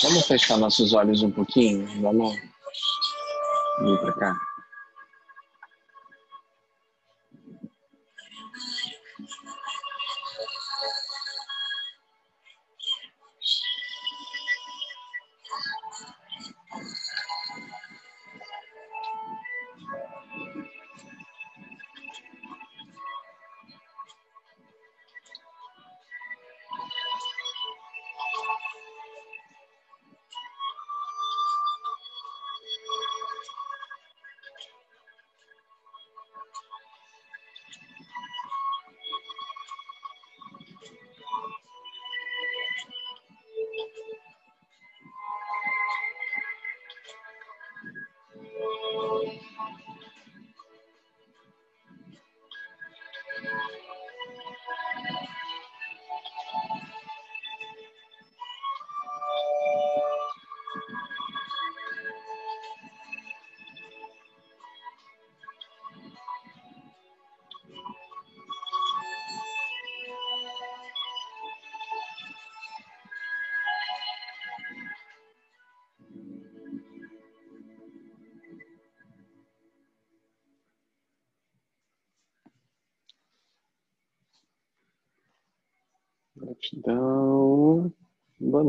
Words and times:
Vamos 0.00 0.26
fechar 0.26 0.56
nossos 0.58 0.92
olhos 0.92 1.22
um 1.22 1.30
pouquinho? 1.30 1.84
Vamos 2.00 2.34
vir 3.82 3.98
para 4.00 4.12
cá. 4.12 4.47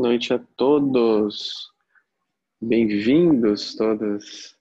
Noite 0.00 0.32
a 0.32 0.38
todos. 0.38 1.70
Bem-vindos 2.58 3.74
todas. 3.74 4.56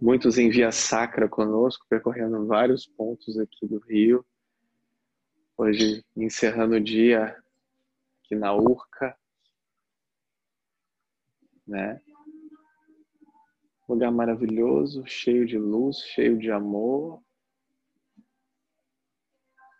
Muitos 0.00 0.36
em 0.36 0.50
via 0.50 0.72
sacra 0.72 1.28
conosco, 1.28 1.86
percorrendo 1.88 2.44
vários 2.44 2.84
pontos 2.84 3.38
aqui 3.38 3.68
do 3.68 3.78
Rio. 3.78 4.26
Hoje 5.56 6.04
encerrando 6.16 6.74
o 6.74 6.80
dia 6.80 7.40
aqui 8.24 8.34
na 8.34 8.52
Urca, 8.52 9.16
né? 11.64 12.00
Lugar 13.88 14.10
maravilhoso, 14.10 15.06
cheio 15.06 15.46
de 15.46 15.56
luz, 15.56 15.98
cheio 15.98 16.36
de 16.36 16.50
amor, 16.50 17.22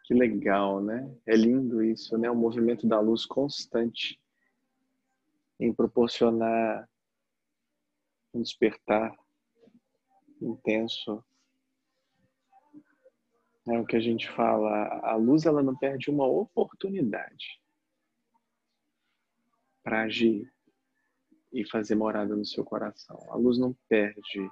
que 0.04 0.14
legal, 0.14 0.80
né? 0.80 1.12
É 1.26 1.34
lindo 1.34 1.82
isso, 1.82 2.16
né? 2.16 2.30
O 2.30 2.36
movimento 2.36 2.86
da 2.86 3.00
luz 3.00 3.26
constante 3.26 4.20
em 5.58 5.72
proporcionar 5.72 6.88
um 8.32 8.42
despertar 8.42 9.16
intenso. 10.40 11.24
É 13.66 13.78
o 13.78 13.84
que 13.84 13.96
a 13.96 14.00
gente 14.00 14.30
fala, 14.30 15.00
a 15.02 15.14
luz 15.16 15.44
ela 15.44 15.62
não 15.62 15.76
perde 15.76 16.10
uma 16.10 16.26
oportunidade 16.26 17.60
para 19.82 20.02
agir 20.02 20.50
e 21.52 21.68
fazer 21.68 21.94
morada 21.94 22.34
no 22.36 22.44
seu 22.44 22.64
coração. 22.64 23.18
A 23.30 23.36
luz 23.36 23.58
não 23.58 23.74
perde 23.88 24.50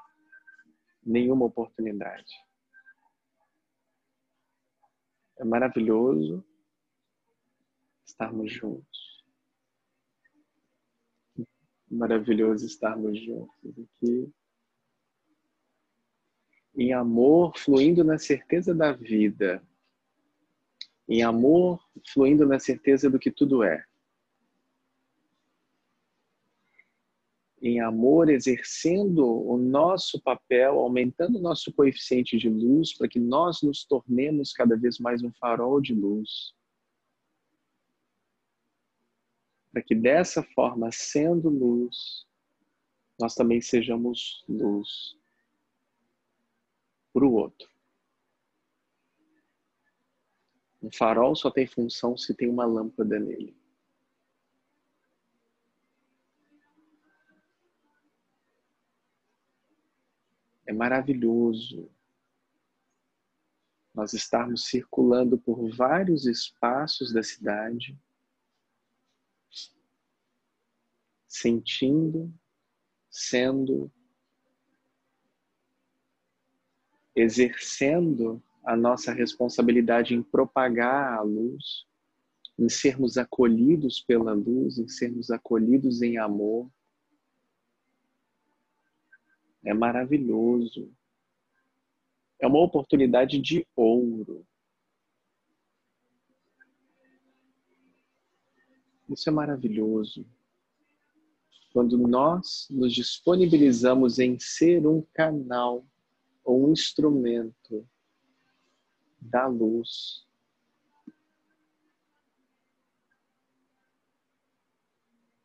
nenhuma 1.03 1.47
oportunidade. 1.47 2.35
É 5.39 5.45
maravilhoso 5.45 6.45
estarmos 8.05 8.53
juntos. 8.53 9.06
Maravilhoso 11.91 12.67
estarmos 12.67 13.19
juntos 13.19 13.75
aqui. 13.79 14.29
Em 16.77 16.93
amor, 16.93 17.57
fluindo 17.57 18.05
na 18.05 18.19
certeza 18.19 18.75
da 18.75 18.93
vida. 18.93 19.63
Em 21.09 21.23
amor, 21.23 21.81
fluindo 22.13 22.47
na 22.47 22.59
certeza 22.59 23.09
do 23.09 23.19
que 23.19 23.31
tudo 23.31 23.63
é. 23.63 23.85
em 27.67 27.81
amor, 27.81 28.29
exercendo 28.29 29.27
o 29.27 29.57
nosso 29.57 30.21
papel, 30.21 30.79
aumentando 30.79 31.39
o 31.39 31.43
nosso 31.43 31.73
coeficiente 31.73 32.39
de 32.39 32.49
luz 32.49 32.97
para 32.97 33.09
que 33.09 33.19
nós 33.19 33.63
nos 33.63 33.85
tornemos 33.85 34.53
cada 34.53 34.77
vez 34.77 34.99
mais 34.99 35.23
um 35.23 35.33
farol 35.33 35.81
de 35.81 35.95
luz. 35.95 36.55
Para 39.77 39.83
que 39.83 39.95
dessa 39.95 40.43
forma, 40.43 40.91
sendo 40.91 41.51
luz, 41.51 42.27
nós 43.21 43.35
também 43.35 43.61
sejamos 43.61 44.43
luz 44.49 45.19
para 47.13 47.27
o 47.27 47.35
outro. 47.35 47.69
Um 50.81 50.91
farol 50.91 51.37
só 51.37 51.51
tem 51.51 51.67
função 51.67 52.17
se 52.17 52.35
tem 52.35 52.49
uma 52.49 52.65
lâmpada 52.65 53.21
nele. 53.21 53.55
É 60.65 60.73
maravilhoso 60.73 61.91
nós 63.93 64.15
estarmos 64.15 64.65
circulando 64.65 65.37
por 65.37 65.69
vários 65.69 66.25
espaços 66.25 67.13
da 67.13 67.23
cidade, 67.23 67.95
sentindo, 71.37 72.33
sendo, 73.11 73.91
exercendo 77.15 78.43
a 78.65 78.75
nossa 78.77 79.13
responsabilidade 79.13 80.15
em 80.15 80.23
propagar 80.23 81.19
a 81.19 81.21
luz, 81.21 81.87
em 82.59 82.69
sermos 82.69 83.19
acolhidos 83.19 84.01
pela 84.01 84.33
luz, 84.33 84.79
em 84.79 84.89
sermos 84.89 85.31
acolhidos 85.31 86.01
em 86.01 86.17
amor, 86.17 86.71
é 89.63 89.75
maravilhoso. 89.75 90.91
É 92.39 92.47
uma 92.47 92.61
oportunidade 92.61 93.39
de 93.41 93.67
ouro. 93.75 94.47
Isso 99.09 99.29
é 99.29 99.33
maravilhoso. 99.33 100.27
Quando 101.77 101.99
nós 101.99 102.67
nos 102.71 102.95
disponibilizamos 102.95 104.19
em 104.19 104.39
ser 104.39 104.87
um 104.87 105.03
canal 105.13 105.87
ou 106.43 106.67
um 106.67 106.73
instrumento 106.73 107.87
da 109.21 109.47
luz. 109.47 110.27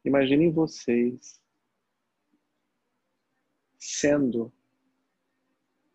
Imaginem 0.05 0.49
vocês 0.53 1.37
sendo 3.77 4.53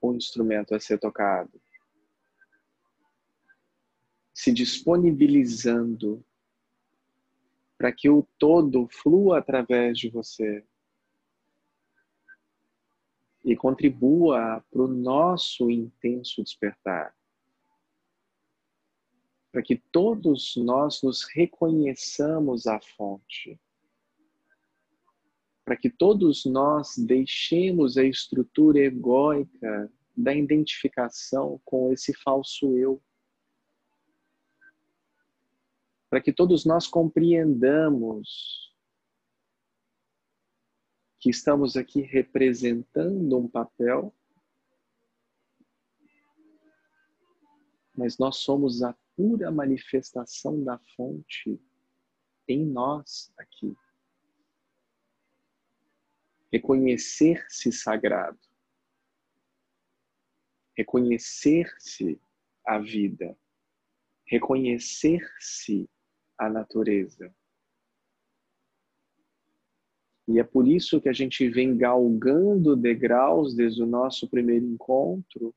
o 0.03 0.13
instrumento 0.13 0.75
a 0.75 0.79
ser 0.79 0.99
tocado, 0.99 1.59
se 4.35 4.53
disponibilizando 4.53 6.23
para 7.79 7.93
que 7.93 8.09
o 8.09 8.27
todo 8.39 8.89
flua 8.89 9.39
através 9.39 9.99
de 9.99 10.09
você. 10.09 10.65
e 13.47 13.55
contribua 13.55 14.61
para 14.69 14.83
o 14.83 14.89
nosso 14.89 15.71
intenso 15.71 16.43
despertar. 16.43 17.15
Para 19.53 19.63
que 19.63 19.77
todos 19.77 20.55
nós 20.57 21.01
nos 21.01 21.23
reconheçamos 21.23 22.67
a 22.67 22.81
fonte. 22.81 23.59
Para 25.65 25.77
que 25.77 25.89
todos 25.89 26.45
nós 26.45 26.99
deixemos 26.99 27.97
a 27.97 28.03
estrutura 28.03 28.81
egóica 28.81 29.91
da 30.17 30.35
identificação 30.35 31.61
com 31.65 31.93
esse 31.93 32.13
falso 32.15 32.77
eu. 32.77 33.01
Para 36.09 36.21
que 36.21 36.33
todos 36.33 36.65
nós 36.65 36.87
compreendamos 36.87 38.67
que 41.19 41.31
estamos 41.31 41.77
aqui 41.77 42.03
representando 42.03 43.37
um 43.37 43.49
papel, 43.49 44.15
mas 47.97 48.19
nós 48.19 48.37
somos 48.37 48.83
a 48.83 48.95
pura 49.17 49.51
manifestação 49.51 50.63
da 50.63 50.79
fonte 50.95 51.61
em 52.47 52.65
nós 52.65 53.33
aqui. 53.39 53.75
Reconhecer-se 56.53 57.73
sagrado, 57.73 58.39
reconhecer-se 60.77 62.21
a 62.65 62.79
vida, 62.79 63.37
reconhecer-se 64.27 65.91
a 66.39 66.49
natureza. 66.49 67.35
E 70.29 70.41
é 70.41 70.45
por 70.45 70.67
isso 70.67 71.01
que 71.01 71.09
a 71.09 71.13
gente 71.13 71.49
vem 71.49 71.77
galgando 71.77 72.75
degraus 72.75 73.55
desde 73.55 73.83
o 73.83 73.87
nosso 73.87 74.29
primeiro 74.29 74.65
encontro, 74.65 75.55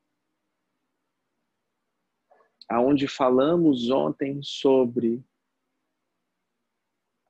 aonde 2.68 3.08
falamos 3.08 3.90
ontem 3.90 4.40
sobre 4.44 5.24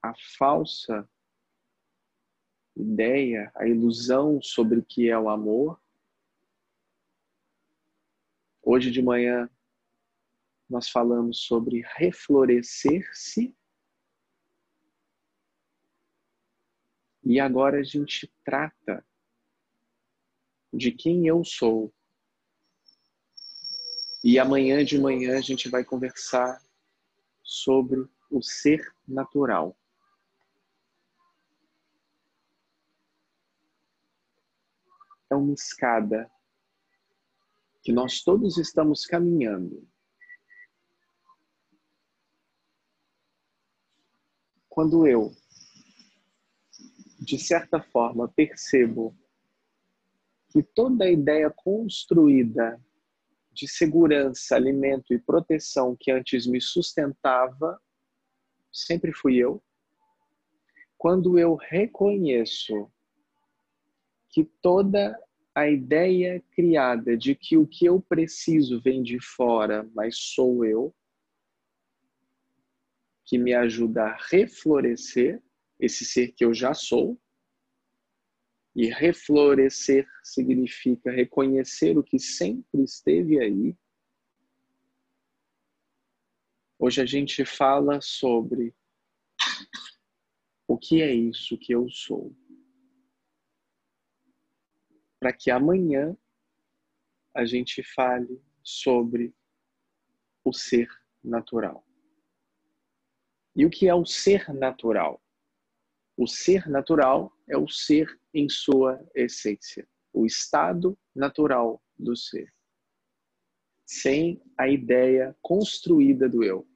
a 0.02 0.14
falsa 0.38 1.10
ideia, 2.76 3.52
a 3.56 3.68
ilusão 3.68 4.42
sobre 4.42 4.80
o 4.80 4.86
que 4.86 5.10
é 5.10 5.18
o 5.18 5.30
amor. 5.30 5.82
Hoje 8.62 8.92
de 8.92 9.02
manhã 9.02 9.50
nós 10.70 10.90
falamos 10.90 11.40
sobre 11.42 11.82
reflorescer-se 11.96 13.56
E 17.30 17.40
agora 17.40 17.80
a 17.80 17.84
gente 17.84 18.28
trata 18.44 19.06
de 20.74 20.92
quem 20.92 21.28
eu 21.28 21.44
sou. 21.46 21.94
E 24.24 24.40
amanhã 24.40 24.84
de 24.84 24.98
manhã 24.98 25.38
a 25.38 25.42
gente 25.42 25.70
vai 25.70 25.84
conversar 25.84 26.60
sobre 27.44 28.10
o 28.32 28.42
ser 28.42 28.82
natural. 29.08 29.78
É 35.30 35.36
uma 35.36 35.54
escada 35.54 36.32
que 37.84 37.92
nós 37.92 38.24
todos 38.24 38.58
estamos 38.58 39.06
caminhando. 39.06 39.88
Quando 44.80 45.06
eu 45.06 45.34
de 47.20 47.38
certa 47.38 47.82
forma, 47.82 48.30
percebo 48.30 49.14
que 50.48 50.64
toda 50.64 51.04
a 51.04 51.12
ideia 51.12 51.52
construída 51.54 52.82
de 53.52 53.68
segurança, 53.68 54.56
alimento 54.56 55.14
e 55.14 55.20
proteção 55.20 55.98
que 56.00 56.10
antes 56.10 56.48
me 56.48 56.62
sustentava, 56.62 57.78
sempre 58.72 59.12
fui 59.12 59.36
eu. 59.36 59.62
Quando 60.98 61.38
eu 61.38 61.56
reconheço 61.56 62.90
que 64.30 64.46
toda 64.62 65.14
a 65.54 65.70
ideia 65.70 66.42
criada 66.52 67.18
de 67.18 67.36
que 67.36 67.58
o 67.58 67.68
que 67.68 67.86
eu 67.86 68.00
preciso 68.00 68.80
vem 68.80 69.04
de 69.04 69.20
fora, 69.20 69.86
mas 69.94 70.18
sou 70.18 70.64
eu, 70.64 70.96
que 73.30 73.38
me 73.38 73.54
ajuda 73.54 74.06
a 74.06 74.18
reflorescer, 74.32 75.40
esse 75.80 76.04
ser 76.04 76.32
que 76.32 76.44
eu 76.44 76.52
já 76.52 76.74
sou. 76.74 77.22
E 78.76 78.88
reflorescer 78.88 80.08
significa 80.24 81.12
reconhecer 81.12 81.96
o 81.96 82.04
que 82.04 82.18
sempre 82.18 82.84
esteve 82.84 83.40
aí. 83.40 83.78
Hoje 86.80 87.02
a 87.02 87.06
gente 87.06 87.46
fala 87.46 88.02
sobre 88.02 88.76
o 90.68 90.76
que 90.76 91.04
é 91.04 91.14
isso 91.14 91.56
que 91.56 91.72
eu 91.72 91.88
sou. 91.88 92.36
Para 95.20 95.34
que 95.34 95.52
amanhã 95.52 96.18
a 97.36 97.46
gente 97.46 97.84
fale 97.84 98.42
sobre 98.64 99.36
o 100.44 100.52
ser 100.52 100.90
natural. 101.24 101.89
E 103.56 103.66
o 103.66 103.70
que 103.70 103.88
é 103.88 103.96
o 103.96 104.06
ser 104.06 104.54
natural? 104.54 105.22
O 106.18 106.28
ser 106.28 106.68
natural 106.68 107.32
é 107.48 107.58
o 107.58 107.68
ser 107.68 108.20
em 108.34 108.50
sua 108.50 109.00
essência, 109.16 109.88
o 110.14 110.26
estado 110.26 110.98
natural 111.16 111.82
do 111.98 112.16
ser, 112.16 112.54
sem 113.86 114.42
a 114.58 114.68
ideia 114.68 115.36
construída 115.42 116.28
do 116.28 116.44
eu. 116.44 116.68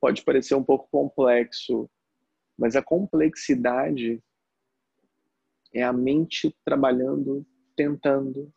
Pode 0.00 0.24
parecer 0.24 0.54
um 0.54 0.64
pouco 0.64 0.88
complexo, 0.90 1.88
mas 2.58 2.74
a 2.74 2.82
complexidade 2.82 4.22
é 5.72 5.82
a 5.82 5.92
mente 5.92 6.50
trabalhando, 6.64 7.46
tentando 7.76 8.52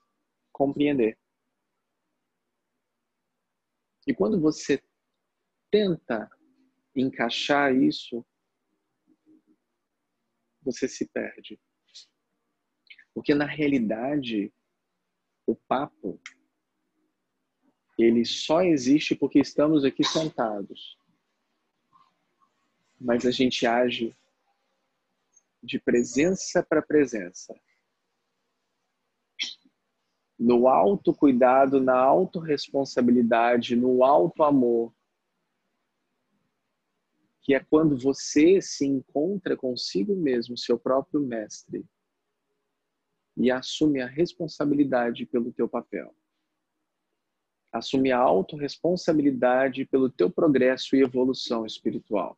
compreender. 0.51 1.17
E 4.05 4.13
quando 4.13 4.39
você 4.39 4.81
tenta 5.71 6.29
encaixar 6.95 7.75
isso, 7.75 8.25
você 10.61 10.87
se 10.87 11.07
perde. 11.07 11.59
Porque 13.13 13.33
na 13.33 13.45
realidade, 13.45 14.53
o 15.45 15.55
papo 15.55 16.19
ele 17.97 18.25
só 18.25 18.61
existe 18.61 19.15
porque 19.15 19.39
estamos 19.39 19.85
aqui 19.85 20.03
sentados. 20.03 20.97
Mas 22.99 23.25
a 23.25 23.31
gente 23.31 23.65
age 23.65 24.15
de 25.63 25.79
presença 25.79 26.61
para 26.61 26.81
presença. 26.81 27.55
No 30.37 30.67
autocuidado, 30.67 31.79
na 31.79 31.97
autorresponsabilidade, 31.97 33.75
no 33.75 34.03
alto 34.03 34.43
amor, 34.43 34.93
que 37.41 37.53
é 37.53 37.59
quando 37.59 37.97
você 37.97 38.59
se 38.61 38.85
encontra 38.85 39.55
consigo 39.55 40.15
mesmo, 40.15 40.57
seu 40.57 40.77
próprio 40.77 41.21
mestre, 41.21 41.85
e 43.37 43.51
assume 43.51 44.01
a 44.01 44.07
responsabilidade 44.07 45.25
pelo 45.25 45.53
teu 45.53 45.69
papel. 45.69 46.13
Assume 47.71 48.11
a 48.11 48.17
autorresponsabilidade 48.17 49.85
pelo 49.85 50.09
teu 50.09 50.29
progresso 50.29 50.95
e 50.95 51.03
evolução 51.03 51.65
espiritual. 51.65 52.37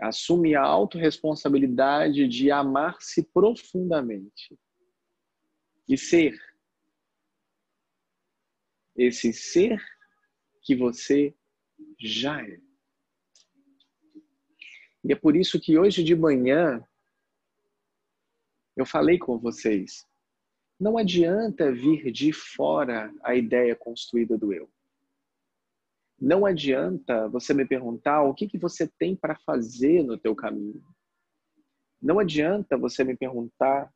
Assume 0.00 0.54
a 0.54 0.62
autorresponsabilidade 0.62 2.28
de 2.28 2.50
amar-se 2.50 3.24
profundamente 3.24 4.56
e 5.88 5.96
ser 5.96 6.38
esse 8.96 9.32
ser 9.32 9.80
que 10.62 10.74
você 10.74 11.34
já 11.98 12.42
é. 12.42 12.60
E 15.04 15.12
é 15.12 15.16
por 15.16 15.36
isso 15.36 15.60
que 15.60 15.78
hoje 15.78 16.02
de 16.02 16.14
manhã 16.14 16.84
eu 18.76 18.84
falei 18.84 19.18
com 19.18 19.38
vocês. 19.38 20.06
Não 20.78 20.98
adianta 20.98 21.72
vir 21.72 22.12
de 22.12 22.32
fora 22.32 23.12
a 23.22 23.34
ideia 23.34 23.74
construída 23.74 24.36
do 24.36 24.52
eu. 24.52 24.70
Não 26.20 26.44
adianta 26.44 27.28
você 27.28 27.54
me 27.54 27.64
perguntar 27.64 28.22
o 28.22 28.34
que, 28.34 28.48
que 28.48 28.58
você 28.58 28.88
tem 28.98 29.16
para 29.16 29.36
fazer 29.36 30.02
no 30.02 30.18
teu 30.18 30.34
caminho. 30.34 30.82
Não 32.02 32.18
adianta 32.18 32.76
você 32.76 33.02
me 33.04 33.16
perguntar 33.16 33.92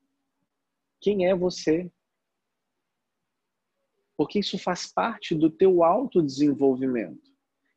quem 1.02 1.26
é 1.26 1.34
você. 1.34 1.90
Porque 4.16 4.38
isso 4.38 4.58
faz 4.58 4.90
parte 4.90 5.34
do 5.34 5.50
teu 5.50 5.82
autodesenvolvimento. 5.82 7.30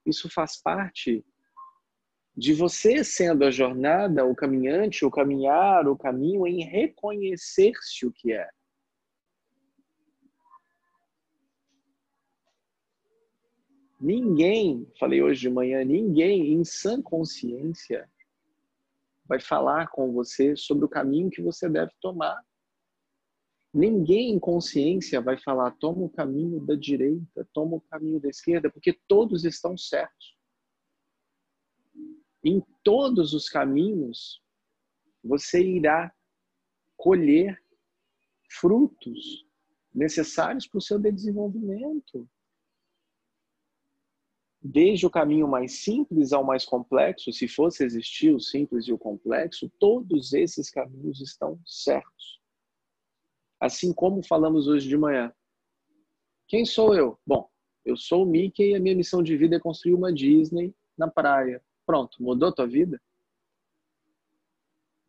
Isso 0.06 0.30
faz 0.30 0.62
parte 0.62 1.26
de 2.38 2.54
você 2.54 3.04
sendo 3.04 3.44
a 3.44 3.52
jornada, 3.52 4.26
o 4.26 4.36
caminhante, 4.36 5.06
o 5.06 5.12
caminhar, 5.12 5.88
o 5.88 5.98
caminho 5.98 6.46
em 6.46 6.64
reconhecer-se 6.64 8.06
o 8.06 8.12
que 8.12 8.34
é. 8.34 8.48
Ninguém, 14.00 14.88
falei 15.00 15.24
hoje 15.24 15.42
de 15.42 15.50
manhã, 15.50 15.84
ninguém 15.84 16.54
em 16.54 16.64
sã 16.64 17.02
consciência 17.02 18.08
vai 19.28 19.40
falar 19.40 19.88
com 19.88 20.12
você 20.12 20.56
sobre 20.56 20.86
o 20.86 20.90
caminho 20.90 21.32
que 21.32 21.42
você 21.42 21.68
deve 21.68 21.92
tomar. 22.00 22.40
Ninguém 23.76 24.32
em 24.32 24.40
consciência 24.40 25.20
vai 25.20 25.38
falar, 25.38 25.70
toma 25.72 26.06
o 26.06 26.10
caminho 26.10 26.62
da 26.62 26.76
direita, 26.76 27.46
toma 27.52 27.76
o 27.76 27.82
caminho 27.82 28.22
da 28.22 28.30
esquerda, 28.30 28.70
porque 28.72 28.94
todos 29.06 29.44
estão 29.44 29.78
certos. 29.78 30.38
Em 32.42 32.64
todos 32.86 33.34
os 33.34 33.50
caminhos, 33.50 34.42
você 35.22 35.62
irá 35.62 36.16
colher 36.96 37.62
frutos 38.50 39.46
necessários 39.94 40.66
para 40.66 40.78
o 40.78 40.82
seu 40.82 40.98
desenvolvimento 40.98 42.30
desde 44.64 45.06
o 45.06 45.12
caminho 45.12 45.50
mais 45.50 45.84
simples 45.84 46.32
ao 46.32 46.46
mais 46.46 46.64
complexo, 46.64 47.34
se 47.34 47.46
fosse 47.46 47.84
existir 47.84 48.34
o 48.34 48.40
simples 48.40 48.88
e 48.88 48.94
o 48.94 48.98
complexo, 48.98 49.70
todos 49.78 50.32
esses 50.32 50.70
caminhos 50.70 51.20
estão 51.20 51.60
certos. 51.66 52.45
Assim 53.66 53.94
como 53.94 54.22
falamos 54.22 54.68
hoje 54.68 54.88
de 54.88 54.98
manhã. 54.98 55.34
Quem 56.48 56.66
sou 56.66 56.94
eu? 56.96 57.20
Bom, 57.26 57.50
eu 57.84 57.98
sou 57.98 58.24
o 58.24 58.26
Mickey 58.26 58.72
e 58.72 58.76
a 58.76 58.80
minha 58.80 58.96
missão 58.96 59.24
de 59.24 59.36
vida 59.36 59.56
é 59.56 59.60
construir 59.60 59.96
uma 59.96 60.14
Disney 60.14 60.76
na 60.98 61.10
praia. 61.10 61.64
Pronto, 61.86 62.22
mudou 62.22 62.54
tua 62.54 62.68
vida? 62.68 63.02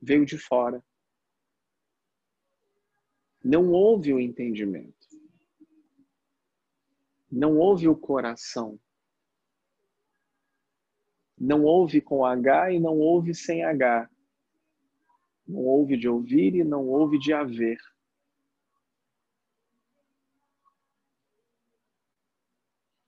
Veio 0.00 0.24
de 0.24 0.38
fora. 0.38 0.82
Não 3.44 3.70
houve 3.70 4.12
o 4.14 4.20
entendimento. 4.20 5.06
Não 7.30 7.58
houve 7.58 7.88
o 7.88 7.96
coração 7.96 8.80
não 11.38 11.64
ouve 11.64 12.00
com 12.00 12.24
H 12.24 12.72
e 12.72 12.80
não 12.80 12.98
ouve 12.98 13.34
sem 13.34 13.62
H. 13.62 14.08
Não 15.46 15.60
ouve 15.60 15.96
de 15.96 16.08
ouvir 16.08 16.54
e 16.54 16.64
não 16.64 16.88
ouve 16.88 17.18
de 17.18 17.32
haver. 17.32 17.78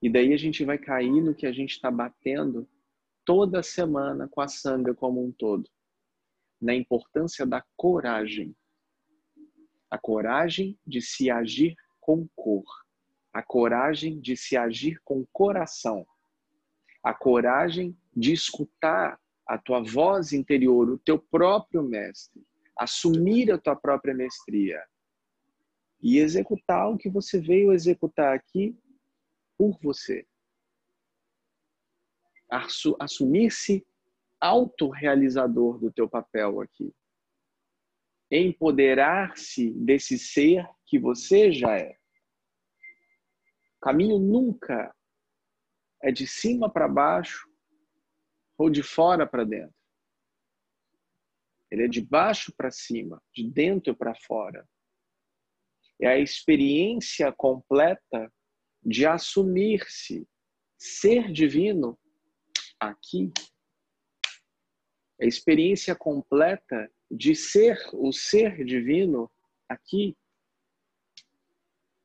E 0.01 0.09
daí 0.09 0.33
a 0.33 0.37
gente 0.37 0.63
vai 0.63 0.77
cair 0.77 1.21
no 1.21 1.35
que 1.35 1.45
a 1.45 1.51
gente 1.51 1.71
está 1.71 1.91
batendo 1.91 2.67
toda 3.25 3.61
semana 3.61 4.27
com 4.29 4.41
a 4.41 4.47
sanga 4.47 4.93
como 4.93 5.23
um 5.23 5.31
todo. 5.31 5.69
Na 6.61 6.73
importância 6.73 7.45
da 7.45 7.63
coragem. 7.75 8.55
A 9.89 9.97
coragem 9.97 10.79
de 10.85 11.01
se 11.01 11.29
agir 11.29 11.75
com 11.99 12.27
cor. 12.35 12.65
A 13.33 13.43
coragem 13.43 14.19
de 14.19 14.37
se 14.37 14.55
agir 14.55 14.99
com 15.03 15.25
coração. 15.31 16.05
A 17.03 17.13
coragem 17.13 17.97
de 18.15 18.33
escutar 18.33 19.19
a 19.47 19.57
tua 19.57 19.81
voz 19.81 20.31
interior, 20.31 20.89
o 20.89 20.99
teu 20.99 21.17
próprio 21.17 21.81
mestre, 21.81 22.45
assumir 22.77 23.51
a 23.51 23.57
tua 23.57 23.75
própria 23.75 24.13
mestria 24.13 24.79
e 26.01 26.19
executar 26.19 26.89
o 26.89 26.97
que 26.97 27.09
você 27.09 27.39
veio 27.39 27.73
executar 27.73 28.35
aqui 28.35 28.77
por 29.59 29.77
você. 29.81 30.25
Assumir-se 32.97 33.85
autorrealizador 34.39 35.77
do 35.77 35.91
teu 35.91 36.09
papel 36.09 36.61
aqui. 36.61 36.95
Empoderar-se 38.31 39.71
desse 39.71 40.17
ser 40.17 40.65
que 40.85 40.97
você 40.97 41.51
já 41.51 41.77
é. 41.77 41.97
O 43.75 43.81
caminho 43.81 44.17
nunca 44.17 44.95
é 46.01 46.09
de 46.09 46.25
cima 46.25 46.71
para 46.71 46.87
baixo 46.87 47.45
ou 48.57 48.69
de 48.69 48.81
fora 48.81 49.27
para 49.27 49.43
dentro. 49.43 49.75
Ele 51.69 51.83
é 51.83 51.87
de 51.87 52.01
baixo 52.01 52.53
para 52.55 52.71
cima, 52.71 53.21
de 53.33 53.49
dentro 53.49 53.93
para 53.93 54.15
fora. 54.15 54.67
É 56.01 56.07
a 56.07 56.17
experiência 56.17 57.31
completa 57.33 58.31
de 58.83 59.05
assumir-se 59.05 60.27
ser 60.77 61.31
divino 61.31 61.97
aqui. 62.79 63.31
É 65.19 65.25
a 65.25 65.27
experiência 65.27 65.95
completa 65.95 66.89
de 67.11 67.35
ser 67.35 67.77
o 67.93 68.11
ser 68.11 68.63
divino 68.63 69.29
aqui. 69.67 70.15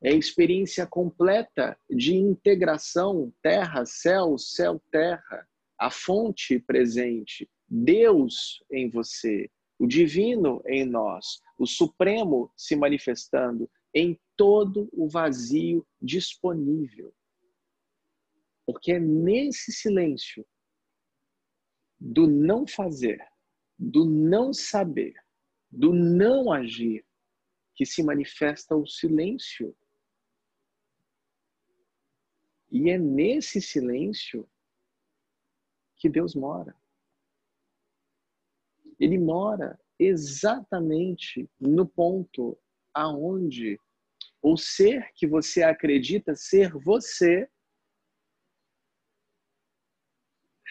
É 0.03 0.09
a 0.09 0.15
experiência 0.15 0.85
completa 0.85 1.79
de 1.89 2.15
integração 2.15 3.33
terra, 3.41 3.85
céu, 3.85 4.37
céu, 4.37 4.81
terra 4.91 5.47
a 5.77 5.91
fonte 5.91 6.59
presente, 6.59 7.49
Deus 7.67 8.63
em 8.71 8.89
você, 8.89 9.49
o 9.77 9.87
divino 9.87 10.61
em 10.65 10.85
nós, 10.85 11.41
o 11.57 11.65
supremo 11.65 12.51
se 12.55 12.75
manifestando 12.75 13.69
em 13.93 14.19
todo 14.35 14.89
o 14.91 15.07
vazio 15.07 15.85
disponível. 16.01 17.13
Porque 18.65 18.93
é 18.93 18.99
nesse 18.99 19.71
silêncio 19.71 20.45
do 21.99 22.27
não 22.27 22.67
fazer, 22.67 23.25
do 23.77 24.05
não 24.05 24.53
saber, 24.53 25.15
do 25.71 25.93
não 25.93 26.51
agir, 26.51 27.05
que 27.75 27.85
se 27.85 28.01
manifesta 28.03 28.75
o 28.75 28.87
silêncio. 28.87 29.75
E 32.71 32.89
é 32.89 32.97
nesse 32.97 33.61
silêncio 33.61 34.49
que 35.97 36.09
Deus 36.09 36.35
mora. 36.35 36.75
Ele 38.99 39.17
mora 39.17 39.79
exatamente 39.99 41.49
no 41.59 41.85
ponto 41.85 42.57
aonde 42.93 43.79
o 44.47 44.55
ser 44.55 45.11
que 45.15 45.25
você 45.25 45.63
acredita 45.63 46.35
ser 46.35 46.71
você 46.71 47.49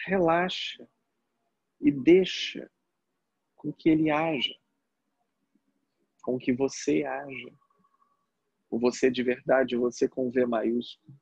relaxa 0.07 0.87
e 1.81 1.91
deixa 1.91 2.71
com 3.53 3.73
que 3.73 3.89
ele 3.89 4.09
haja, 4.09 4.55
com 6.23 6.37
que 6.37 6.53
você 6.53 7.03
haja. 7.03 7.53
O 8.69 8.79
você 8.79 9.11
de 9.11 9.21
verdade, 9.21 9.75
você 9.75 10.07
com 10.07 10.31
V 10.31 10.45
maiúsculo. 10.45 11.13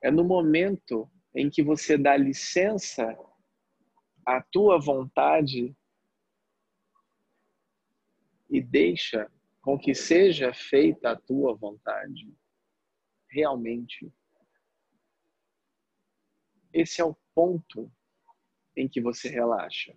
É 0.00 0.12
no 0.12 0.22
momento 0.22 1.10
em 1.34 1.50
que 1.50 1.60
você 1.60 1.98
dá 1.98 2.16
licença 2.16 3.18
à 4.24 4.40
tua 4.40 4.78
vontade 4.78 5.76
e 8.52 8.60
deixa 8.60 9.32
com 9.62 9.78
que 9.78 9.94
seja 9.94 10.52
feita 10.52 11.12
a 11.12 11.16
tua 11.16 11.54
vontade. 11.54 12.30
Realmente. 13.26 14.12
Esse 16.70 17.00
é 17.00 17.04
o 17.04 17.16
ponto 17.34 17.90
em 18.76 18.86
que 18.86 19.00
você 19.00 19.30
relaxa. 19.30 19.96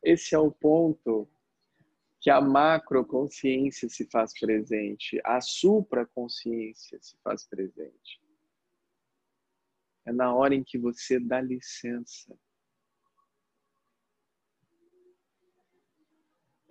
Esse 0.00 0.36
é 0.36 0.38
o 0.38 0.52
ponto 0.52 1.28
que 2.20 2.30
a 2.30 2.40
macroconsciência 2.40 3.88
se 3.88 4.06
faz 4.06 4.38
presente, 4.38 5.20
a 5.24 5.40
supraconsciência 5.40 6.98
se 7.02 7.16
faz 7.18 7.44
presente. 7.44 8.22
É 10.06 10.12
na 10.12 10.32
hora 10.32 10.54
em 10.54 10.62
que 10.62 10.78
você 10.78 11.18
dá 11.18 11.40
licença. 11.40 12.38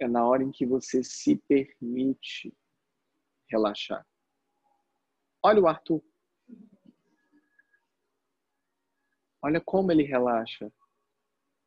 É 0.03 0.07
na 0.07 0.27
hora 0.27 0.43
em 0.43 0.51
que 0.51 0.65
você 0.65 1.01
se 1.01 1.37
permite 1.47 2.53
relaxar. 3.49 4.05
Olha 5.41 5.61
o 5.61 5.67
Arthur. 5.67 6.03
Olha 9.41 9.61
como 9.61 9.93
ele 9.93 10.03
relaxa. 10.03 10.69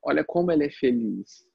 Olha 0.03 0.23
como 0.23 0.53
ele 0.53 0.67
é 0.67 0.71
feliz. 0.71 1.49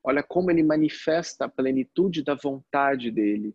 Olha 0.00 0.22
como 0.22 0.48
ele 0.48 0.62
manifesta 0.62 1.46
a 1.46 1.48
plenitude 1.48 2.22
da 2.22 2.36
vontade 2.36 3.10
dele. 3.10 3.52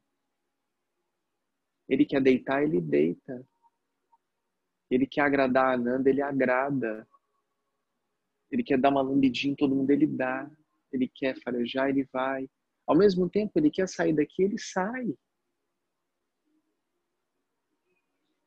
Ele 1.88 2.06
quer 2.06 2.22
deitar, 2.22 2.64
ele 2.64 2.82
deita. 2.82 3.48
Ele 4.92 5.08
quer 5.08 5.22
agradar 5.22 5.68
a 5.68 5.74
Ananda, 5.76 6.10
ele 6.10 6.22
agrada. 6.22 7.08
Ele 8.52 8.62
quer 8.62 8.78
dar 8.78 8.90
uma 8.90 9.02
lambidinha 9.02 9.54
em 9.54 9.56
todo 9.56 9.74
mundo, 9.74 9.90
ele 9.90 10.06
dá. 10.06 10.52
Ele 10.94 11.12
quer 11.14 11.36
farejar, 11.42 11.90
ele 11.90 12.08
vai. 12.12 12.48
Ao 12.88 12.98
mesmo 12.98 13.30
tempo, 13.30 13.52
ele 13.56 13.72
quer 13.72 13.88
sair 13.88 14.14
daqui, 14.14 14.44
ele 14.44 14.60
sai. 14.60 15.14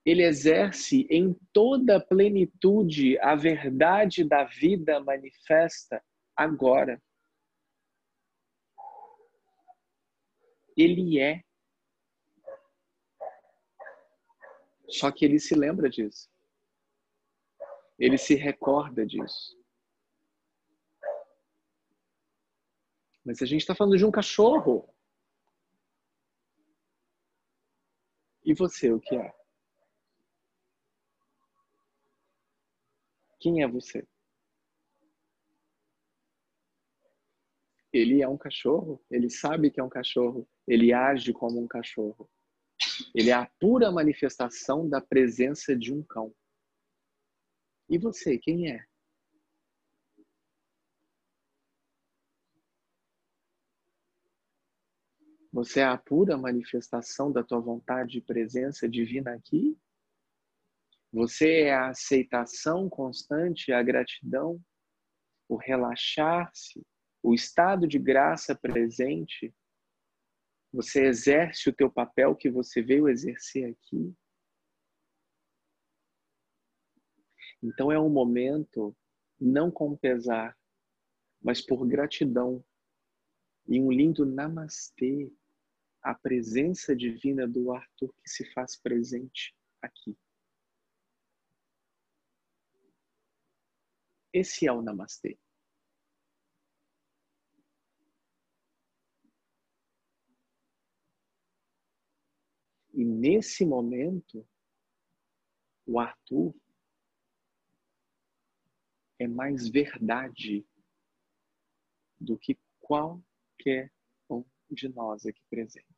ele 0.07 0.23
exerce 0.23 1.05
em 1.11 1.35
toda 1.53 1.97
a 1.97 2.01
plenitude 2.01 3.19
a 3.19 3.35
verdade 3.35 4.23
da 4.23 4.45
vida 4.45 5.01
manifesta 5.01 6.01
agora. 6.37 7.03
Ele 10.77 11.19
é. 11.19 11.43
Só 14.89 15.11
que 15.11 15.25
ele 15.25 15.41
se 15.41 15.57
lembra 15.57 15.91
disso. 15.91 16.31
Ele 17.99 18.17
se 18.17 18.37
recorda 18.37 19.05
disso. 19.05 19.59
Mas 23.27 23.43
a 23.43 23.47
gente 23.47 23.63
está 23.63 23.75
falando 23.75 23.99
de 23.99 24.05
um 24.05 24.11
cachorro. 24.13 24.89
E 28.45 28.55
você, 28.55 28.93
o 28.93 29.01
que 29.01 29.17
é? 29.17 29.35
Quem 33.41 33.65
é 33.65 33.67
você? 33.67 34.07
Ele 37.93 38.23
é 38.23 38.29
um 38.29 38.39
cachorro, 38.39 39.05
ele 39.11 39.29
sabe 39.29 39.73
que 39.73 39.81
é 39.81 39.83
um 39.83 39.89
cachorro, 39.89 40.49
ele 40.65 40.93
age 40.93 41.33
como 41.33 41.61
um 41.61 41.67
cachorro. 41.67 42.31
Ele 43.13 43.31
é 43.31 43.33
a 43.33 43.51
pura 43.59 43.91
manifestação 43.91 44.89
da 44.89 45.01
presença 45.01 45.75
de 45.75 45.93
um 45.93 46.01
cão. 46.05 46.33
E 47.89 47.99
você, 47.99 48.39
quem 48.39 48.71
é? 48.71 48.87
Você 55.57 55.81
é 55.81 55.85
a 55.85 55.97
pura 55.97 56.37
manifestação 56.37 57.33
da 57.33 57.43
tua 57.43 57.59
vontade 57.59 58.19
e 58.19 58.21
presença 58.21 58.87
divina 58.87 59.33
aqui? 59.35 59.75
Você 61.11 61.63
é 61.63 61.75
a 61.75 61.89
aceitação 61.89 62.91
constante, 62.91 63.73
a 63.73 63.83
gratidão, 63.83 64.63
o 65.49 65.57
relaxar-se, 65.57 66.87
o 67.23 67.33
estado 67.33 67.89
de 67.89 67.99
graça 67.99 68.55
presente. 68.55 69.55
Você 70.75 71.07
exerce 71.07 71.71
o 71.71 71.75
teu 71.75 71.91
papel 71.91 72.37
que 72.37 72.51
você 72.51 72.83
veio 72.83 73.09
exercer 73.09 73.71
aqui. 73.71 74.15
Então 77.63 77.91
é 77.91 77.99
um 77.99 78.11
momento 78.11 78.95
não 79.41 79.71
com 79.71 79.97
pesar, 79.97 80.55
mas 81.41 81.63
por 81.63 81.87
gratidão 81.87 82.63
e 83.67 83.81
um 83.81 83.91
lindo 83.91 84.27
namastê 84.27 85.33
a 86.07 86.15
presença 86.15 86.95
divina 86.95 87.49
do 87.49 87.73
Arthur 87.73 88.15
que 88.23 88.31
se 88.31 88.45
faz 88.53 88.77
presente 88.77 89.53
aqui. 89.83 90.17
Esse 94.33 94.69
é 94.69 94.73
o 94.73 94.81
Namastê. 94.83 95.37
E 102.95 103.05
nesse 103.05 103.67
momento, 103.67 104.49
o 105.85 105.99
Arthur 105.99 106.55
é 109.19 109.27
mais 109.27 109.69
verdade 109.69 110.65
do 112.21 112.39
que 112.39 112.57
qualquer 112.79 113.93
um 114.31 114.45
de 114.71 114.89
nós 114.89 115.27
aqui 115.27 115.43
presente. 115.51 115.96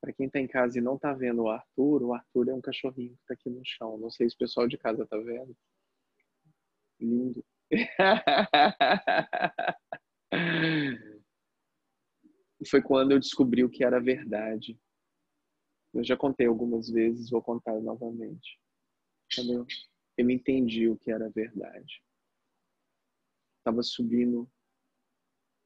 Para 0.00 0.12
quem 0.12 0.26
está 0.26 0.40
em 0.40 0.48
casa 0.48 0.78
e 0.78 0.80
não 0.80 0.96
está 0.96 1.12
vendo 1.12 1.42
o 1.42 1.50
Arthur, 1.50 2.02
o 2.02 2.14
Arthur 2.14 2.48
é 2.48 2.54
um 2.54 2.60
cachorrinho 2.60 3.14
que 3.16 3.22
está 3.22 3.34
aqui 3.34 3.50
no 3.50 3.60
chão. 3.64 3.98
Não 3.98 4.10
sei 4.10 4.30
se 4.30 4.34
o 4.34 4.38
pessoal 4.38 4.66
de 4.66 4.78
casa 4.78 5.02
está 5.02 5.18
vendo. 5.18 5.54
Lindo. 6.98 7.44
Foi 12.68 12.82
quando 12.82 13.12
eu 13.12 13.20
descobri 13.20 13.64
o 13.64 13.70
que 13.70 13.84
era 13.84 14.00
verdade. 14.00 14.78
Eu 15.92 16.04
já 16.04 16.16
contei 16.16 16.46
algumas 16.46 16.88
vezes, 16.88 17.30
vou 17.30 17.42
contar 17.42 17.80
novamente. 17.80 18.60
Quando 19.34 19.66
eu, 20.16 20.30
entendi 20.30 20.88
o 20.88 20.96
que 20.96 21.10
era 21.10 21.28
verdade. 21.30 22.00
Estava 23.58 23.82
subindo 23.82 24.48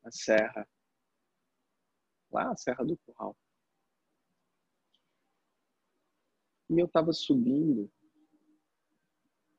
a 0.02 0.10
serra, 0.10 0.66
lá 2.30 2.50
a 2.50 2.56
Serra 2.56 2.84
do 2.84 2.96
Curral. 2.98 3.36
E 6.74 6.80
eu 6.80 6.86
estava 6.86 7.12
subindo 7.12 7.88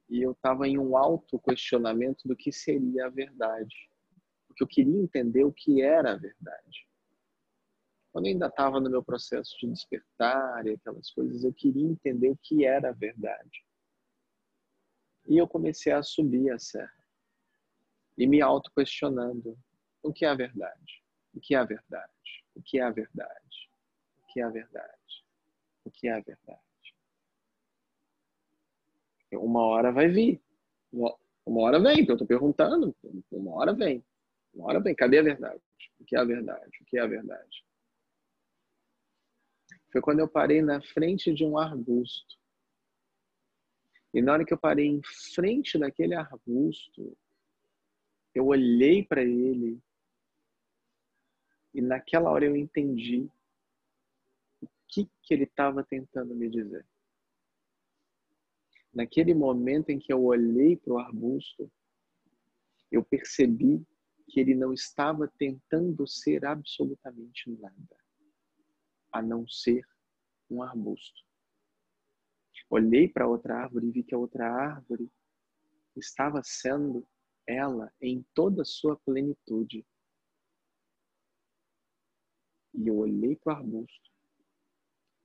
e 0.10 0.21
eu 0.21 0.34
estava 0.34 0.67
em 0.67 0.78
um 0.78 0.97
alto 0.97 1.39
questionamento 1.39 2.28
do 2.28 2.36
que 2.36 2.51
seria 2.51 3.08
a 3.08 3.10
verdade. 3.10 3.89
Porque 4.47 4.63
eu 4.63 4.67
queria 4.67 5.01
entender 5.01 5.43
o 5.43 5.51
que 5.51 5.82
era 5.82 6.12
a 6.12 6.17
verdade. 6.17 6.88
Quando 8.12 8.28
eu 8.28 8.34
ainda 8.34 8.47
estava 8.47 8.80
no 8.80 8.89
meu 8.89 9.04
processo 9.04 9.58
de 9.60 9.67
despertar 9.67 10.65
e 10.67 10.71
aquelas 10.71 11.10
coisas, 11.12 11.43
eu 11.43 11.54
queria 11.54 11.86
entender 11.86 12.30
o 12.30 12.38
que 12.38 12.65
era 12.65 12.89
a 12.89 12.93
verdade. 12.93 13.65
E 15.28 15.38
eu 15.38 15.47
comecei 15.47 15.91
a 15.91 16.04
subir 16.04 16.51
a 16.51 16.60
serra 16.60 17.06
e 18.17 18.28
me 18.28 18.41
auto-questionando: 18.41 19.58
o 20.04 20.13
que 20.13 20.23
é 20.23 20.30
a 20.30 20.36
verdade? 20.36 21.04
O 21.34 21.39
que 21.39 21.56
é 21.56 21.58
a 21.58 21.65
verdade? 21.65 22.45
O 22.56 22.62
que 22.62 22.80
é 22.80 22.84
a 22.84 22.91
verdade? 22.91 23.69
O 24.17 24.28
que 24.32 24.39
é 24.39 24.43
a 24.43 24.49
verdade? 24.49 25.25
O 25.84 25.91
que 25.91 26.08
é 26.08 26.13
a 26.13 26.19
verdade? 26.19 26.74
Uma 29.38 29.63
hora 29.65 29.91
vai 29.91 30.08
vir. 30.08 30.41
Uma, 30.91 31.62
hora 31.62 31.80
vem, 31.80 32.02
então 32.02 32.13
eu 32.13 32.15
estou 32.15 32.28
perguntando. 32.28 32.95
Uma 33.32 33.56
hora 33.56 33.74
vem. 33.74 34.04
Uma 34.54 34.67
hora 34.67 34.80
vem. 34.80 34.95
Cadê 34.95 35.19
a 35.19 35.24
verdade? 35.24 35.62
O 36.00 36.06
que 36.06 36.15
é 36.15 36.19
a 36.19 36.24
verdade? 36.24 36.78
O 36.82 36.86
que 36.86 36.98
é 36.98 37.02
a 37.02 37.08
verdade? 37.08 37.65
Foi 39.91 40.02
quando 40.02 40.19
eu 40.19 40.28
parei 40.28 40.62
na 40.62 40.82
frente 40.82 41.34
de 41.34 41.45
um 41.45 41.58
arbusto. 41.58 42.36
E 44.13 44.21
na 44.21 44.34
hora 44.34 44.45
que 44.45 44.54
eu 44.54 44.58
parei 44.58 44.88
em 44.88 45.02
frente 45.34 45.78
daquele 45.78 46.15
arbusto, 46.15 47.17
eu 48.34 48.48
olhei 48.48 49.04
para 49.04 49.21
ele 49.21 49.82
e 51.74 51.82
naquela 51.82 52.32
hora 52.32 52.45
eu 52.45 52.56
entendi 52.56 53.30
o 54.62 54.67
que, 54.88 55.10
que 55.21 55.34
ele 55.34 55.43
estava 55.43 55.84
tentando 55.84 56.34
me 56.34 56.50
dizer. 56.50 56.86
Naquele 58.95 59.34
momento 59.34 59.89
em 59.89 59.99
que 59.99 60.13
eu 60.13 60.23
olhei 60.23 60.77
para 60.77 60.93
o 60.93 60.97
arbusto, 60.97 61.69
eu 62.89 63.03
percebi 63.03 63.86
que 64.29 64.39
ele 64.39 64.55
não 64.55 64.71
estava 64.71 65.27
tentando 65.27 66.08
ser 66.08 66.45
absolutamente 66.45 67.51
nada, 67.51 67.97
a 69.12 69.21
não 69.21 69.45
ser 69.45 69.86
um 70.49 70.63
arbusto. 70.63 71.25
Olhei 72.69 73.10
para 73.10 73.27
outra 73.27 73.63
árvore 73.63 73.88
e 73.88 73.91
vi 73.91 74.03
que 74.03 74.15
a 74.15 74.17
outra 74.17 74.49
árvore 74.49 75.12
estava 75.97 76.41
sendo 76.41 77.05
ela 77.45 77.93
em 78.01 78.25
toda 78.34 78.62
a 78.62 78.65
sua 78.65 78.95
plenitude. 78.95 79.86
E 82.73 82.88
eu 82.88 82.95
olhei 82.95 83.36
para 83.36 83.53
o 83.53 83.58
arbusto 83.58 84.10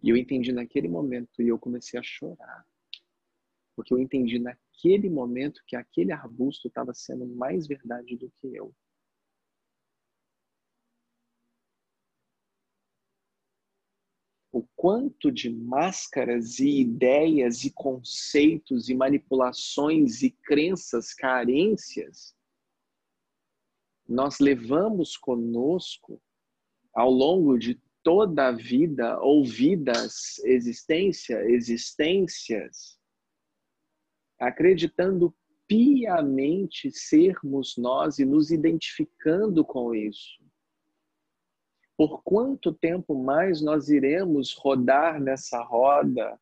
e 0.03 0.09
eu 0.09 0.17
entendi 0.17 0.53
naquele 0.53 0.89
momento 0.89 1.41
e 1.41 1.49
eu 1.49 1.59
comecei 1.59 1.99
a 1.99 2.03
chorar. 2.03 2.67
Porque 3.81 3.95
eu 3.95 3.99
entendi 3.99 4.39
naquele 4.39 5.09
momento 5.09 5.65
que 5.67 5.75
aquele 5.75 6.13
arbusto 6.13 6.69
estava 6.69 6.93
sendo 6.93 7.25
mais 7.25 7.67
verdade 7.67 8.15
do 8.15 8.31
que 8.39 8.55
eu. 8.55 8.75
O 14.53 14.67
quanto 14.77 15.33
de 15.33 15.49
máscaras 15.49 16.59
e 16.59 16.83
ideias 16.83 17.65
e 17.65 17.73
conceitos 17.73 18.91
e 18.91 18.95
manipulações 18.95 20.23
e 20.23 20.31
crenças, 20.31 21.15
carências 21.15 22.37
nós 24.07 24.41
levamos 24.41 25.17
conosco 25.17 26.21
ao 26.93 27.11
longo 27.11 27.57
de 27.57 27.81
toda 28.03 28.49
a 28.49 28.53
vida 28.53 29.19
ou 29.21 29.43
vidas, 29.43 30.39
existência, 30.45 31.43
existências, 31.49 33.00
acreditando 34.41 35.35
piamente 35.69 36.91
sermos 36.91 37.77
nós 37.77 38.19
e 38.19 38.25
nos 38.25 38.51
identificando 38.51 39.65
com 39.65 39.95
isso. 39.95 40.43
Por 41.97 42.23
quanto 42.23 42.73
tempo 42.73 43.15
mais 43.15 43.61
nós 43.61 43.91
iremos 43.91 44.55
rodar 44.55 45.21
nessa 45.21 45.63
roda 45.63 46.41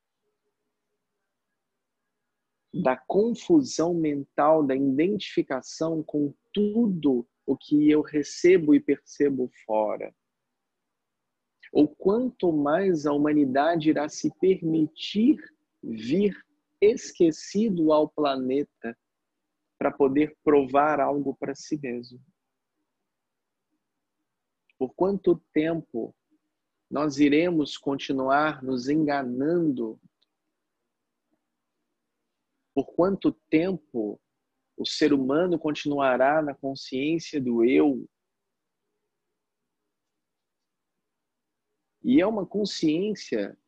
da 2.72 2.96
confusão 2.96 3.92
mental, 3.92 4.64
da 4.64 4.76
identificação 4.76 6.02
com 6.02 6.32
tudo 6.52 7.26
o 7.44 7.56
que 7.56 7.90
eu 7.90 8.02
recebo 8.02 8.74
e 8.74 8.80
percebo 8.80 9.50
fora. 9.66 10.14
Ou 11.72 11.88
quanto 11.88 12.52
mais 12.52 13.04
a 13.04 13.12
humanidade 13.12 13.90
irá 13.90 14.08
se 14.08 14.32
permitir 14.38 15.38
vir 15.82 16.34
esquecido 16.80 17.92
ao 17.92 18.08
planeta 18.08 18.96
para 19.78 19.92
poder 19.92 20.36
provar 20.42 21.00
algo 21.00 21.36
para 21.36 21.54
si 21.54 21.78
mesmo. 21.78 22.20
Por 24.78 24.94
quanto 24.94 25.36
tempo 25.52 26.14
nós 26.90 27.18
iremos 27.18 27.76
continuar 27.76 28.62
nos 28.62 28.88
enganando? 28.88 30.00
Por 32.74 32.86
quanto 32.94 33.32
tempo 33.50 34.20
o 34.76 34.86
ser 34.86 35.12
humano 35.12 35.58
continuará 35.58 36.40
na 36.40 36.54
consciência 36.54 37.40
do 37.40 37.64
eu? 37.64 38.08
E 42.02 42.20
é 42.20 42.26
uma 42.26 42.46
consciência 42.46 43.58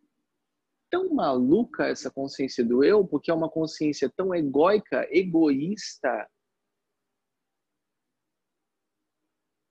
tão 0.90 1.14
maluca 1.14 1.86
essa 1.86 2.10
consciência 2.10 2.64
do 2.64 2.82
eu, 2.82 3.06
porque 3.06 3.30
é 3.30 3.34
uma 3.34 3.48
consciência 3.48 4.10
tão 4.10 4.34
egóica, 4.34 5.06
egoísta, 5.10 6.28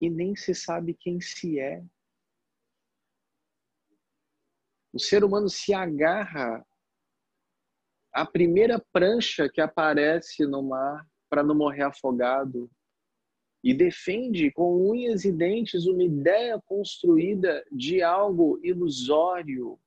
e 0.01 0.09
nem 0.09 0.35
se 0.35 0.55
sabe 0.55 0.93
quem 0.93 1.19
se 1.19 1.59
é. 1.59 1.83
O 4.93 4.99
ser 4.99 5.23
humano 5.23 5.49
se 5.49 5.73
agarra 5.73 6.65
à 8.13 8.25
primeira 8.25 8.83
prancha 8.91 9.49
que 9.49 9.61
aparece 9.61 10.45
no 10.45 10.63
mar 10.63 11.05
para 11.29 11.43
não 11.43 11.53
morrer 11.53 11.83
afogado 11.83 12.71
e 13.63 13.73
defende 13.73 14.49
com 14.51 14.89
unhas 14.89 15.25
e 15.25 15.31
dentes 15.31 15.85
uma 15.85 16.03
ideia 16.03 16.59
construída 16.65 17.63
de 17.71 18.01
algo 18.01 18.59
ilusório, 18.63 19.79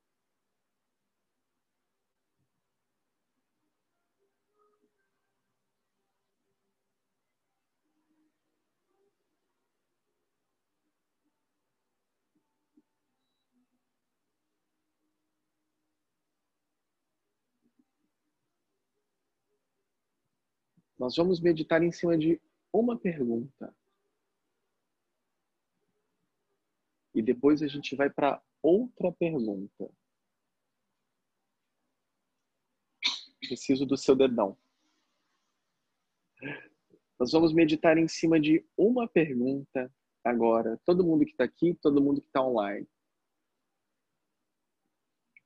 Nós 21.03 21.17
vamos 21.17 21.41
meditar 21.41 21.83
em 21.83 21.91
cima 21.91 22.17
de 22.17 22.41
uma 22.71 22.97
pergunta. 22.97 23.75
E 27.13 27.21
depois 27.21 27.61
a 27.61 27.67
gente 27.67 27.93
vai 27.93 28.09
para 28.09 28.41
outra 28.61 29.11
pergunta. 29.11 29.91
Preciso 33.37 33.85
do 33.85 33.97
seu 33.97 34.15
dedão. 34.15 34.57
Nós 37.19 37.33
vamos 37.33 37.53
meditar 37.53 37.97
em 37.97 38.07
cima 38.07 38.39
de 38.39 38.65
uma 38.77 39.05
pergunta 39.05 39.93
agora. 40.23 40.79
Todo 40.85 41.03
mundo 41.03 41.25
que 41.25 41.31
está 41.31 41.43
aqui, 41.43 41.73
todo 41.81 42.01
mundo 42.01 42.21
que 42.21 42.27
está 42.27 42.41
online. 42.41 42.87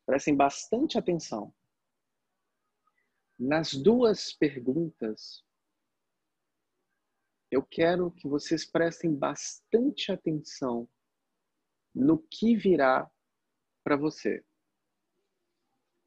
Prestem 0.06 0.36
bastante 0.36 1.00
atenção. 1.00 1.52
Nas 3.40 3.74
duas 3.74 4.34
perguntas, 4.34 5.47
eu 7.50 7.64
quero 7.64 8.12
que 8.12 8.28
vocês 8.28 8.66
prestem 8.66 9.14
bastante 9.14 10.12
atenção 10.12 10.88
no 11.94 12.20
que 12.20 12.56
virá 12.56 13.10
para 13.84 13.96
você. 13.96 14.44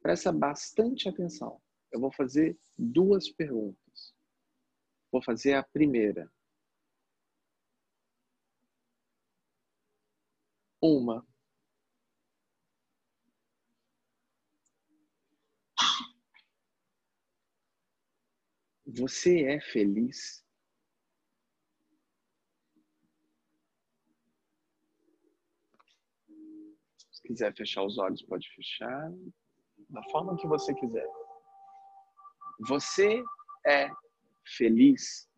Presta 0.01 0.31
bastante 0.31 1.09
atenção. 1.09 1.61
Eu 1.91 1.99
vou 1.99 2.11
fazer 2.11 2.57
duas 2.77 3.29
perguntas. 3.29 4.15
Vou 5.11 5.21
fazer 5.21 5.53
a 5.53 5.63
primeira. 5.63 6.31
Uma. 10.81 11.25
Você 18.85 19.43
é 19.45 19.59
feliz? 19.59 20.43
Quiser 27.31 27.53
fechar 27.55 27.83
os 27.83 27.97
olhos, 27.97 28.21
pode 28.23 28.47
fechar. 28.55 29.11
Da 29.89 30.03
forma 30.11 30.37
que 30.37 30.47
você 30.47 30.73
quiser. 30.73 31.07
Você 32.67 33.23
é 33.65 33.89
feliz 34.57 35.29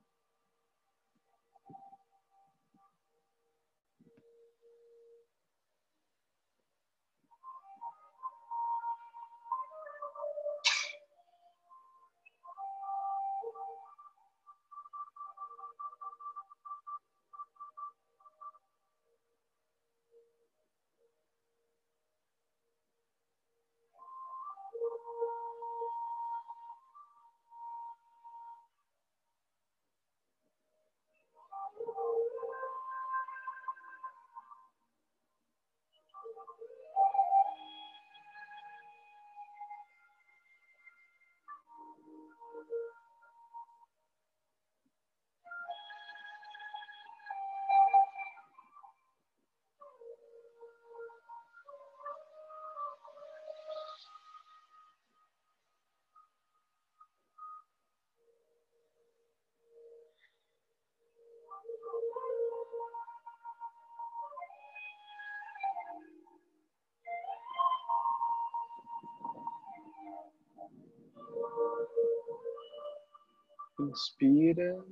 Inspira, 73.89 74.85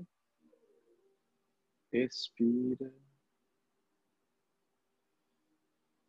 expira. 1.91 2.93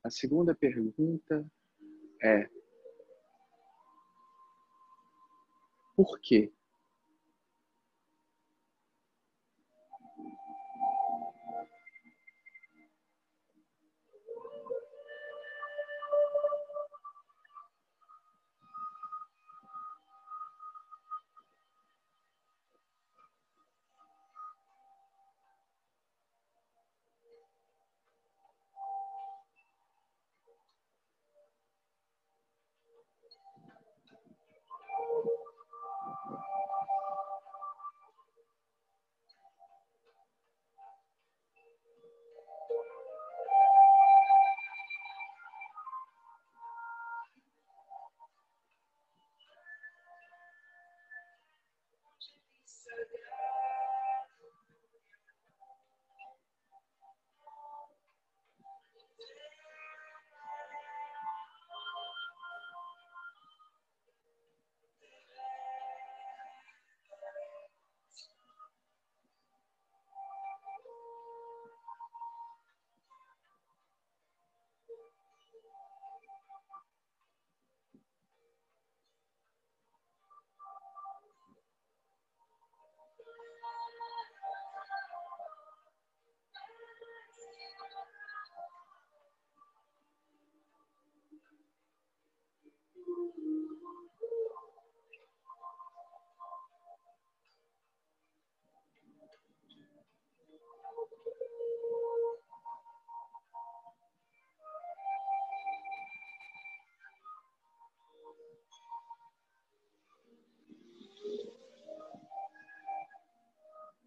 A 0.04 0.10
segunda 0.10 0.54
pergunta 0.54 1.46
é: 2.22 2.48
por 5.96 6.18
quê? 6.20 6.52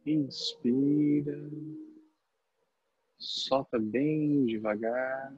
Inspira, 0.05 1.35
solta 3.17 3.79
bem 3.79 4.45
devagar. 4.45 5.33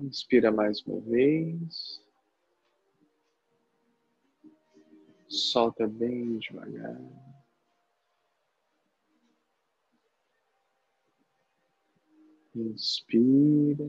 Inspira 0.00 0.52
mais 0.52 0.80
uma 0.86 1.00
vez. 1.00 2.00
Solta 5.28 5.88
bem 5.88 6.38
devagar. 6.38 7.00
Inspira. 12.54 13.88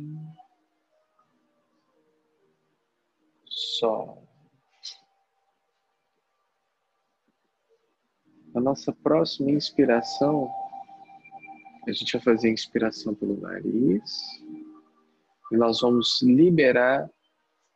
Solta. 3.45 4.27
A 8.55 8.59
nossa 8.59 8.91
próxima 8.91 9.51
inspiração, 9.51 10.51
a 11.87 11.91
gente 11.91 12.13
vai 12.13 12.21
fazer 12.21 12.47
a 12.49 12.51
inspiração 12.51 13.13
pelo 13.13 13.39
nariz 13.39 14.41
e 15.51 15.57
nós 15.57 15.81
vamos 15.81 16.21
liberar 16.21 17.09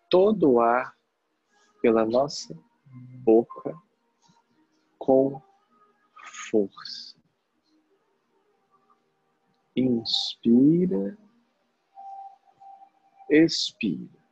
todo 0.10 0.52
o 0.52 0.62
ar 0.62 0.96
pela 1.82 2.06
nossa 2.06 2.56
boca 3.24 3.76
com 4.98 5.42
força. 6.52 7.18
Inspira, 9.76 11.18
expira. 13.30 14.24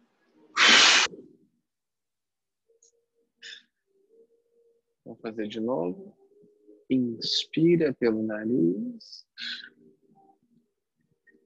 Vamos 5.03 5.19
fazer 5.21 5.47
de 5.47 5.59
novo. 5.59 6.15
Inspira 6.89 7.93
pelo 7.93 8.21
nariz, 8.21 9.25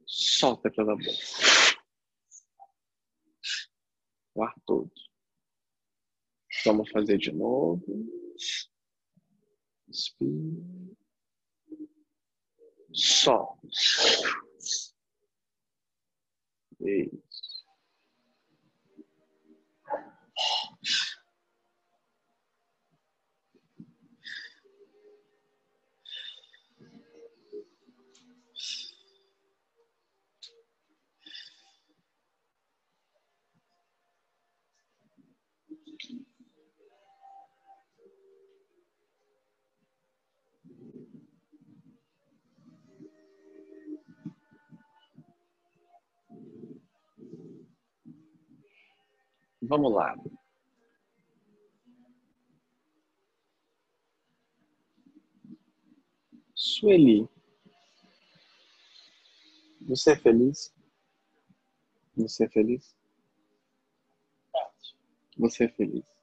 solta 0.05 0.69
pela 0.69 0.95
boca 0.95 1.74
o 4.36 4.43
ar 4.43 4.54
todo. 4.65 4.91
Vamos 6.65 6.89
fazer 6.91 7.17
de 7.17 7.32
novo. 7.32 7.84
Inspira. 9.88 10.95
Solta. 12.93 13.67
Isso. 16.82 17.65
Vamos 49.67 49.93
lá. 49.93 50.15
Sueli, 56.54 57.28
você 59.82 60.12
é 60.12 60.15
feliz? 60.15 60.73
Você 62.15 62.45
é 62.45 62.49
feliz? 62.49 62.95
Você 65.38 65.65
é 65.65 65.69
feliz? 65.69 66.14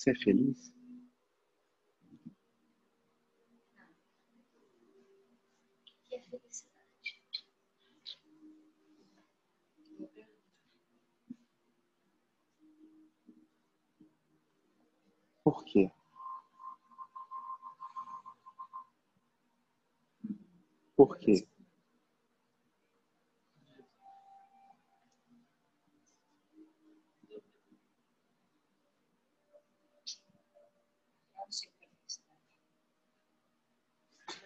Ser 0.00 0.16
feliz? 0.24 0.72
É? 6.10 6.20
Por 15.44 15.64
quê? 15.66 15.90
Por 20.96 21.18
quê? 21.18 21.34
Não 31.34 31.50
sei 31.50 31.68
o 31.70 31.74
que 31.80 31.86
é 31.86 31.88
felicidade. 31.88 32.40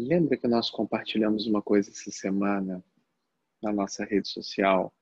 Lembra 0.00 0.36
que 0.36 0.46
nós 0.46 0.70
compartilhamos 0.70 1.48
uma 1.48 1.60
coisa 1.60 1.90
essa 1.90 2.12
semana 2.12 2.84
na 3.60 3.72
nossa 3.72 4.04
rede 4.04 4.28
social? 4.28 4.94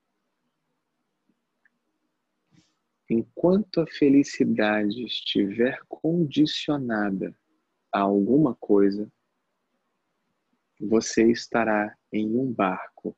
Enquanto 3.07 3.83
a 3.83 3.87
felicidade 3.87 5.05
estiver 5.05 5.79
condicionada 5.87 7.39
a 7.93 8.01
alguma 8.01 8.55
coisa, 8.55 9.13
você 10.81 11.31
estará 11.31 11.95
em 12.11 12.35
um 12.35 12.51
barco 12.51 13.15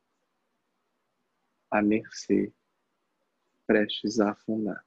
à 1.71 1.81
mercê, 1.81 2.53
prestes 3.69 4.19
a 4.19 4.33
afundar. 4.33 4.85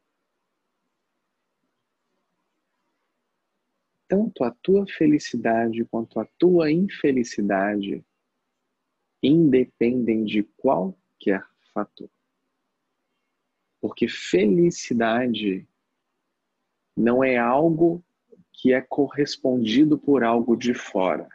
Tanto 4.12 4.44
a 4.44 4.52
tua 4.52 4.86
felicidade 4.86 5.86
quanto 5.86 6.20
a 6.20 6.26
tua 6.38 6.70
infelicidade 6.70 8.06
independem 9.24 10.26
de 10.26 10.44
qualquer 10.44 11.48
fator. 11.74 12.10
Porque 13.80 14.10
felicidade 14.10 15.66
não 16.94 17.24
é 17.24 17.38
algo 17.38 18.04
que 18.52 18.74
é 18.74 18.82
correspondido 18.82 19.98
por 19.98 20.26
algo 20.26 20.58
de 20.58 20.74
fora. 20.74 21.30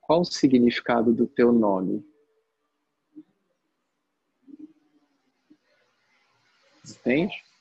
Qual 0.00 0.22
o 0.22 0.24
significado 0.24 1.14
do 1.14 1.28
teu 1.28 1.52
nome? 1.52 2.04
Entende? 6.84 7.53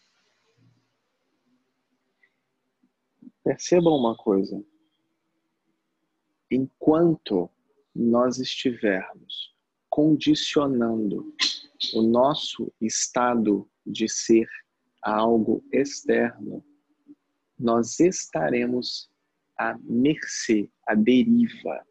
Percebam 3.43 3.95
uma 3.95 4.15
coisa. 4.15 4.63
Enquanto 6.49 7.49
nós 7.93 8.39
estivermos 8.39 9.53
condicionando 9.89 11.35
o 11.93 12.01
nosso 12.01 12.71
estado 12.79 13.69
de 13.85 14.07
ser 14.07 14.47
a 15.03 15.15
algo 15.17 15.63
externo, 15.71 16.63
nós 17.59 17.99
estaremos 17.99 19.09
à 19.57 19.77
mercê, 19.83 20.69
à 20.87 20.95
deriva 20.95 21.85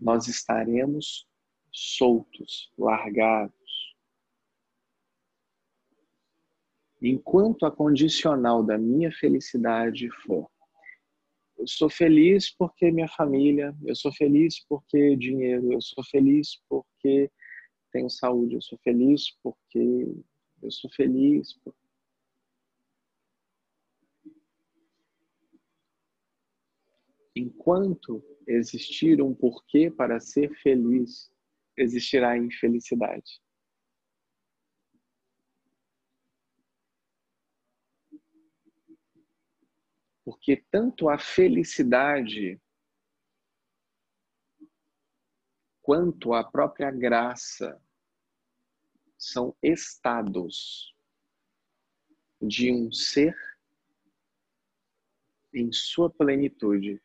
nós 0.00 0.26
estaremos 0.28 1.26
soltos, 1.70 2.72
largados. 2.78 3.59
Enquanto 7.02 7.64
a 7.64 7.70
condicional 7.70 8.62
da 8.62 8.76
minha 8.76 9.10
felicidade 9.12 10.08
for 10.24 10.50
eu 11.60 11.68
sou 11.68 11.90
feliz 11.90 12.50
porque 12.50 12.90
minha 12.90 13.06
família, 13.06 13.76
eu 13.84 13.94
sou 13.94 14.10
feliz 14.14 14.64
porque 14.66 15.14
dinheiro, 15.14 15.74
eu 15.74 15.80
sou 15.82 16.02
feliz 16.04 16.58
porque 16.66 17.30
tenho 17.92 18.08
saúde, 18.08 18.54
eu 18.54 18.62
sou 18.62 18.78
feliz 18.82 19.30
porque 19.42 20.08
eu 20.62 20.70
sou 20.70 20.90
feliz. 20.90 21.52
Por... 21.62 21.74
Enquanto 27.36 28.24
existir 28.46 29.20
um 29.20 29.34
porquê 29.34 29.90
para 29.90 30.18
ser 30.18 30.54
feliz, 30.62 31.30
existirá 31.76 32.38
infelicidade. 32.38 33.38
Porque 40.30 40.64
tanto 40.70 41.08
a 41.08 41.18
felicidade 41.18 42.60
quanto 45.82 46.32
a 46.32 46.44
própria 46.44 46.88
graça 46.88 47.82
são 49.18 49.56
estados 49.60 50.94
de 52.40 52.70
um 52.70 52.92
ser 52.92 53.36
em 55.52 55.72
sua 55.72 56.08
plenitude. 56.08 57.02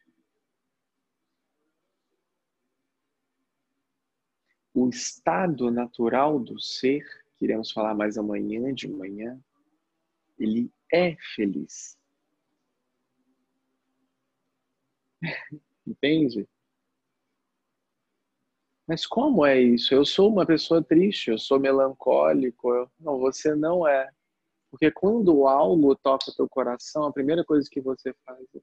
o 4.71 4.87
estado 4.89 5.71
natural 5.71 6.37
do 6.37 6.59
ser, 6.59 7.01
que 7.37 7.45
iremos 7.45 7.71
falar 7.71 7.95
mais 7.95 8.17
amanhã 8.17 8.71
de 8.71 8.89
manhã, 8.89 9.41
ele 10.37 10.69
é 10.91 11.15
feliz. 11.33 11.97
Entende? 15.85 16.47
Mas 18.87 19.05
como 19.05 19.45
é 19.45 19.59
isso? 19.59 19.93
Eu 19.93 20.05
sou 20.05 20.31
uma 20.31 20.45
pessoa 20.45 20.83
triste, 20.83 21.31
eu 21.31 21.39
sou 21.39 21.59
melancólico. 21.59 22.73
Eu... 22.73 22.91
Não, 22.99 23.17
você 23.19 23.55
não 23.55 23.87
é. 23.87 24.09
Porque 24.69 24.91
quando 24.91 25.47
algo 25.47 25.95
toca 25.95 26.33
teu 26.35 26.47
coração, 26.47 27.05
a 27.05 27.13
primeira 27.13 27.43
coisa 27.43 27.67
que 27.71 27.81
você 27.81 28.13
faz 28.25 28.45
é 28.55 28.59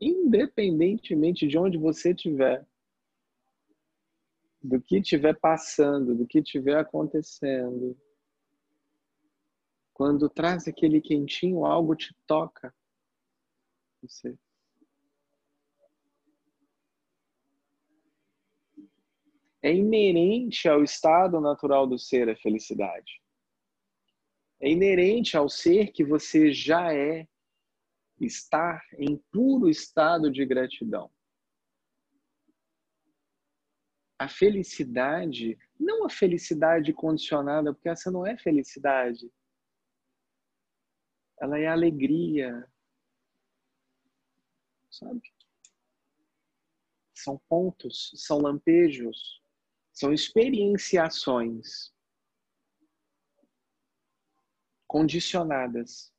independentemente 0.00 1.46
de 1.46 1.58
onde 1.58 1.76
você 1.76 2.12
estiver, 2.12 2.66
do 4.62 4.80
que 4.80 4.98
estiver 4.98 5.38
passando, 5.38 6.14
do 6.14 6.26
que 6.26 6.38
estiver 6.38 6.78
acontecendo. 6.78 7.96
Quando 10.00 10.30
traz 10.30 10.66
aquele 10.66 10.98
quentinho, 10.98 11.66
algo 11.66 11.94
te 11.94 12.16
toca. 12.26 12.74
Você. 14.00 14.34
É 19.60 19.70
inerente 19.70 20.66
ao 20.66 20.82
estado 20.82 21.38
natural 21.38 21.86
do 21.86 21.98
ser 21.98 22.30
a 22.30 22.34
felicidade. 22.34 23.20
É 24.58 24.70
inerente 24.70 25.36
ao 25.36 25.50
ser 25.50 25.92
que 25.92 26.02
você 26.02 26.50
já 26.50 26.94
é 26.94 27.28
estar 28.18 28.82
em 28.98 29.18
puro 29.30 29.68
estado 29.68 30.30
de 30.30 30.46
gratidão. 30.46 31.10
A 34.18 34.30
felicidade, 34.30 35.58
não 35.78 36.06
a 36.06 36.08
felicidade 36.08 36.90
condicionada, 36.94 37.74
porque 37.74 37.90
essa 37.90 38.10
não 38.10 38.26
é 38.26 38.38
felicidade. 38.38 39.30
Ela 41.40 41.58
é 41.58 41.66
alegria. 41.66 42.70
Sabe? 44.90 45.22
São 47.14 47.38
pontos, 47.48 48.12
são 48.16 48.38
lampejos, 48.38 49.42
são 49.92 50.12
experienciações 50.12 51.92
condicionadas 54.86 56.12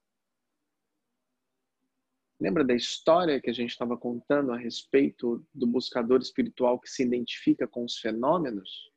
Lembra 2.42 2.64
da 2.64 2.74
história 2.74 3.40
que 3.40 3.52
a 3.52 3.54
gente 3.54 3.70
estava 3.70 3.96
contando 3.96 4.52
a 4.52 4.58
respeito 4.58 5.46
do 5.54 5.68
buscador 5.68 6.20
espiritual 6.22 6.80
que 6.80 6.90
se 6.90 7.04
identifica 7.04 7.68
com 7.68 7.86
os 7.86 8.00
fenômenos? 8.00 8.92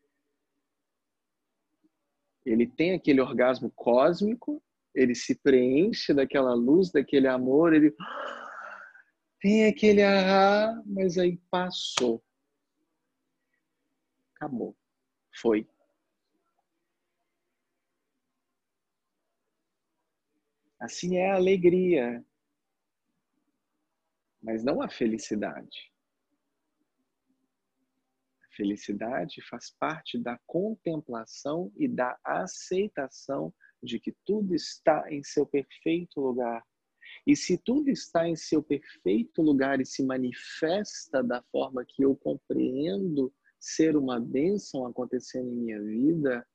Ele 2.43 2.67
tem 2.67 2.95
aquele 2.95 3.21
orgasmo 3.21 3.71
cósmico, 3.73 4.63
ele 4.95 5.15
se 5.15 5.35
preenche 5.35 6.15
daquela 6.15 6.55
luz, 6.55 6.91
daquele 6.91 7.27
amor, 7.27 7.75
ele 7.75 7.95
tem 9.41 9.67
aquele 9.67 10.03
ah, 10.03 10.81
mas 10.87 11.19
aí 11.19 11.39
passou. 11.51 12.25
Acabou. 14.37 14.77
Foi. 15.41 15.67
Assim 20.81 21.17
é 21.17 21.31
a 21.31 21.37
alegria 21.37 22.25
mas 24.45 24.63
não 24.63 24.83
a 24.83 24.89
felicidade. 24.91 25.91
A 28.43 28.55
felicidade 28.55 29.43
faz 29.49 29.71
parte 29.81 30.19
da 30.19 30.39
contemplação 30.47 31.73
e 31.77 31.89
da 31.89 32.17
aceitação 32.23 33.53
de 33.85 34.01
que 34.01 34.15
tudo 34.25 34.55
está 34.55 35.05
em 35.13 35.23
seu 35.23 35.47
perfeito 35.47 36.21
lugar. 36.21 36.65
E 37.27 37.37
se 37.37 37.59
tudo 37.59 37.89
está 37.91 38.29
em 38.29 38.37
seu 38.37 38.63
perfeito 38.63 39.43
lugar 39.43 39.81
e 39.81 39.87
se 39.87 40.05
manifesta 40.05 41.23
da 41.23 41.43
forma 41.53 41.85
que 41.87 42.05
eu 42.05 42.17
compreendo 42.17 43.33
ser 43.61 43.97
uma 43.97 44.21
bênção 44.21 44.87
acontecendo 44.87 45.51
em 45.51 45.57
minha 45.57 45.83
vida, 45.83 46.47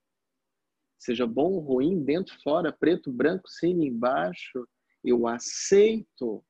seja 0.97 1.25
bom 1.25 1.53
ou 1.53 1.59
ruim, 1.59 2.03
dentro, 2.03 2.39
fora, 2.41 2.71
preto, 2.71 3.11
branco, 3.11 3.47
cima, 3.47 3.85
embaixo, 3.85 4.67
eu 5.03 5.27
aceito 5.27 6.43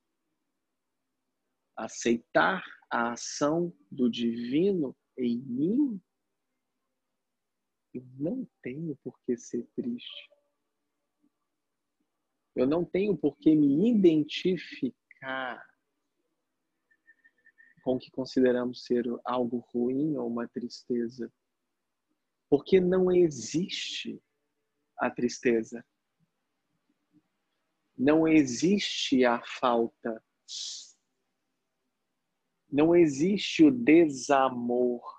aceitar 1.77 2.61
a 2.91 3.13
ação 3.13 3.73
do 3.89 4.09
divino 4.09 4.95
em 5.17 5.37
mim, 5.37 6.01
eu 7.93 8.05
não 8.17 8.47
tenho 8.61 8.97
por 9.03 9.17
que 9.21 9.37
ser 9.37 9.65
triste. 9.75 10.29
Eu 12.59 12.67
não 12.67 12.83
tenho 12.83 13.15
por 13.15 13.37
que 13.37 13.55
me 13.55 13.89
identificar 13.89 15.65
com 17.81 17.95
o 17.95 17.97
que 17.97 18.11
consideramos 18.11 18.83
ser 18.83 19.05
algo 19.23 19.59
ruim 19.73 20.17
ou 20.17 20.27
uma 20.27 20.45
tristeza. 20.45 21.31
Porque 22.49 22.81
não 22.81 23.09
existe 23.09 24.21
a 24.97 25.09
tristeza. 25.09 25.85
Não 27.97 28.27
existe 28.27 29.23
a 29.23 29.41
falta. 29.41 30.21
Não 32.69 32.93
existe 32.93 33.63
o 33.63 33.71
desamor. 33.71 35.18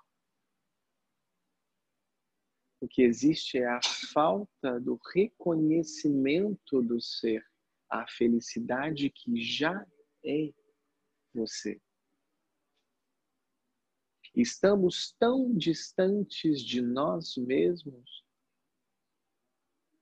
O 2.81 2.87
que 2.87 3.03
existe 3.03 3.59
é 3.59 3.67
a 3.67 3.79
falta 4.11 4.79
do 4.79 4.99
reconhecimento 5.13 6.81
do 6.81 6.99
ser, 6.99 7.45
a 7.87 8.07
felicidade 8.07 9.07
que 9.11 9.39
já 9.39 9.85
é 10.25 10.51
você. 11.31 11.79
Estamos 14.35 15.13
tão 15.19 15.55
distantes 15.55 16.59
de 16.59 16.81
nós 16.81 17.37
mesmos 17.37 18.25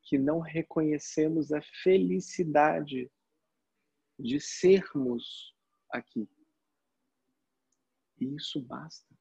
que 0.04 0.18
não 0.18 0.40
reconhecemos 0.40 1.52
a 1.52 1.62
felicidade 1.84 3.12
de 4.18 4.40
sermos 4.40 5.54
aqui. 5.92 6.30
E 8.22 8.36
isso 8.36 8.62
basta. 8.62 9.19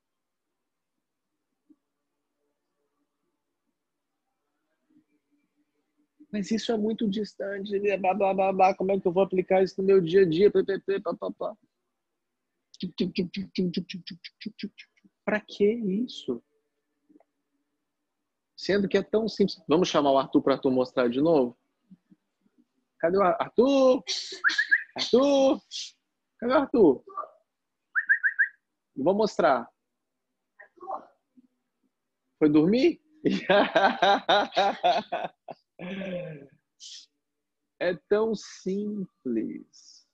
Mas 6.31 6.51
isso 6.51 6.70
é 6.72 6.76
muito 6.76 7.09
distante, 7.09 7.79
blá, 7.99 8.12
blá, 8.12 8.35
blá, 8.35 8.53
blá, 8.53 8.74
como 8.74 8.93
é 8.93 9.01
que 9.01 9.07
eu 9.07 9.12
vou 9.12 9.22
aplicar 9.22 9.62
isso 9.62 9.81
no 9.81 9.87
meu 9.87 10.01
dia 10.01 10.22
a 10.22 10.29
dia? 10.29 10.53
Para 15.24 15.41
que 15.41 15.64
isso? 15.64 16.43
Sendo 18.57 18.89
que 18.89 18.99
é 18.99 19.03
tão 19.03 19.29
simples. 19.29 19.62
Vamos 19.66 19.89
chamar 19.89 20.12
o 20.12 20.18
Arthur 20.18 20.43
para 20.43 20.59
tu 20.59 20.70
mostrar 20.70 21.09
de 21.09 21.20
novo? 21.20 21.57
Cadê 22.99 23.16
o 23.16 23.22
Arthur? 23.22 24.03
Arthur? 24.97 25.61
Cadê 26.39 26.53
o 26.53 26.57
Arthur? 26.57 27.05
Vou 28.97 29.14
mostrar. 29.14 29.68
Foi 32.39 32.51
dormir? 32.51 33.01
É 37.79 37.95
tão 38.09 38.35
simples. 38.35 40.07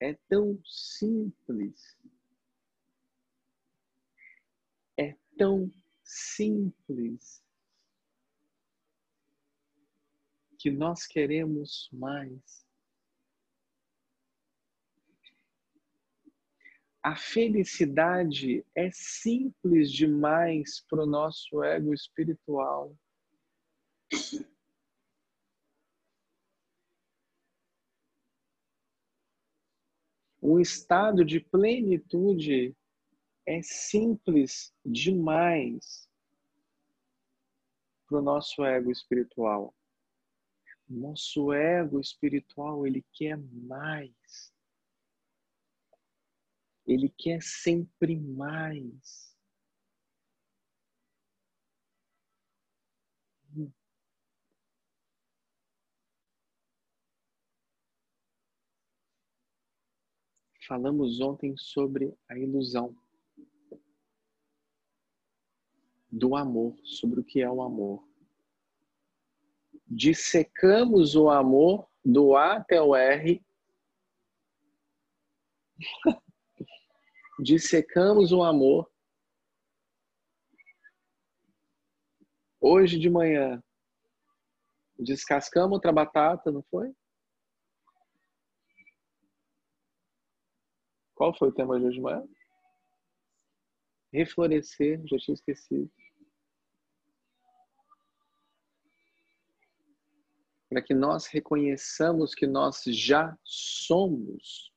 É 0.00 0.14
tão 0.28 0.60
simples. 0.64 1.96
É 4.96 5.16
tão 5.38 5.70
simples 6.02 7.44
que 10.58 10.70
nós 10.70 11.06
queremos 11.06 11.88
mais. 11.92 12.66
A 17.02 17.14
felicidade 17.14 18.66
é 18.74 18.90
simples 18.90 19.92
demais 19.92 20.80
para 20.88 21.04
o 21.04 21.06
nosso 21.06 21.62
ego 21.62 21.94
espiritual. 21.94 22.96
Um 30.40 30.60
estado 30.60 31.24
de 31.24 31.40
plenitude 31.40 32.76
é 33.44 33.60
simples 33.62 34.72
demais 34.84 36.08
para 38.06 38.18
o 38.18 38.22
nosso 38.22 38.64
ego 38.64 38.90
espiritual. 38.92 39.74
Nosso 40.88 41.52
ego 41.52 41.98
espiritual, 41.98 42.86
ele 42.86 43.04
quer 43.12 43.36
mais. 43.36 44.54
Ele 46.86 47.08
quer 47.08 47.42
sempre 47.42 48.16
mais. 48.20 49.35
Falamos 60.66 61.20
ontem 61.20 61.56
sobre 61.56 62.12
a 62.28 62.36
ilusão 62.36 62.96
do 66.10 66.34
amor, 66.34 66.76
sobre 66.82 67.20
o 67.20 67.24
que 67.24 67.40
é 67.40 67.48
o 67.48 67.62
amor. 67.62 68.04
Dissecamos 69.86 71.14
o 71.14 71.30
amor 71.30 71.88
do 72.04 72.34
A 72.34 72.56
até 72.56 72.82
o 72.82 72.96
R. 72.96 73.40
Dissecamos 77.38 78.32
o 78.32 78.42
amor. 78.42 78.90
Hoje 82.60 82.98
de 82.98 83.08
manhã, 83.08 83.62
descascamos 84.98 85.74
outra 85.74 85.92
batata, 85.92 86.50
não 86.50 86.64
foi? 86.64 86.92
Qual 91.16 91.34
foi 91.34 91.48
o 91.48 91.52
tema 91.52 91.80
de 91.80 91.86
hoje 91.86 91.96
de 91.96 92.02
manhã? 92.02 92.22
Reflorescer, 94.12 95.00
já 95.06 95.16
tinha 95.16 95.34
esquecido. 95.34 95.90
Para 100.68 100.82
que 100.82 100.92
nós 100.92 101.26
reconheçamos 101.26 102.34
que 102.34 102.46
nós 102.46 102.82
já 102.84 103.34
somos 103.42 104.70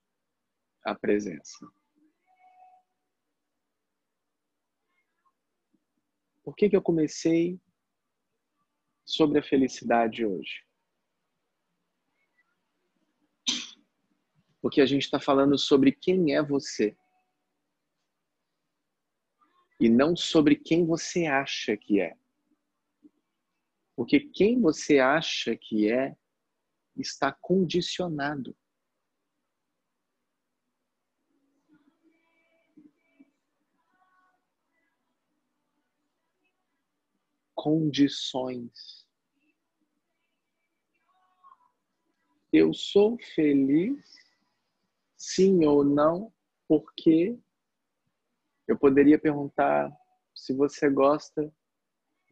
a 0.86 0.96
presença. 0.96 1.68
Por 6.42 6.56
que, 6.56 6.70
que 6.70 6.76
eu 6.76 6.82
comecei 6.82 7.60
sobre 9.04 9.40
a 9.40 9.44
felicidade 9.44 10.26
hoje? 10.26 10.68
Porque 14.62 14.82
a 14.82 14.86
gente 14.86 15.03
está 15.03 15.20
falando 15.20 15.57
sobre 15.57 15.91
quem 15.91 16.36
é 16.36 16.43
você. 16.43 16.95
E 19.80 19.89
não 19.89 20.16
sobre 20.16 20.55
quem 20.55 20.86
você 20.86 21.26
acha 21.26 21.78
que 21.78 22.01
é. 22.01 22.18
Porque 23.95 24.20
quem 24.20 24.60
você 24.60 24.99
acha 24.99 25.55
que 25.55 25.89
é 25.89 26.16
está 26.95 27.32
condicionado. 27.32 28.55
Condições. 37.55 39.07
Eu 42.51 42.74
sou 42.74 43.18
feliz 43.36 44.18
sim 45.20 45.65
ou 45.65 45.84
não, 45.84 46.34
porque 46.65 47.38
eu 48.65 48.78
poderia 48.78 49.20
perguntar 49.20 49.91
se 50.34 50.53
você 50.53 50.89
gosta 50.89 51.53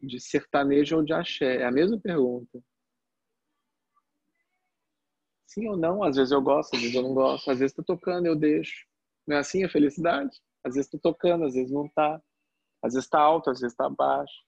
de 0.00 0.18
sertanejo 0.18 0.96
ou 0.96 1.04
de 1.04 1.12
axé. 1.12 1.58
É 1.58 1.66
a 1.66 1.70
mesma 1.70 2.00
pergunta. 2.00 2.62
Sim 5.46 5.68
ou 5.68 5.76
não? 5.76 6.02
Às 6.02 6.16
vezes 6.16 6.32
eu 6.32 6.40
gosto, 6.40 6.74
às 6.74 6.80
vezes 6.80 6.96
eu 6.96 7.02
não 7.02 7.14
gosto. 7.14 7.50
Às 7.50 7.58
vezes 7.58 7.72
está 7.72 7.82
tocando, 7.82 8.26
eu 8.26 8.34
deixo. 8.34 8.86
Não 9.26 9.36
é 9.36 9.40
assim 9.40 9.64
a 9.64 9.68
felicidade? 9.68 10.34
Às 10.64 10.74
vezes 10.74 10.86
está 10.86 10.98
tocando, 10.98 11.44
às 11.44 11.54
vezes 11.54 11.70
não 11.70 11.86
está. 11.86 12.22
Às 12.82 12.94
vezes 12.94 13.04
está 13.04 13.20
alto, 13.20 13.50
às 13.50 13.60
vezes 13.60 13.74
está 13.74 13.90
baixo. 13.90 14.44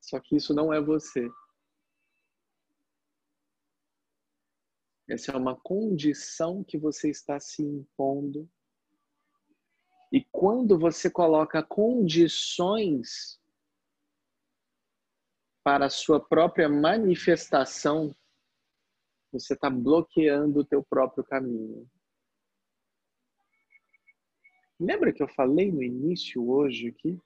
Só 0.00 0.18
que 0.18 0.36
isso 0.36 0.52
não 0.54 0.72
é 0.72 0.80
você. 0.80 1.30
Essa 5.10 5.32
é 5.32 5.36
uma 5.36 5.56
condição 5.56 6.62
que 6.62 6.78
você 6.78 7.10
está 7.10 7.40
se 7.40 7.62
impondo. 7.62 8.48
E 10.12 10.24
quando 10.30 10.78
você 10.78 11.10
coloca 11.10 11.62
condições 11.62 13.40
para 15.64 15.86
a 15.86 15.90
sua 15.90 16.20
própria 16.20 16.68
manifestação, 16.68 18.14
você 19.32 19.54
está 19.54 19.68
bloqueando 19.68 20.60
o 20.60 20.64
teu 20.64 20.82
próprio 20.82 21.24
caminho. 21.24 21.90
Lembra 24.78 25.12
que 25.12 25.22
eu 25.22 25.28
falei 25.28 25.72
no 25.72 25.82
início 25.82 26.48
hoje 26.48 26.88
aqui? 26.88 27.20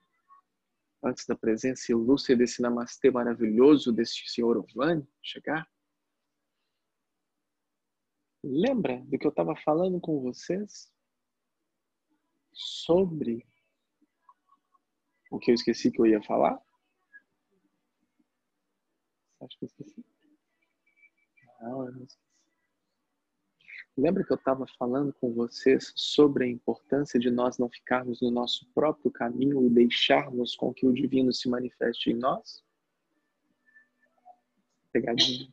antes 1.05 1.26
da 1.26 1.37
presença 1.37 1.93
ilustre 1.93 2.35
desse 2.35 2.62
namastê 2.62 3.11
maravilhoso 3.11 3.93
deste 3.93 4.30
senhor 4.30 4.57
Ovani 4.57 5.07
chegar? 5.22 5.68
Lembra 8.47 9.01
do 9.07 9.18
que 9.18 9.26
eu 9.26 9.30
estava 9.30 9.57
falando 9.57 9.99
com 9.99 10.20
vocês? 10.20 10.92
Sobre 12.53 13.47
o 15.30 15.38
que 15.38 15.51
eu 15.51 15.55
esqueci 15.55 15.90
que 15.90 15.99
eu 15.99 16.07
ia 16.07 16.22
falar? 16.22 16.61
Acho 19.40 19.59
que 19.59 19.64
eu 19.64 19.66
esqueci. 19.66 20.05
Não, 21.59 21.86
eu 21.86 21.92
não 21.92 22.03
esqueci. 22.03 22.22
Lembra 23.97 24.22
que 24.22 24.32
eu 24.32 24.36
estava 24.36 24.66
falando 24.78 25.14
com 25.14 25.32
vocês 25.32 25.95
sobre 25.97 26.45
a 26.45 26.49
importância 26.49 27.18
de 27.18 27.30
nós 27.30 27.57
não 27.57 27.70
ficarmos 27.70 28.20
no 28.20 28.30
nosso 28.30 28.66
próprio 28.74 29.11
caminho 29.11 29.64
e 29.64 29.70
deixarmos 29.70 30.55
com 30.55 30.74
que 30.74 30.86
o 30.86 30.92
divino 30.92 31.32
se 31.32 31.49
manifeste 31.49 32.11
em 32.11 32.14
nós? 32.14 32.62
Pegadinha. 34.92 35.51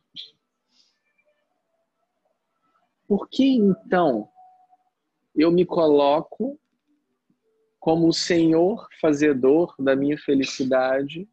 Por 3.12 3.28
que 3.28 3.44
então 3.44 4.32
eu 5.34 5.52
me 5.52 5.66
coloco 5.66 6.58
como 7.78 8.08
o 8.08 8.12
Senhor 8.12 8.88
fazedor 9.02 9.76
da 9.78 9.94
minha 9.94 10.16
felicidade 10.16 11.28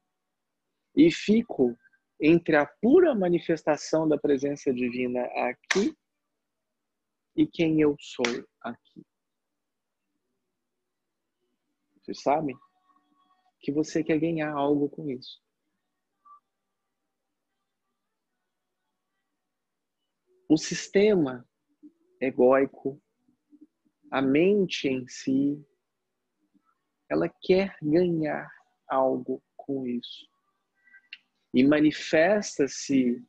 e 0.94 1.10
fico 1.10 1.80
entre 2.20 2.58
a 2.58 2.66
pura 2.66 3.16
manifestação 3.16 4.10
da 4.10 4.18
presença 4.18 4.74
divina 4.74 5.22
aqui 5.48 5.98
e 7.34 7.48
quem 7.48 7.80
eu 7.80 7.96
sou 7.98 8.26
aqui. 8.60 9.02
Vocês 12.02 12.22
sabem 12.22 12.58
que 13.62 13.72
você 13.72 14.04
quer 14.04 14.20
ganhar 14.20 14.52
algo 14.52 14.90
com 14.90 15.10
isso. 15.10 15.42
O 20.50 20.58
sistema 20.58 21.49
egóico, 22.20 23.02
a 24.12 24.22
mente 24.22 24.88
em 24.88 25.08
si, 25.08 25.64
ela 27.10 27.30
quer 27.42 27.76
ganhar 27.82 28.50
algo 28.88 29.42
com 29.56 29.86
isso. 29.88 30.28
E 31.54 31.64
manifesta-se 31.64 33.24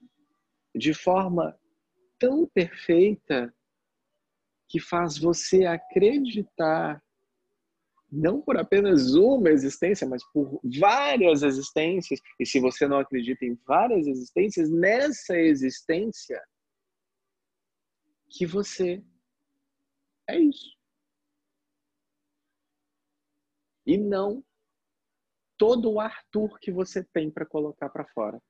de 0.75 0.95
forma 0.95 1.59
tão 2.19 2.47
perfeita 2.47 3.53
que 4.69 4.79
faz 4.79 5.19
você 5.19 5.65
acreditar, 5.65 7.03
não 8.11 8.41
por 8.41 8.57
apenas 8.57 9.15
uma 9.15 9.51
existência, 9.51 10.07
mas 10.07 10.23
por 10.33 10.61
várias 10.79 11.43
existências. 11.43 12.21
E 12.39 12.47
se 12.47 12.61
você 12.61 12.87
não 12.87 12.99
acredita 12.99 13.45
em 13.45 13.59
várias 13.67 14.07
existências, 14.07 14.71
nessa 14.71 15.37
existência, 15.37 16.41
que 18.31 18.47
você 18.47 19.05
é 20.29 20.39
isso. 20.39 20.79
E 23.85 23.99
não 23.99 24.45
todo 25.59 25.91
o 25.93 26.01
Arthur 26.01 26.59
que 26.61 26.71
você 26.71 27.05
tem 27.05 27.31
para 27.31 27.45
colocar 27.45 27.91
para 27.91 28.07
fora. 28.07 28.41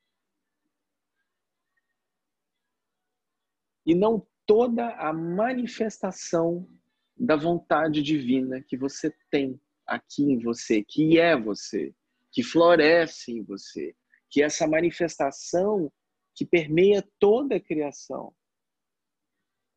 E 3.84 3.94
não 3.94 4.24
toda 4.46 4.94
a 4.96 5.12
manifestação 5.12 6.68
da 7.16 7.34
vontade 7.34 8.02
divina 8.02 8.62
que 8.62 8.76
você 8.76 9.12
tem 9.30 9.60
aqui 9.86 10.22
em 10.22 10.38
você, 10.38 10.84
que 10.84 11.18
é 11.18 11.36
você, 11.36 11.94
que 12.30 12.42
floresce 12.42 13.32
em 13.32 13.42
você, 13.42 13.94
que 14.28 14.42
é 14.42 14.46
essa 14.46 14.68
manifestação 14.68 15.92
que 16.34 16.44
permeia 16.44 17.06
toda 17.18 17.56
a 17.56 17.60
criação. 17.60 18.34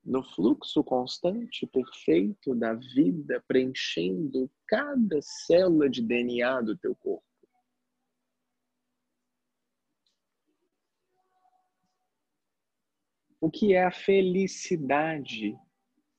No 0.04 0.22
fluxo 0.22 0.84
constante, 0.84 1.66
perfeito 1.66 2.54
da 2.54 2.74
vida, 2.74 3.42
preenchendo 3.48 4.52
cada 4.68 5.22
célula 5.22 5.90
de 5.90 6.02
DNA 6.02 6.62
do 6.62 6.78
teu 6.78 6.94
corpo. 6.94 7.24
O 13.40 13.50
que 13.50 13.74
é 13.74 13.86
a 13.86 13.92
felicidade, 13.92 15.58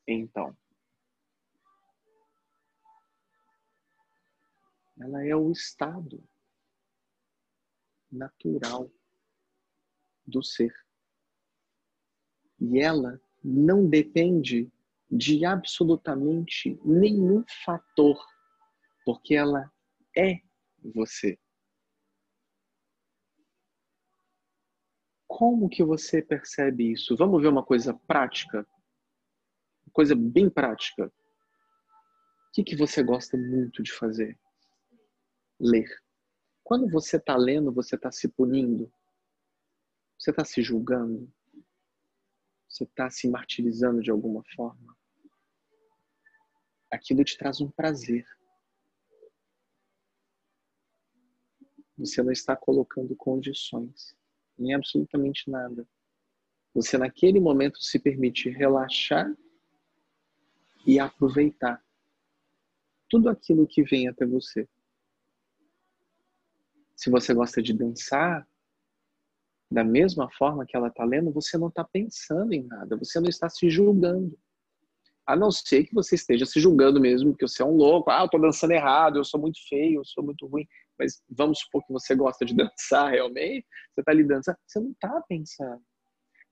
então? 0.07 0.57
Ela 4.99 5.27
é 5.27 5.35
o 5.35 5.51
estado 5.51 6.23
natural 8.11 8.91
do 10.27 10.43
ser. 10.43 10.75
E 12.61 12.79
ela 12.79 13.21
não 13.45 13.87
depende 13.87 14.73
de 15.11 15.45
absolutamente 15.45 16.81
nenhum 16.83 17.45
fator, 17.65 18.19
porque 19.05 19.35
ela 19.35 19.71
é 20.17 20.41
você. 20.95 21.39
Como 25.27 25.69
que 25.69 25.85
você 25.85 26.23
percebe 26.23 26.93
isso? 26.93 27.17
Vamos 27.17 27.43
ver 27.43 27.49
uma 27.49 27.65
coisa 27.65 27.93
prática? 27.93 28.67
Coisa 29.93 30.15
bem 30.15 30.49
prática. 30.49 31.07
O 31.07 31.13
que, 32.53 32.65
que 32.65 32.77
você 32.77 33.03
gosta 33.03 33.37
muito 33.37 33.83
de 33.83 33.93
fazer? 33.93 34.39
Ler. 35.61 35.89
Quando 36.63 36.89
você 36.89 37.17
está 37.17 37.37
lendo, 37.37 37.73
você 37.73 37.97
está 37.97 38.11
se 38.11 38.29
punindo? 38.29 38.91
Você 40.19 40.31
está 40.31 40.45
se 40.45 40.63
julgando? 40.63 41.31
Você 42.75 42.83
está 42.83 43.09
se 43.09 43.29
martirizando 43.29 44.03
de 44.03 44.11
alguma 44.11 44.43
forma? 44.57 44.97
Aquilo 46.91 47.23
te 47.23 47.39
traz 47.39 47.61
um 47.61 47.71
prazer. 47.71 48.27
Você 51.97 52.21
não 52.21 52.33
está 52.33 52.57
colocando 52.57 53.15
condições 53.15 54.17
em 54.59 54.75
absolutamente 54.75 55.49
nada. 55.49 55.87
Você 56.75 56.99
naquele 56.99 57.39
momento 57.39 57.81
se 57.81 57.97
permite 58.01 58.51
relaxar 58.51 59.33
e 60.85 60.99
aproveitar 60.99 61.81
tudo 63.09 63.29
aquilo 63.29 63.69
que 63.69 63.85
vem 63.85 64.09
até 64.09 64.27
você. 64.27 64.69
Se 66.97 67.09
você 67.09 67.33
gosta 67.33 67.63
de 67.63 67.73
dançar, 67.73 68.45
da 69.75 69.85
mesma 69.85 70.31
forma 70.31 70.65
que 70.65 70.77
ela 70.77 70.89
está 70.89 71.05
lendo, 71.05 71.33
você 71.33 71.59
não 71.59 71.69
está 71.69 71.85
pensando 71.85 72.53
em 72.53 72.65
nada, 72.65 72.97
você 72.97 73.21
não 73.21 73.29
está 73.29 73.49
se 73.49 73.69
julgando. 73.69 74.39
A 75.27 75.35
não 75.35 75.51
ser 75.51 75.85
que 75.85 75.95
você 75.95 76.15
esteja 76.15 76.47
se 76.47 76.61
julgando 76.61 77.01
mesmo, 77.01 77.35
que 77.35 77.47
você 77.47 77.63
é 77.63 77.65
um 77.65 77.77
louco, 77.77 78.11
ah, 78.11 78.21
eu 78.21 78.27
estou 78.27 78.41
dançando 78.41 78.73
errado, 78.73 79.19
eu 79.19 79.25
sou 79.25 79.41
muito 79.41 79.59
feio, 79.69 80.01
eu 80.01 80.05
sou 80.05 80.23
muito 80.23 80.47
ruim 80.47 80.67
mas 80.99 81.23
vamos 81.29 81.61
supor 81.61 81.85
que 81.85 81.93
você 81.93 82.15
gosta 82.15 82.45
de 82.45 82.55
dançar 82.57 83.11
realmente, 83.11 83.67
você 83.93 84.01
está 84.01 84.13
ali 84.13 84.25
dançando, 84.25 84.57
você 84.67 84.81
não 84.81 84.91
está 84.91 85.21
pensando. 85.29 85.83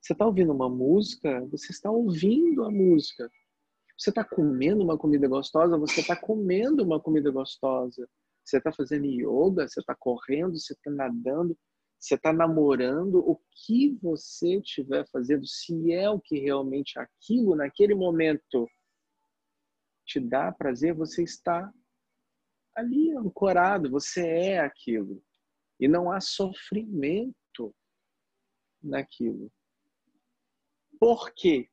Você 0.00 0.12
está 0.12 0.26
ouvindo 0.26 0.52
uma 0.52 0.68
música, 0.68 1.46
você 1.46 1.70
está 1.70 1.90
ouvindo 1.90 2.64
a 2.64 2.70
música. 2.70 3.30
Você 3.96 4.10
está 4.10 4.24
comendo 4.24 4.82
uma 4.82 4.98
comida 4.98 5.28
gostosa, 5.28 5.78
você 5.78 6.00
está 6.00 6.16
comendo 6.16 6.82
uma 6.82 6.98
comida 6.98 7.30
gostosa. 7.30 8.08
Você 8.44 8.58
está 8.58 8.72
fazendo 8.72 9.06
yoga, 9.06 9.68
você 9.68 9.78
está 9.78 9.94
correndo, 9.94 10.58
você 10.58 10.72
está 10.72 10.90
nadando, 10.90 11.56
você 12.02 12.16
está 12.16 12.32
namorando. 12.32 13.18
O 13.18 13.40
que 13.64 13.96
você 14.02 14.58
estiver 14.58 15.06
fazendo, 15.08 15.46
se 15.46 15.92
é 15.92 16.10
o 16.10 16.20
que 16.20 16.40
realmente 16.40 16.98
aquilo 16.98 17.54
naquele 17.54 17.94
momento 17.94 18.68
te 20.04 20.18
dá 20.18 20.50
prazer, 20.50 20.94
você 20.94 21.22
está 21.22 21.72
ali 22.74 23.12
ancorado, 23.12 23.88
você 23.88 24.26
é 24.26 24.58
aquilo. 24.58 25.22
E 25.78 25.86
não 25.86 26.10
há 26.10 26.20
sofrimento 26.20 27.74
naquilo. 28.82 29.52
Por 30.98 31.32
quê? 31.32 31.70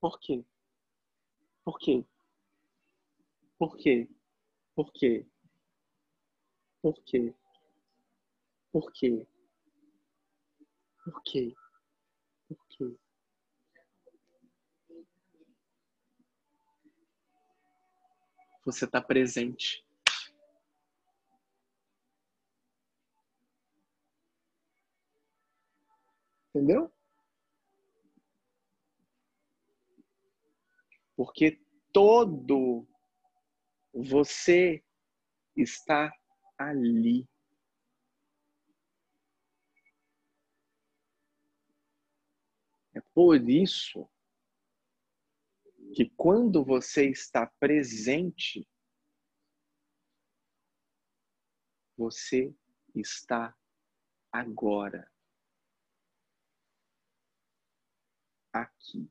Por 0.00 0.18
quê? 0.18 0.44
Por 1.62 1.78
quê? 1.78 2.06
Por 3.58 3.76
quê? 3.76 4.08
Por 4.74 4.92
quê? 4.92 5.26
Por 6.86 7.02
quê? 7.02 7.34
Por 8.70 8.92
quê? 8.92 9.26
Por 11.02 11.20
quê? 11.24 11.52
Por 12.46 12.58
quê? 12.68 12.96
você 18.64 18.84
está 18.84 19.00
presente. 19.00 19.84
Entendeu? 26.54 26.92
Porque 31.16 31.60
todo 31.92 32.86
Você 33.92 34.84
está 35.56 36.12
ali. 36.58 37.28
É 42.94 43.00
por 43.14 43.36
isso 43.48 44.08
que 45.94 46.08
quando 46.16 46.64
você 46.64 47.10
está 47.10 47.46
presente, 47.58 48.66
você 51.96 52.54
está 52.94 53.54
agora. 54.32 55.10
Aqui. 58.52 59.10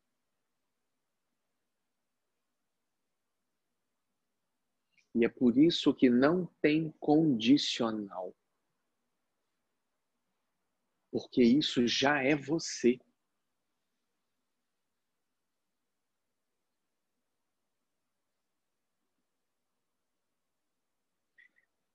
E 5.16 5.24
é 5.24 5.30
por 5.30 5.58
isso 5.58 5.94
que 5.94 6.10
não 6.10 6.46
tem 6.62 6.92
condicional. 7.00 8.36
Porque 11.10 11.42
isso 11.42 11.88
já 11.88 12.22
é 12.22 12.36
você. 12.36 13.00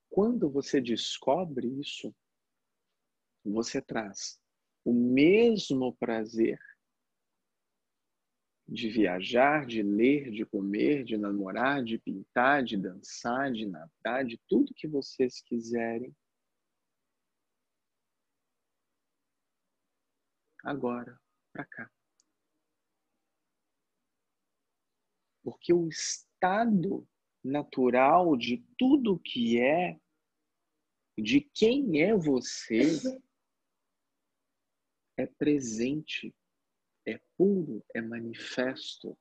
Quando 0.08 0.50
você 0.50 0.80
descobre 0.80 1.68
isso, 1.78 2.14
você 3.44 3.82
traz 3.82 4.40
o 4.82 4.94
mesmo 4.94 5.94
prazer 5.96 6.58
de 8.70 8.88
viajar, 8.88 9.66
de 9.66 9.82
ler, 9.82 10.30
de 10.30 10.46
comer, 10.46 11.02
de 11.02 11.16
namorar, 11.16 11.82
de 11.82 11.98
pintar, 11.98 12.62
de 12.62 12.76
dançar, 12.76 13.52
de 13.52 13.66
nadar, 13.66 14.24
de 14.24 14.38
tudo 14.46 14.72
que 14.72 14.86
vocês 14.86 15.42
quiserem. 15.42 16.14
Agora, 20.62 21.20
para 21.52 21.64
cá. 21.64 21.90
Porque 25.42 25.72
o 25.72 25.88
estado 25.88 27.08
natural 27.42 28.36
de 28.36 28.64
tudo 28.78 29.18
que 29.18 29.60
é, 29.60 29.98
de 31.18 31.40
quem 31.40 32.02
é 32.02 32.14
você, 32.14 32.82
é 35.16 35.26
presente 35.26 36.32
é 37.12 37.20
puro, 37.36 37.84
é 37.94 38.00
manifesto. 38.00 39.16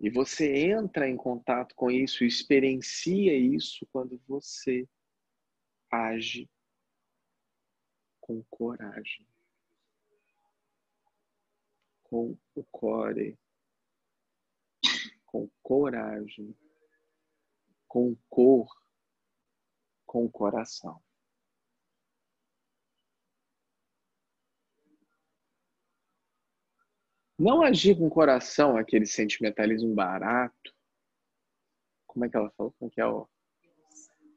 E 0.00 0.10
você 0.10 0.52
entra 0.70 1.08
em 1.08 1.16
contato 1.16 1.74
com 1.74 1.90
isso, 1.90 2.24
experiencia 2.24 3.36
isso 3.36 3.86
quando 3.92 4.20
você 4.26 4.88
age 5.90 6.50
com 8.20 8.42
coragem, 8.44 9.26
com 12.02 12.38
o 12.54 12.64
core, 12.64 13.38
com 15.26 15.50
coragem, 15.62 16.56
com 17.86 18.16
cor, 18.30 18.68
com 20.06 20.24
o 20.24 20.30
coração. 20.30 21.03
Não 27.38 27.62
agir 27.62 27.96
com 27.96 28.06
o 28.06 28.10
coração, 28.10 28.76
aquele 28.76 29.06
sentimentalismo 29.06 29.94
barato. 29.94 30.72
Como 32.06 32.24
é 32.24 32.28
que 32.28 32.36
ela 32.36 32.50
falou? 32.56 32.72
Como 32.78 32.90
é 32.90 32.94
que 32.94 33.00
é 33.00 33.06
o 33.06 33.28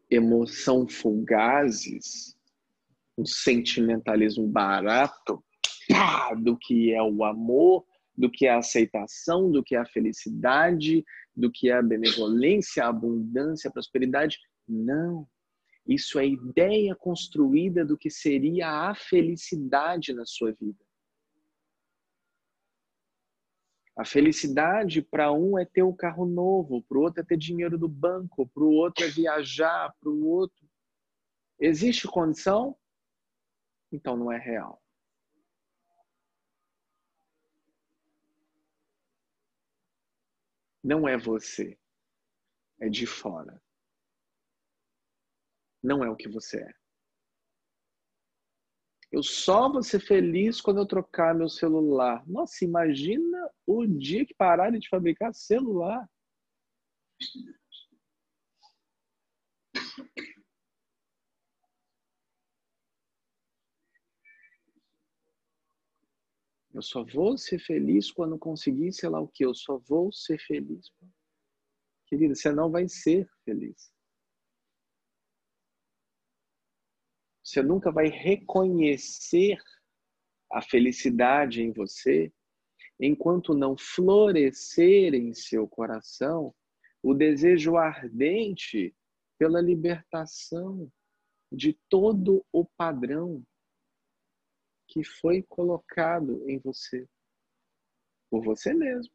emoção 0.09 0.87
fugazes, 0.87 2.35
um 3.17 3.25
sentimentalismo 3.25 4.47
barato 4.47 5.43
pá, 5.89 6.33
do 6.33 6.57
que 6.57 6.93
é 6.93 7.01
o 7.01 7.23
amor, 7.23 7.85
do 8.15 8.31
que 8.31 8.47
é 8.47 8.51
a 8.51 8.57
aceitação, 8.57 9.51
do 9.51 9.63
que 9.63 9.75
é 9.75 9.79
a 9.79 9.85
felicidade, 9.85 11.03
do 11.35 11.51
que 11.51 11.69
é 11.69 11.73
a 11.73 11.81
benevolência, 11.81 12.83
a 12.83 12.89
abundância, 12.89 13.69
a 13.69 13.71
prosperidade. 13.71 14.37
Não. 14.67 15.27
Isso 15.87 16.19
é 16.19 16.27
ideia 16.27 16.95
construída 16.95 17.85
do 17.85 17.97
que 17.97 18.09
seria 18.09 18.89
a 18.89 18.95
felicidade 18.95 20.13
na 20.13 20.25
sua 20.25 20.51
vida. 20.51 20.86
A 23.97 24.05
felicidade 24.05 25.01
para 25.01 25.31
um 25.31 25.57
é 25.57 25.65
ter 25.65 25.81
um 25.81 25.95
carro 25.95 26.23
novo, 26.23 26.83
para 26.83 26.99
o 26.99 27.01
outro 27.01 27.19
é 27.19 27.25
ter 27.25 27.35
dinheiro 27.35 27.79
do 27.79 27.87
banco, 27.87 28.47
para 28.47 28.63
o 28.63 28.71
outro 28.71 29.03
é 29.03 29.07
viajar, 29.07 29.91
para 29.99 30.09
o 30.09 30.23
outro. 30.27 30.69
Existe 31.59 32.07
condição? 32.07 32.77
Então 33.91 34.15
não 34.15 34.31
é 34.31 34.37
real. 34.37 34.79
Não 40.83 41.07
é 41.07 41.17
você, 41.17 41.75
é 42.79 42.87
de 42.87 43.07
fora. 43.07 43.59
Não 45.81 46.03
é 46.03 46.09
o 46.09 46.15
que 46.15 46.29
você 46.29 46.61
é. 46.61 46.86
Eu 49.11 49.23
só 49.23 49.71
vou 49.71 49.81
ser 49.81 49.99
feliz 50.01 50.59
quando 50.59 50.79
eu 50.81 50.85
trocar 50.85 51.33
meu 51.33 51.47
celular. 51.47 52.27
Nossa, 52.27 52.65
imagina 52.65 53.49
o 53.65 53.85
dia 53.85 54.25
que 54.25 54.33
pararem 54.33 54.79
de 54.79 54.89
fabricar 54.89 55.33
celular. 55.33 56.07
Eu 66.73 66.81
só 66.81 67.03
vou 67.03 67.37
ser 67.37 67.57
feliz 67.57 68.11
quando 68.11 68.37
conseguir, 68.37 68.91
sei 68.93 69.09
lá 69.09 69.19
o 69.19 69.27
que. 69.27 69.43
Eu 69.43 69.55
só 69.55 69.79
vou 69.79 70.11
ser 70.11 70.37
feliz. 70.39 70.91
Querida, 72.05 72.35
você 72.35 72.51
não 72.51 72.69
vai 72.69 72.87
ser 72.87 73.27
feliz. 73.43 73.91
Você 77.47 77.63
nunca 77.63 77.89
vai 77.89 78.09
reconhecer 78.09 79.57
a 80.51 80.61
felicidade 80.61 81.61
em 81.61 81.71
você 81.71 82.29
enquanto 82.99 83.53
não 83.53 83.77
florescer 83.77 85.13
em 85.13 85.33
seu 85.33 85.65
coração 85.65 86.53
o 87.01 87.13
desejo 87.13 87.77
ardente 87.77 88.93
pela 89.37 89.61
libertação 89.61 90.91
de 91.49 91.71
todo 91.87 92.45
o 92.51 92.65
padrão 92.65 93.41
que 94.85 95.01
foi 95.01 95.41
colocado 95.41 96.43
em 96.49 96.59
você 96.59 97.07
por 98.29 98.43
você 98.43 98.73
mesmo. 98.73 99.13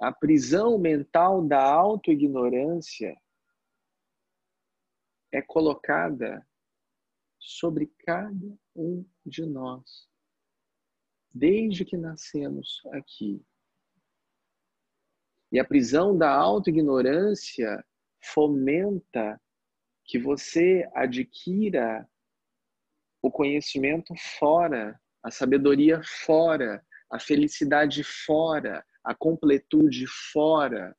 A 0.00 0.10
prisão 0.10 0.76
mental 0.78 1.46
da 1.46 1.62
autoignorância 1.62 3.16
é 5.32 5.42
colocada 5.42 6.46
sobre 7.38 7.92
cada 8.04 8.58
um 8.74 9.04
de 9.24 9.44
nós, 9.46 10.08
desde 11.32 11.84
que 11.84 11.96
nascemos 11.96 12.82
aqui. 12.92 13.44
E 15.50 15.58
a 15.58 15.64
prisão 15.64 16.16
da 16.16 16.30
autoignorância 16.30 17.84
fomenta 18.22 19.40
que 20.04 20.18
você 20.18 20.88
adquira 20.94 22.08
o 23.22 23.30
conhecimento 23.30 24.14
fora, 24.38 24.98
a 25.22 25.30
sabedoria 25.30 26.00
fora, 26.24 26.84
a 27.10 27.18
felicidade 27.18 28.02
fora, 28.04 28.84
a 29.04 29.14
completude 29.14 30.06
fora. 30.32 30.96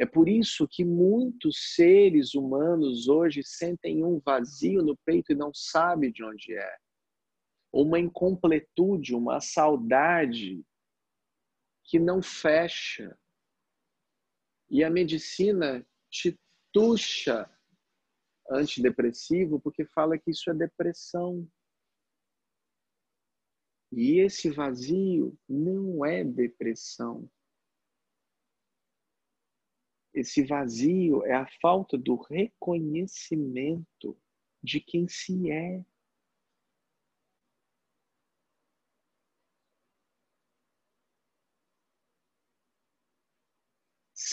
É 0.00 0.06
por 0.06 0.30
isso 0.30 0.66
que 0.66 0.82
muitos 0.82 1.74
seres 1.74 2.34
humanos 2.34 3.06
hoje 3.06 3.42
sentem 3.44 4.02
um 4.02 4.18
vazio 4.18 4.82
no 4.82 4.96
peito 5.04 5.30
e 5.30 5.34
não 5.34 5.52
sabem 5.52 6.10
de 6.10 6.24
onde 6.24 6.54
é. 6.56 6.76
Uma 7.70 8.00
incompletude, 8.00 9.14
uma 9.14 9.42
saudade 9.42 10.64
que 11.84 11.98
não 11.98 12.22
fecha. 12.22 13.14
E 14.70 14.82
a 14.82 14.88
medicina 14.88 15.86
te 16.10 16.34
tuxa 16.72 17.46
antidepressivo 18.50 19.60
porque 19.60 19.84
fala 19.84 20.18
que 20.18 20.30
isso 20.30 20.48
é 20.48 20.54
depressão. 20.54 21.46
E 23.92 24.18
esse 24.18 24.48
vazio 24.48 25.38
não 25.46 26.06
é 26.06 26.24
depressão. 26.24 27.30
Esse 30.12 30.44
vazio 30.44 31.24
é 31.24 31.34
a 31.34 31.46
falta 31.60 31.96
do 31.96 32.16
reconhecimento 32.16 34.16
de 34.62 34.80
quem 34.80 35.08
se 35.08 35.50
é. 35.50 35.84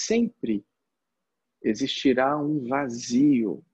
sempre 0.07 0.65
existirá 1.61 2.37
um 2.37 2.67
vazio 2.67 3.65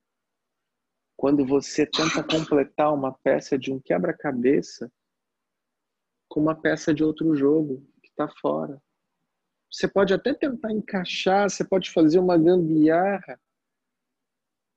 quando 1.15 1.45
você 1.45 1.85
tenta 1.85 2.23
completar 2.23 2.93
uma 2.93 3.11
peça 3.11 3.57
de 3.57 3.71
um 3.71 3.79
quebra-cabeça 3.79 4.91
com 6.27 6.41
uma 6.41 6.55
peça 6.55 6.93
de 6.93 7.03
outro 7.03 7.35
jogo 7.35 7.85
que 8.01 8.09
está 8.09 8.27
fora. 8.27 8.81
Você 9.73 9.87
pode 9.87 10.13
até 10.13 10.35
tentar 10.35 10.71
encaixar, 10.71 11.49
você 11.49 11.67
pode 11.67 11.89
fazer 11.89 12.19
uma 12.19 12.37
gambiarra, 12.37 13.41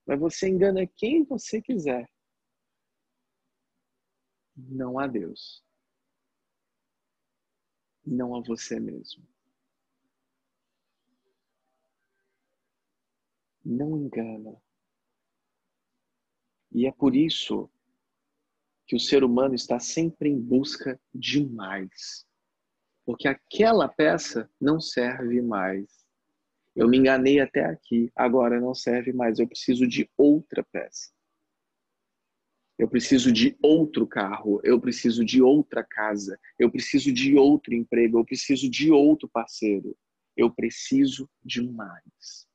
mas 0.07 0.19
você 0.19 0.49
engana 0.49 0.87
quem 0.87 1.23
você 1.23 1.61
quiser. 1.61 2.11
Não 4.57 4.99
a 4.99 5.07
Deus. 5.07 5.63
Não 8.07 8.35
a 8.35 8.41
você 8.41 8.81
mesmo. 8.81 9.23
Não 13.63 13.99
engana. 13.99 14.63
E 16.73 16.87
é 16.87 16.93
por 16.93 17.15
isso 17.15 17.71
que 18.87 18.97
o 18.97 19.01
ser 19.01 19.23
humano 19.23 19.55
está 19.55 19.79
sempre 19.79 20.31
em 20.31 20.41
busca 20.41 20.99
de 21.15 21.45
mais. 21.45 22.27
Porque 23.07 23.29
aquela 23.29 23.89
peça 23.89 24.51
não 24.61 24.81
serve 24.81 25.41
mais. 25.41 26.05
Eu 26.75 26.89
me 26.89 26.99
enganei 26.99 27.39
até 27.39 27.65
aqui, 27.65 28.11
agora 28.17 28.61
não 28.61 28.75
serve 28.75 29.13
mais. 29.13 29.39
Eu 29.39 29.47
preciso 29.47 29.87
de 29.87 30.11
outra 30.19 30.65
peça. 30.65 31.13
Eu 32.77 32.89
preciso 32.89 33.33
de 33.33 33.57
outro 33.63 34.07
carro, 34.07 34.61
eu 34.63 34.79
preciso 34.79 35.25
de 35.25 35.41
outra 35.41 35.83
casa, 35.83 36.39
eu 36.59 36.71
preciso 36.71 37.11
de 37.11 37.35
outro 37.35 37.73
emprego, 37.73 38.19
eu 38.19 38.25
preciso 38.25 38.69
de 38.69 38.91
outro 38.91 39.27
parceiro. 39.27 39.97
Eu 40.37 40.51
preciso 40.51 41.31
de 41.43 41.63
mais. 41.63 42.47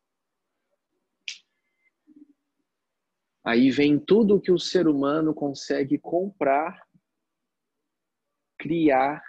Aí 3.43 3.71
vem 3.71 3.97
tudo 3.97 4.39
que 4.39 4.51
o 4.51 4.59
ser 4.59 4.87
humano 4.87 5.33
consegue 5.33 5.97
comprar, 5.97 6.87
criar, 8.59 9.23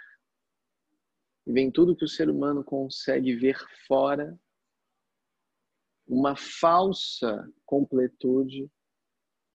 vem 1.45 1.71
tudo 1.71 1.95
que 1.95 2.05
o 2.05 2.09
ser 2.09 2.29
humano 2.29 2.63
consegue 2.63 3.35
ver 3.35 3.57
fora, 3.87 4.39
uma 6.07 6.35
falsa 6.35 7.49
completude 7.65 8.69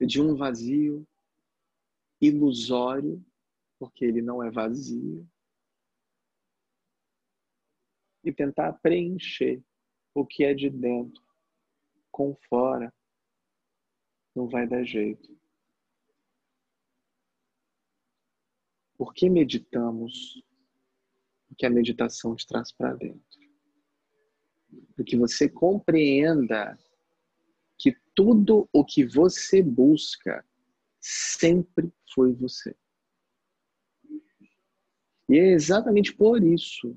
de 0.01 0.21
um 0.21 0.35
vazio 0.35 1.07
ilusório, 2.21 3.25
porque 3.79 4.05
ele 4.05 4.23
não 4.23 4.43
é 4.43 4.51
vazio, 4.51 5.29
e 8.25 8.33
tentar 8.33 8.73
preencher 8.75 9.63
o 10.15 10.27
que 10.27 10.45
é 10.45 10.53
de 10.53 10.69
dentro 10.69 11.23
com 12.11 12.35
fora 12.49 12.93
não 14.35 14.49
vai 14.49 14.67
dar 14.67 14.85
jeito. 14.85 15.37
Por 18.97 19.15
que 19.15 19.31
meditamos 19.31 20.43
que 21.59 21.67
a 21.67 21.71
meditação 21.71 22.37
te 22.37 22.47
traz 22.47 22.73
para 22.73 22.95
dentro? 22.95 23.21
Para 24.95 25.05
que 25.05 25.17
você 25.17 25.49
compreenda 25.49 26.79
que 27.77 27.95
tudo 28.15 28.69
o 28.73 28.85
que 28.85 29.05
você 29.05 29.63
busca 29.63 30.45
sempre 31.01 31.93
foi 32.15 32.33
você. 32.33 32.75
E 35.29 35.37
é 35.37 35.53
exatamente 35.53 36.15
por 36.15 36.43
isso 36.43 36.97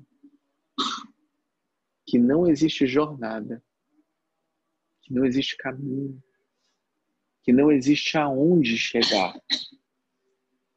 que 2.06 2.18
não 2.18 2.46
existe 2.46 2.86
jornada, 2.86 3.62
que 5.02 5.12
não 5.12 5.24
existe 5.24 5.56
caminho, 5.56 6.22
que 7.42 7.52
não 7.52 7.70
existe 7.70 8.16
aonde 8.16 8.76
chegar, 8.78 9.34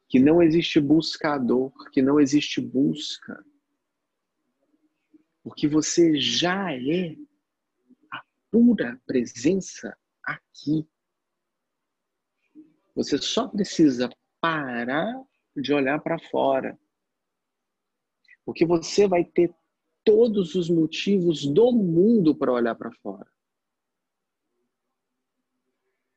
que 0.08 0.18
não 0.18 0.42
existe 0.42 0.80
buscador, 0.80 1.72
que 1.90 2.02
não 2.02 2.20
existe 2.20 2.60
busca, 2.60 3.44
porque 5.46 5.68
você 5.68 6.18
já 6.18 6.72
é 6.72 7.16
a 8.10 8.20
pura 8.50 9.00
presença 9.06 9.96
aqui. 10.20 10.84
Você 12.96 13.16
só 13.18 13.46
precisa 13.46 14.10
parar 14.40 15.14
de 15.54 15.72
olhar 15.72 16.00
para 16.00 16.18
fora. 16.18 16.76
Porque 18.44 18.66
você 18.66 19.06
vai 19.06 19.24
ter 19.24 19.54
todos 20.02 20.56
os 20.56 20.68
motivos 20.68 21.46
do 21.46 21.70
mundo 21.70 22.34
para 22.34 22.52
olhar 22.52 22.74
para 22.74 22.90
fora. 22.94 23.32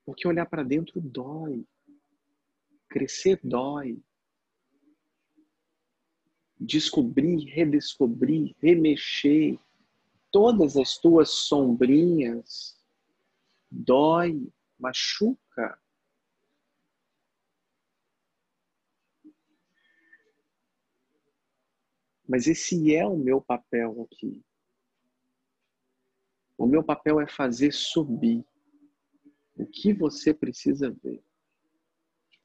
Porque 0.07 0.27
olhar 0.27 0.47
para 0.47 0.63
dentro 0.63 0.99
dói. 0.99 1.63
Crescer 2.89 3.39
dói. 3.43 4.01
Descobrir, 6.59 7.45
redescobrir, 7.45 8.55
remexer 8.61 9.57
todas 10.31 10.75
as 10.75 10.97
tuas 10.97 11.29
sombrinhas 11.29 12.77
dói, 13.71 14.51
machuca. 14.77 15.79
Mas 22.27 22.47
esse 22.47 22.93
é 22.93 23.05
o 23.05 23.17
meu 23.17 23.41
papel 23.41 24.01
aqui. 24.03 24.43
O 26.57 26.67
meu 26.67 26.83
papel 26.83 27.21
é 27.21 27.27
fazer 27.27 27.71
subir 27.71 28.45
o 29.55 29.65
que 29.65 29.93
você 29.93 30.33
precisa 30.33 30.91
ver 30.91 31.23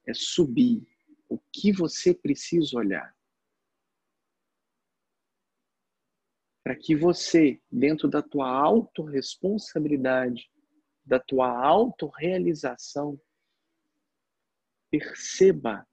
é 0.07 0.13
subir 0.13 0.87
o 1.29 1.39
que 1.53 1.73
você 1.73 2.15
precisa 2.15 2.77
olhar. 2.77 3.15
Para 6.65 6.75
que 6.75 6.97
você, 6.97 7.63
dentro 7.71 8.09
da 8.09 8.23
tua 8.23 8.49
autorresponsabilidade, 8.49 10.51
da 11.05 11.21
tua 11.21 11.63
autorrealização, 11.63 13.21
perceba 14.91 15.87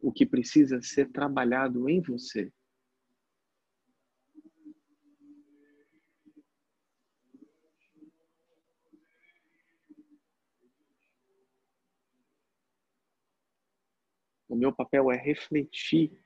o 0.00 0.10
que 0.10 0.24
precisa 0.24 0.80
ser 0.80 1.12
trabalhado 1.12 1.86
em 1.86 2.00
você. 2.00 2.50
O 14.48 14.56
meu 14.56 14.74
papel 14.74 15.12
é 15.12 15.16
refletir 15.16 16.24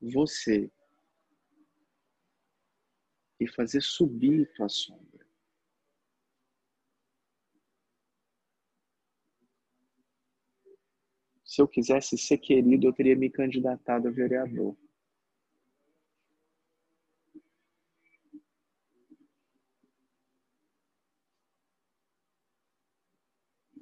você 0.00 0.70
e 3.38 3.46
fazer 3.46 3.80
subir 3.80 4.50
tua 4.54 4.68
sombra. 4.68 5.26
Se 11.44 11.62
eu 11.62 11.68
quisesse 11.68 12.18
ser 12.18 12.38
querido, 12.38 12.86
eu 12.86 12.92
teria 12.92 13.16
me 13.16 13.30
candidatado 13.30 14.08
a 14.08 14.10
vereador. 14.10 14.76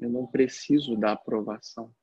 Eu 0.01 0.11
não 0.11 0.27
preciso 0.27 0.97
da 0.97 1.13
aprovação. 1.13 1.95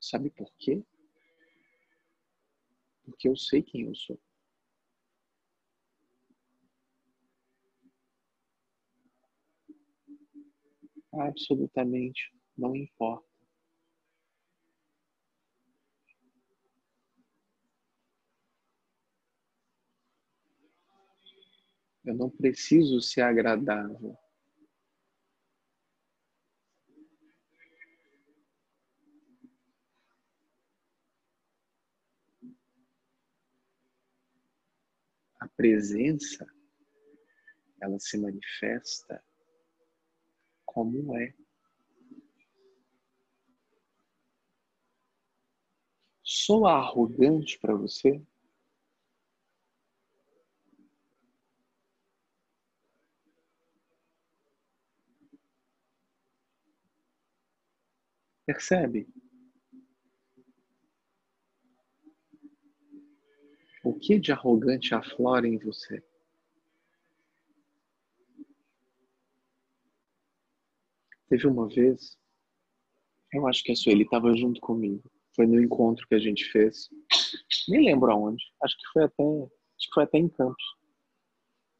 Sabe 0.00 0.30
por 0.30 0.50
quê? 0.58 0.82
Porque 3.04 3.28
eu 3.28 3.36
sei 3.36 3.62
quem 3.62 3.82
eu 3.82 3.94
sou. 3.94 4.18
Absolutamente 11.12 12.34
não 12.56 12.74
importa. 12.74 13.26
Eu 22.04 22.14
não 22.14 22.28
preciso 22.28 23.00
ser 23.00 23.22
agradável. 23.22 24.16
presença, 35.56 36.46
ela 37.80 37.98
se 37.98 38.18
manifesta 38.18 39.22
como 40.64 41.16
é. 41.16 41.34
Sou 46.22 46.66
arrogante 46.66 47.58
para 47.60 47.74
você? 47.74 48.20
Percebe? 58.46 59.08
O 63.84 63.92
que 63.92 64.18
de 64.18 64.32
arrogante 64.32 64.94
aflora 64.94 65.46
em 65.46 65.58
você? 65.58 66.02
Teve 71.28 71.46
uma 71.46 71.68
vez, 71.68 72.18
eu 73.30 73.46
acho 73.46 73.62
que 73.62 73.72
a 73.72 73.76
Sueli 73.76 74.04
estava 74.04 74.34
junto 74.34 74.58
comigo. 74.62 75.02
Foi 75.36 75.46
no 75.46 75.60
encontro 75.60 76.06
que 76.08 76.14
a 76.14 76.18
gente 76.18 76.46
fez. 76.50 76.88
Nem 77.68 77.84
lembro 77.84 78.10
aonde. 78.10 78.42
Acho 78.62 78.74
que 78.74 78.86
foi 78.90 79.04
até, 79.04 79.22
acho 79.22 79.88
que 79.88 79.94
foi 79.94 80.04
até 80.04 80.16
em 80.16 80.28
Campos. 80.30 80.64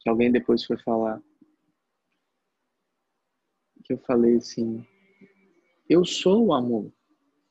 Que 0.01 0.09
alguém 0.09 0.31
depois 0.31 0.63
foi 0.63 0.77
falar. 0.77 1.19
Que 3.83 3.93
eu 3.93 3.97
falei 3.99 4.35
assim: 4.35 4.85
Eu 5.89 6.05
sou 6.05 6.47
o 6.47 6.53
amor. 6.53 6.93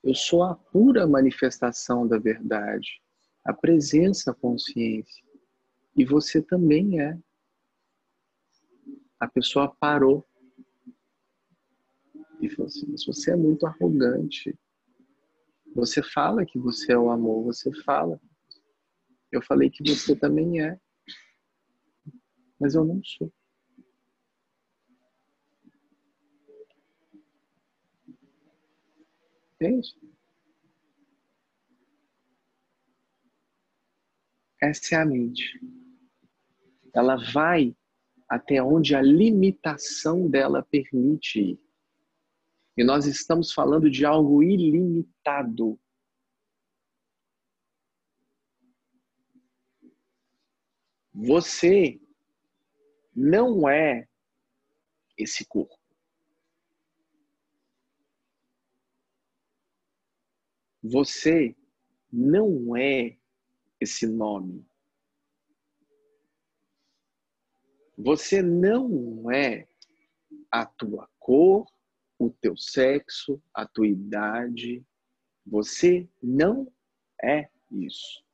Eu 0.04 0.14
sou 0.14 0.44
a 0.44 0.54
pura 0.54 1.08
manifestação 1.08 2.06
da 2.06 2.18
verdade 2.18 3.02
a 3.44 3.52
presença, 3.52 4.30
a 4.30 4.34
consciência. 4.34 5.22
E 5.96 6.04
você 6.04 6.40
também 6.40 7.00
é. 7.00 7.18
A 9.20 9.28
pessoa 9.28 9.74
parou 9.78 10.26
e 12.40 12.48
falou 12.48 12.66
assim: 12.66 12.86
Mas 12.90 13.04
você 13.04 13.32
é 13.32 13.36
muito 13.36 13.66
arrogante. 13.66 14.58
Você 15.74 16.02
fala 16.02 16.46
que 16.46 16.58
você 16.58 16.92
é 16.92 16.98
o 16.98 17.10
amor, 17.10 17.44
você 17.44 17.72
fala. 17.82 18.20
Eu 19.30 19.42
falei 19.42 19.68
que 19.68 19.82
você 19.82 20.14
também 20.16 20.62
é. 20.62 20.78
Mas 22.58 22.74
eu 22.74 22.84
não 22.84 23.02
sou. 23.02 23.32
Entende? 29.54 30.13
Essa 34.64 34.94
é 34.94 34.98
a 34.98 35.04
mente. 35.04 35.60
Ela 36.94 37.16
vai 37.34 37.76
até 38.26 38.62
onde 38.62 38.94
a 38.94 39.02
limitação 39.02 40.30
dela 40.30 40.62
permite 40.62 41.38
ir. 41.38 41.60
E 42.74 42.82
nós 42.82 43.04
estamos 43.04 43.52
falando 43.52 43.90
de 43.90 44.06
algo 44.06 44.42
ilimitado. 44.42 45.78
Você 51.12 52.00
não 53.14 53.68
é 53.68 54.08
esse 55.18 55.44
corpo. 55.44 55.78
Você 60.82 61.54
não 62.10 62.74
é 62.74 63.18
esse 63.80 64.06
nome. 64.06 64.66
Você 67.96 68.42
não 68.42 69.30
é 69.30 69.68
a 70.50 70.66
tua 70.66 71.08
cor, 71.18 71.66
o 72.18 72.30
teu 72.30 72.56
sexo, 72.56 73.40
a 73.52 73.66
tua 73.66 73.86
idade. 73.86 74.84
Você 75.46 76.08
não 76.22 76.72
é 77.22 77.48
isso. 77.70 78.24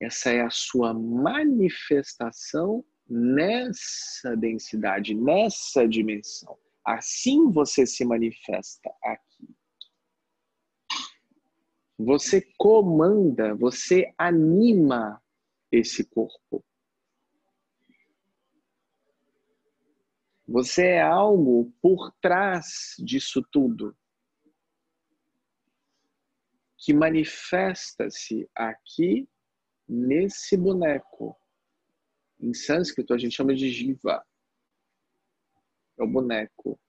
Essa 0.00 0.30
é 0.30 0.40
a 0.40 0.50
sua 0.50 0.94
manifestação 0.94 2.82
nessa 3.06 4.34
densidade, 4.34 5.14
nessa 5.14 5.86
dimensão. 5.86 6.58
Assim 6.84 7.50
você 7.50 7.86
se 7.86 8.04
manifesta 8.04 8.90
aqui. 9.02 9.54
Você 11.98 12.40
comanda, 12.56 13.54
você 13.54 14.12
anima 14.16 15.22
esse 15.70 16.04
corpo. 16.04 16.64
Você 20.48 20.86
é 20.86 21.02
algo 21.02 21.72
por 21.80 22.10
trás 22.20 22.96
disso 22.98 23.40
tudo 23.52 23.96
que 26.80 26.94
manifesta-se 26.94 28.50
aqui 28.54 29.28
nesse 29.86 30.56
boneco. 30.56 31.36
Em 32.40 32.54
sânscrito 32.54 33.12
a 33.12 33.18
gente 33.18 33.36
chama 33.36 33.54
de 33.54 33.68
jiva 33.68 34.24
é 36.00 36.04
o 36.04 36.06
boneco. 36.06 36.80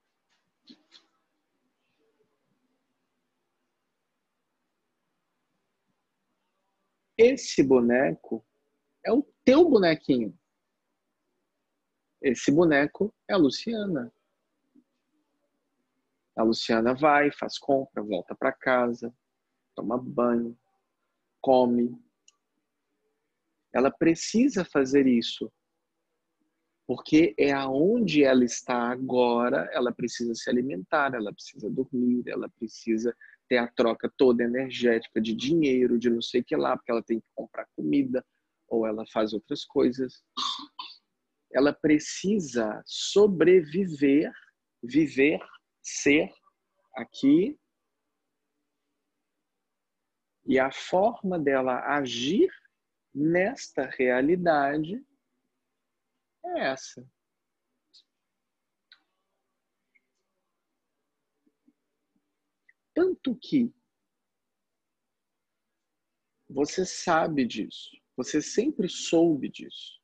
Esse 7.17 7.61
boneco 7.61 8.43
é 9.05 9.11
o 9.11 9.21
teu 9.43 9.69
bonequinho. 9.69 10.37
Esse 12.21 12.51
boneco 12.51 13.13
é 13.27 13.33
a 13.33 13.37
Luciana. 13.37 14.11
A 16.35 16.43
Luciana 16.43 16.95
vai, 16.95 17.31
faz 17.31 17.59
compra, 17.59 18.01
volta 18.01 18.33
para 18.33 18.53
casa, 18.53 19.13
toma 19.75 19.97
banho, 19.97 20.57
come. 21.41 22.01
Ela 23.73 23.91
precisa 23.91 24.63
fazer 24.63 25.05
isso 25.05 25.51
porque 26.93 27.33
é 27.37 27.53
aonde 27.53 28.21
ela 28.21 28.43
está 28.43 28.91
agora, 28.91 29.69
ela 29.71 29.93
precisa 29.93 30.35
se 30.35 30.49
alimentar, 30.49 31.13
ela 31.13 31.31
precisa 31.31 31.69
dormir, 31.69 32.21
ela 32.27 32.49
precisa 32.49 33.15
ter 33.47 33.59
a 33.59 33.67
troca 33.69 34.11
toda 34.17 34.43
energética 34.43 35.21
de 35.21 35.33
dinheiro, 35.33 35.97
de 35.97 36.09
não 36.09 36.21
sei 36.21 36.41
o 36.41 36.43
que 36.43 36.53
lá, 36.53 36.75
porque 36.75 36.91
ela 36.91 37.01
tem 37.01 37.21
que 37.21 37.27
comprar 37.33 37.65
comida 37.77 38.21
ou 38.67 38.85
ela 38.85 39.05
faz 39.07 39.31
outras 39.31 39.63
coisas. 39.63 40.21
Ela 41.53 41.71
precisa 41.71 42.83
sobreviver, 42.85 44.29
viver, 44.83 45.39
ser 45.81 46.29
aqui. 46.93 47.57
E 50.45 50.59
a 50.59 50.69
forma 50.73 51.39
dela 51.39 51.85
agir 51.95 52.51
nesta 53.15 53.85
realidade 53.85 55.01
é 56.45 56.71
essa. 56.71 57.05
Tanto 62.93 63.35
que 63.35 63.73
você 66.49 66.85
sabe 66.85 67.45
disso, 67.45 67.89
você 68.15 68.41
sempre 68.41 68.89
soube 68.89 69.49
disso. 69.49 70.01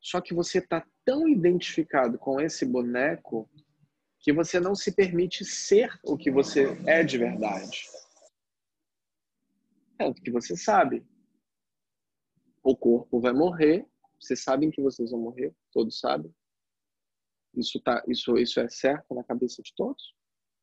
Só 0.00 0.20
que 0.20 0.32
você 0.32 0.58
está 0.58 0.86
tão 1.04 1.28
identificado 1.28 2.18
com 2.18 2.40
esse 2.40 2.64
boneco 2.64 3.50
que 4.20 4.32
você 4.32 4.58
não 4.58 4.74
se 4.74 4.94
permite 4.94 5.44
ser 5.44 6.00
o 6.04 6.16
que 6.16 6.30
você 6.30 6.68
é 6.86 7.04
de 7.04 7.18
verdade. 7.18 7.84
Tanto 9.98 10.22
que 10.22 10.30
você 10.30 10.56
sabe. 10.56 11.06
O 12.62 12.76
corpo 12.76 13.20
vai 13.20 13.32
morrer 13.32 13.86
vocês 14.20 14.42
sabem 14.42 14.70
que 14.70 14.80
vocês 14.82 15.10
vão 15.10 15.20
morrer, 15.20 15.54
todos 15.72 15.98
sabem. 15.98 16.34
Isso 17.54 17.80
tá, 17.80 18.02
isso, 18.06 18.36
isso 18.36 18.60
é 18.60 18.68
certo 18.68 19.14
na 19.14 19.24
cabeça 19.24 19.62
de 19.62 19.74
todos. 19.74 20.14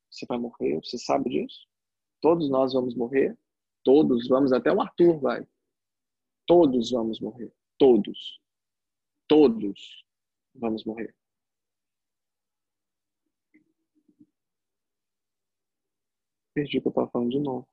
Você 0.09 0.25
vai 0.27 0.37
morrer, 0.37 0.79
você 0.83 0.97
sabe 0.97 1.29
disso? 1.29 1.67
Todos 2.21 2.49
nós 2.49 2.73
vamos 2.73 2.95
morrer. 2.95 3.37
Todos 3.83 4.27
vamos, 4.27 4.53
até 4.53 4.71
o 4.71 4.81
Arthur 4.81 5.19
vai. 5.19 5.47
Todos 6.45 6.91
vamos 6.91 7.19
morrer. 7.19 7.53
Todos. 7.77 8.39
Todos 9.27 10.05
vamos 10.55 10.85
morrer. 10.85 11.13
Perdi 16.53 16.77
o 16.77 16.81
que 16.81 16.87
eu 16.87 16.91
estava 16.91 17.09
falando 17.09 17.31
de 17.31 17.39
novo. 17.39 17.67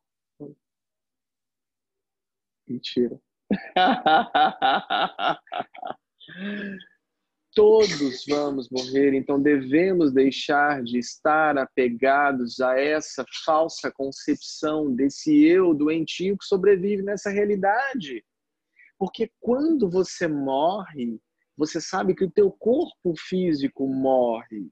Mentira. 2.67 3.21
Todos 7.53 8.25
vamos 8.29 8.69
morrer, 8.71 9.13
então 9.13 9.43
devemos 9.43 10.13
deixar 10.13 10.85
de 10.85 10.99
estar 10.99 11.59
apegados 11.59 12.61
a 12.61 12.79
essa 12.79 13.25
falsa 13.45 13.91
concepção 13.91 14.95
desse 14.95 15.45
eu 15.45 15.75
doentio 15.75 16.39
que 16.39 16.45
sobrevive 16.45 17.03
nessa 17.03 17.29
realidade. 17.29 18.25
Porque 18.97 19.33
quando 19.41 19.91
você 19.91 20.29
morre, 20.29 21.21
você 21.57 21.81
sabe 21.81 22.15
que 22.15 22.25
o 22.25 22.31
teu 22.31 22.53
corpo 22.53 23.15
físico 23.19 23.89
morre. 23.89 24.71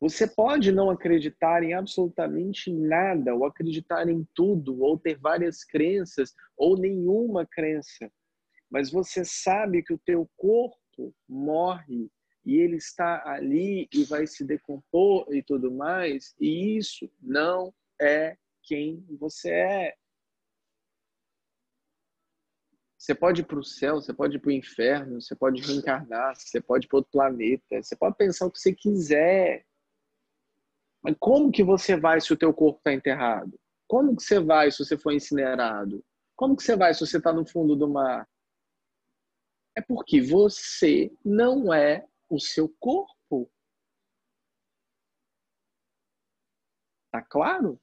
Você 0.00 0.26
pode 0.26 0.72
não 0.72 0.88
acreditar 0.88 1.62
em 1.62 1.74
absolutamente 1.74 2.72
nada, 2.72 3.34
ou 3.34 3.44
acreditar 3.44 4.08
em 4.08 4.26
tudo, 4.34 4.80
ou 4.82 4.98
ter 4.98 5.18
várias 5.18 5.62
crenças, 5.62 6.34
ou 6.56 6.76
nenhuma 6.78 7.46
crença. 7.46 8.10
mas 8.70 8.90
você 8.90 9.24
sabe 9.24 9.82
que 9.82 9.92
o 9.92 9.98
teu 9.98 10.30
corpo 10.36 11.14
morre 11.28 12.08
e 12.44 12.56
ele 12.56 12.76
está 12.76 13.22
ali 13.28 13.88
e 13.92 14.04
vai 14.04 14.26
se 14.26 14.44
decompor 14.44 15.26
e 15.34 15.42
tudo 15.42 15.72
mais, 15.72 16.34
e 16.40 16.76
isso 16.76 17.10
não 17.20 17.74
é 18.00 18.36
quem 18.62 19.04
você 19.18 19.50
é. 19.50 19.94
Você 22.96 23.14
pode 23.14 23.40
ir 23.40 23.44
para 23.44 23.58
o 23.58 23.64
céu, 23.64 23.96
você 23.96 24.12
pode 24.12 24.36
ir 24.36 24.38
para 24.38 24.50
o 24.50 24.52
inferno, 24.52 25.20
você 25.20 25.34
pode 25.34 25.62
reencarnar, 25.62 26.36
você 26.36 26.60
pode 26.60 26.86
ir 26.86 26.88
para 26.88 26.98
outro 26.98 27.10
planeta, 27.10 27.82
você 27.82 27.96
pode 27.96 28.16
pensar 28.16 28.46
o 28.46 28.50
que 28.50 28.60
você 28.60 28.74
quiser. 28.74 29.66
Mas 31.02 31.16
como 31.18 31.50
que 31.50 31.62
você 31.62 31.96
vai 31.96 32.20
se 32.20 32.32
o 32.32 32.36
teu 32.36 32.52
corpo 32.52 32.78
está 32.78 32.92
enterrado? 32.92 33.58
Como 33.88 34.16
que 34.16 34.22
você 34.22 34.38
vai 34.38 34.70
se 34.70 34.84
você 34.84 34.96
for 34.96 35.12
incinerado? 35.12 36.04
Como 36.36 36.56
que 36.56 36.62
você 36.62 36.76
vai 36.76 36.94
se 36.94 37.00
você 37.00 37.18
está 37.18 37.32
no 37.32 37.46
fundo 37.46 37.74
do 37.74 37.88
mar? 37.88 38.28
É 39.76 39.80
porque 39.80 40.20
você 40.20 41.10
não 41.24 41.72
é 41.72 42.06
o 42.28 42.38
seu 42.38 42.68
corpo. 42.78 43.50
Tá 47.10 47.22
claro? 47.22 47.80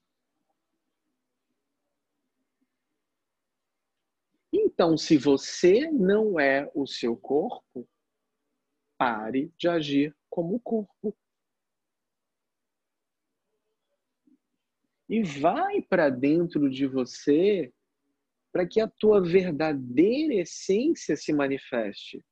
Então, 4.51 4.97
se 4.97 5.17
você 5.17 5.89
não 5.91 6.39
é 6.39 6.71
o 6.73 6.87
seu 6.87 7.17
corpo, 7.17 7.87
pare 8.97 9.51
de 9.57 9.67
agir 9.67 10.15
como 10.29 10.59
corpo. 10.59 11.15
E 15.09 15.23
vai 15.23 15.81
para 15.81 16.09
dentro 16.09 16.69
de 16.69 16.85
você 16.85 17.73
para 18.51 18.67
que 18.67 18.81
a 18.81 18.87
tua 18.87 19.21
verdadeira 19.21 20.33
essência 20.33 21.15
se 21.15 21.31
manifeste. 21.31 22.25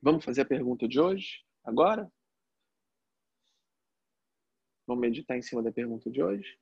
Vamos 0.00 0.24
fazer 0.24 0.42
a 0.42 0.46
pergunta 0.46 0.86
de 0.86 1.00
hoje? 1.00 1.44
Agora? 1.64 2.10
Vamos 4.86 5.00
meditar 5.00 5.36
em 5.36 5.42
cima 5.42 5.62
da 5.62 5.72
pergunta 5.72 6.08
de 6.10 6.22
hoje? 6.22 6.58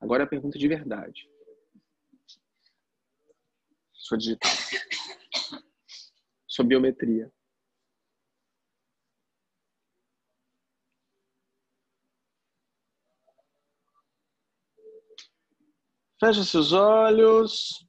Agora 0.00 0.22
é 0.22 0.26
a 0.26 0.28
pergunta 0.28 0.58
de 0.58 0.66
verdade. 0.66 1.28
Sua 3.92 4.16
digital. 4.16 4.50
Sua 6.46 6.64
biometria. 6.64 7.30
Feche 16.24 16.42
seus 16.42 16.72
olhos. 16.72 17.86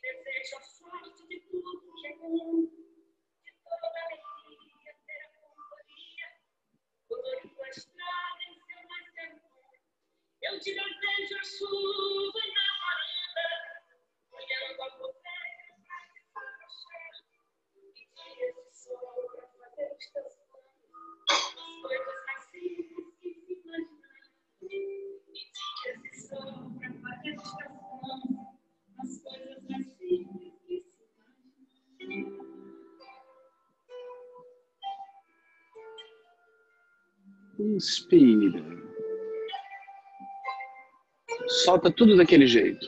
Desejo 0.00 0.56
a 0.56 0.62
sorte 0.62 1.28
de 1.28 1.40
tudo 1.50 1.82
que 2.00 2.06
é 2.06 2.16
bom, 2.16 2.87
Eu 10.40 10.58
te 10.58 10.72
desejo 10.72 11.36
a 11.38 11.44
chuva 11.44 12.40
varanda, 12.80 13.46
olhando 14.32 14.82
a 14.82 14.90
para 16.32 16.68
cheia, 16.70 17.12
e 17.76 17.92
dias 17.92 18.54
de 18.56 18.72
sol 18.72 19.16
para 19.34 19.46
fazer 19.48 19.86
as 19.92 20.06
coisas 20.08 20.32
simples 21.74 22.02
que 22.24 22.36
se. 22.48 22.64
E 24.62 26.10
sol 26.16 26.72
para 26.80 26.90
fazer 27.02 27.34
as 28.98 29.12
coisas 29.22 29.58
mais 29.68 30.47
Inspira. 37.58 38.62
Solta 41.64 41.90
tudo 41.90 42.16
daquele 42.16 42.46
jeito. 42.46 42.86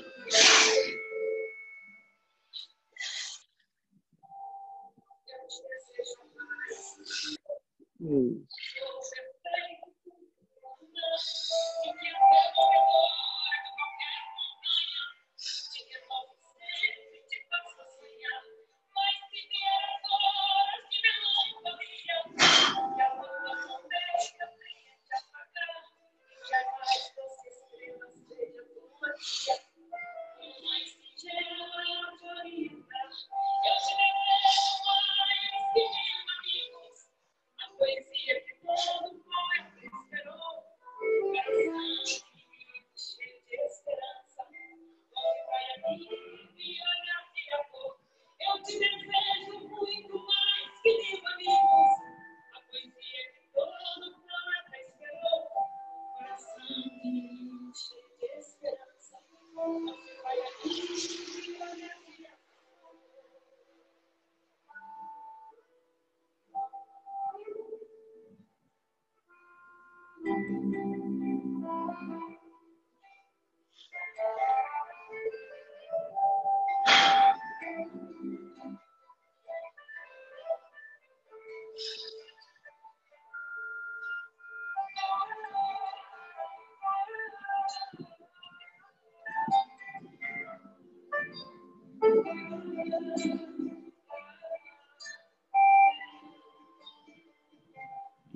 Eu 8.01 8.43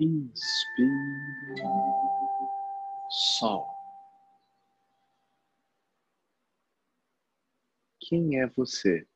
Inspira. 0.05 1.63
Sol. 3.09 3.67
Quem 7.99 8.39
é 8.39 8.45
você? 8.45 9.07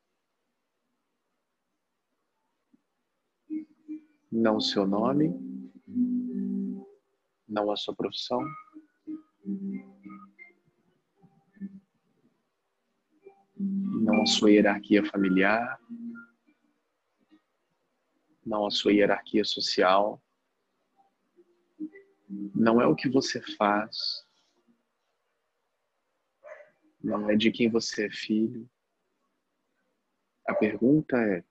Não 4.32 4.60
seu 4.60 4.84
nome, 4.84 5.32
não 7.48 7.70
a 7.70 7.76
sua 7.76 7.94
profissão, 7.94 8.40
não 13.56 14.22
a 14.22 14.26
sua 14.26 14.50
hierarquia 14.50 15.04
familiar, 15.04 15.80
não 18.44 18.66
a 18.66 18.70
sua 18.70 18.92
hierarquia 18.92 19.44
social, 19.44 20.20
não 22.60 22.80
é 22.80 22.86
o 22.86 22.94
que 22.94 23.08
você 23.08 23.40
faz, 23.56 23.96
não 27.02 27.30
é 27.30 27.34
de 27.34 27.50
quem 27.50 27.70
você 27.70 28.06
é 28.06 28.10
filho. 28.10 28.70
A 30.46 30.54
pergunta 30.54 31.16
é: 31.16 31.42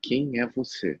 quem 0.00 0.38
é 0.38 0.46
você? 0.46 1.00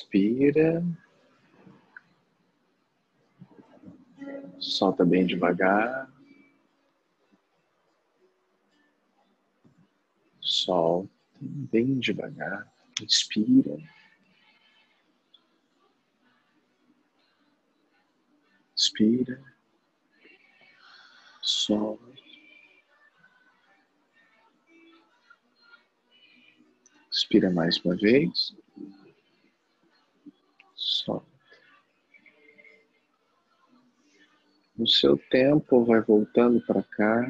Inspira. 0.00 0.82
Solta 4.58 5.04
bem 5.04 5.26
devagar. 5.26 6.10
Solta 10.40 11.10
bem 11.38 11.98
devagar. 11.98 12.72
Inspira. 13.02 13.76
Inspira. 18.74 19.44
Solta. 21.42 22.10
Inspira 27.10 27.50
mais 27.50 27.76
uma 27.84 27.94
vez. 27.96 28.54
Solta. 30.90 31.24
No 34.76 34.88
seu 34.88 35.16
tempo, 35.30 35.84
vai 35.84 36.00
voltando 36.00 36.60
para 36.66 36.82
cá. 36.82 37.24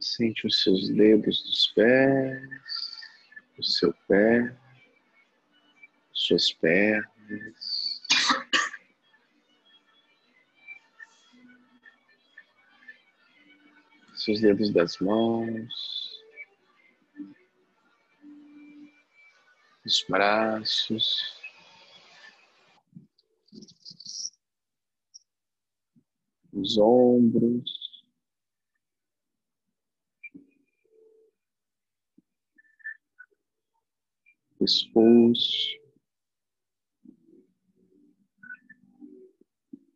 Sente 0.00 0.46
os 0.46 0.60
seus 0.60 0.88
dedos 0.88 1.42
dos 1.44 1.68
pés, 1.68 2.42
o 3.56 3.62
seu 3.62 3.94
pé, 4.08 4.56
suas 6.12 6.52
pernas. 6.52 7.61
Seus 14.24 14.40
dedos 14.40 14.72
das 14.72 14.98
mãos, 14.98 16.22
os 19.84 20.04
braços, 20.08 21.42
os 26.52 26.78
ombros. 26.78 27.82
pescoço. 34.56 35.81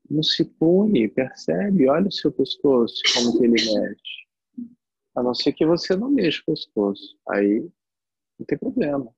Não 0.08 0.22
se 0.22 0.44
pune, 0.44 1.08
percebe? 1.08 1.88
Olha 1.88 2.08
o 2.08 2.12
seu 2.12 2.30
pescoço, 2.30 3.02
como 3.14 3.38
que 3.38 3.44
ele 3.44 3.52
mexe. 3.52 4.26
A 5.14 5.22
não 5.22 5.34
ser 5.34 5.52
que 5.52 5.66
você 5.66 5.96
não 5.96 6.10
mexa 6.10 6.42
o 6.42 6.52
pescoço. 6.52 7.18
Aí 7.28 7.68
não 8.38 8.46
tem 8.46 8.58
problema. 8.58 9.12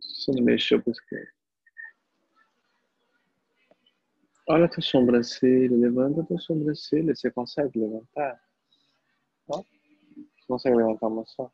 Você 0.00 0.32
não 0.32 0.42
mexeu 0.42 0.78
o 0.78 0.82
pescoço. 0.82 1.34
Olha 4.46 4.66
a 4.66 4.68
tua 4.68 4.82
sobrancelha, 4.82 5.74
levanta 5.74 6.20
a 6.20 6.24
tua 6.24 6.38
sobrancelha. 6.38 7.14
Você 7.14 7.30
consegue 7.30 7.78
levantar? 7.78 8.42
Ó. 9.48 9.62
Você 9.62 10.46
consegue 10.46 10.76
levantar 10.76 11.06
uma 11.06 11.24
só? 11.24 11.50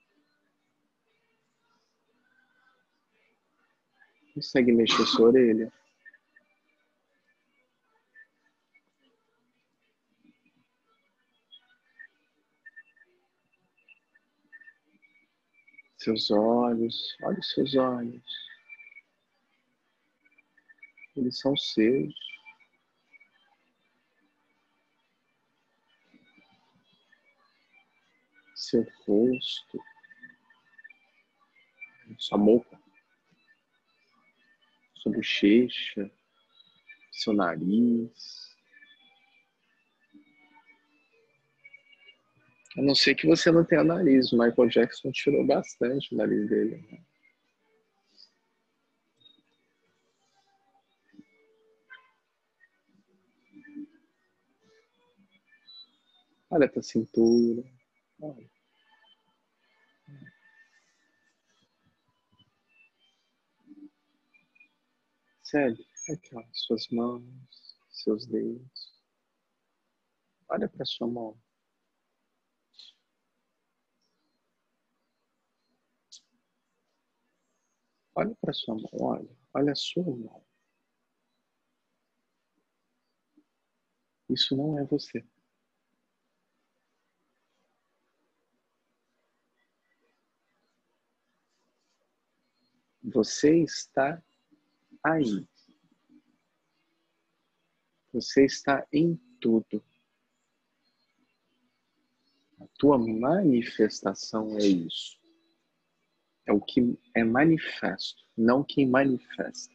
Consegue 4.34 4.72
mexer 4.72 5.04
sua 5.06 5.28
orelha? 5.28 5.72
Seus 16.02 16.30
olhos, 16.30 17.16
olha 17.22 17.38
os 17.38 17.50
seus 17.50 17.74
olhos. 17.76 18.24
Eles 21.16 21.38
são 21.38 21.56
seus. 21.56 22.14
Seu 28.54 28.86
rosto, 29.06 29.78
sua 32.18 32.38
boca 32.38 32.80
sua 35.00 35.12
bochecha, 35.12 36.10
seu 37.10 37.32
nariz. 37.32 38.39
A 42.80 42.82
não 42.82 42.94
ser 42.94 43.14
que 43.14 43.26
você 43.26 43.52
não 43.52 43.62
tenha 43.62 43.84
nariz. 43.84 44.32
O 44.32 44.38
Michael 44.38 44.70
Jackson 44.70 45.12
tirou 45.12 45.46
bastante 45.46 46.14
o 46.14 46.16
nariz 46.16 46.48
dele. 46.48 46.78
Né? 46.90 47.04
Olha 56.48 56.64
a 56.64 56.70
tua 56.70 56.82
cintura. 56.82 57.62
Olha. 58.22 58.50
Percebe? 65.36 65.86
Aqui, 66.08 66.34
ó, 66.34 66.42
suas 66.50 66.88
mãos, 66.88 67.26
seus 67.90 68.24
dedos. 68.24 69.02
Olha 70.48 70.66
para 70.66 70.86
sua 70.86 71.06
mão. 71.06 71.49
Olha 78.14 78.34
para 78.40 78.52
sua 78.52 78.74
mão, 78.74 78.90
olha. 79.00 79.28
Olha 79.54 79.72
a 79.72 79.76
sua 79.76 80.04
mão. 80.04 80.44
Isso 84.28 84.56
não 84.56 84.78
é 84.78 84.84
você. 84.84 85.24
Você 93.02 93.62
está 93.62 94.22
aí. 95.02 95.48
Você 98.12 98.44
está 98.44 98.86
em 98.92 99.16
tudo. 99.40 99.82
A 102.60 102.66
tua 102.78 102.98
manifestação 102.98 104.56
é 104.58 104.66
isso. 104.66 105.19
É 106.50 106.52
o 106.52 106.60
que 106.60 106.98
é 107.14 107.22
manifesto, 107.22 108.24
não 108.36 108.64
quem 108.64 108.84
manifesta. 108.84 109.72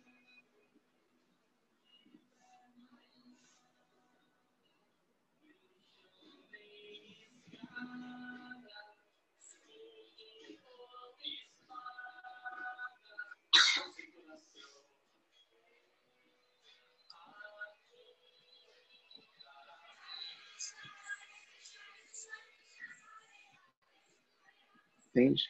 Entende? 25.16 25.42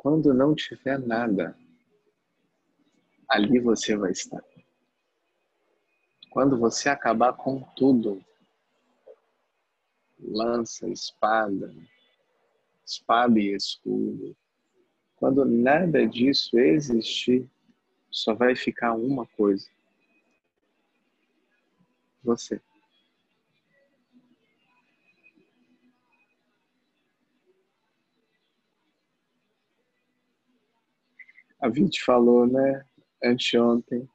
Quando 0.00 0.32
não 0.32 0.54
tiver 0.54 0.98
nada, 0.98 1.54
ali 3.28 3.60
você 3.60 3.94
vai 3.94 4.12
estar. 4.12 4.42
Quando 6.30 6.58
você 6.58 6.88
acabar 6.88 7.34
com 7.34 7.60
tudo, 7.76 8.24
lança, 10.18 10.88
espada, 10.88 11.70
espada 12.82 13.38
e 13.38 13.54
escudo, 13.54 14.34
quando 15.16 15.44
nada 15.44 16.06
disso 16.06 16.58
existir, 16.58 17.46
só 18.10 18.32
vai 18.32 18.56
ficar 18.56 18.94
uma 18.94 19.26
coisa: 19.26 19.68
você. 22.24 22.58
A 31.60 31.68
Vit 31.68 32.02
falou, 32.02 32.46
né? 32.46 32.86
Anteontem, 33.22 34.08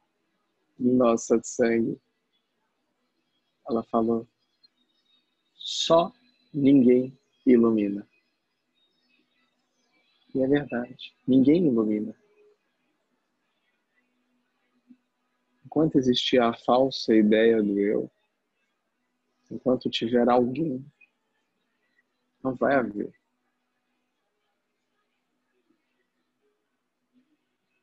nossa 0.78 1.40
sangue. 1.44 2.00
Ela 3.68 3.84
falou: 3.84 4.26
só 5.54 6.12
ninguém 6.52 7.16
ilumina. 7.46 8.06
E 10.34 10.42
é 10.42 10.46
verdade, 10.48 11.14
ninguém 11.26 11.66
ilumina. 11.66 12.14
Enquanto 15.64 15.98
existir 15.98 16.40
a 16.40 16.52
falsa 16.52 17.14
ideia 17.14 17.62
do 17.62 17.78
eu, 17.78 18.10
enquanto 19.50 19.88
tiver 19.88 20.28
alguém, 20.28 20.84
não 22.42 22.54
vai 22.54 22.74
haver. 22.74 23.14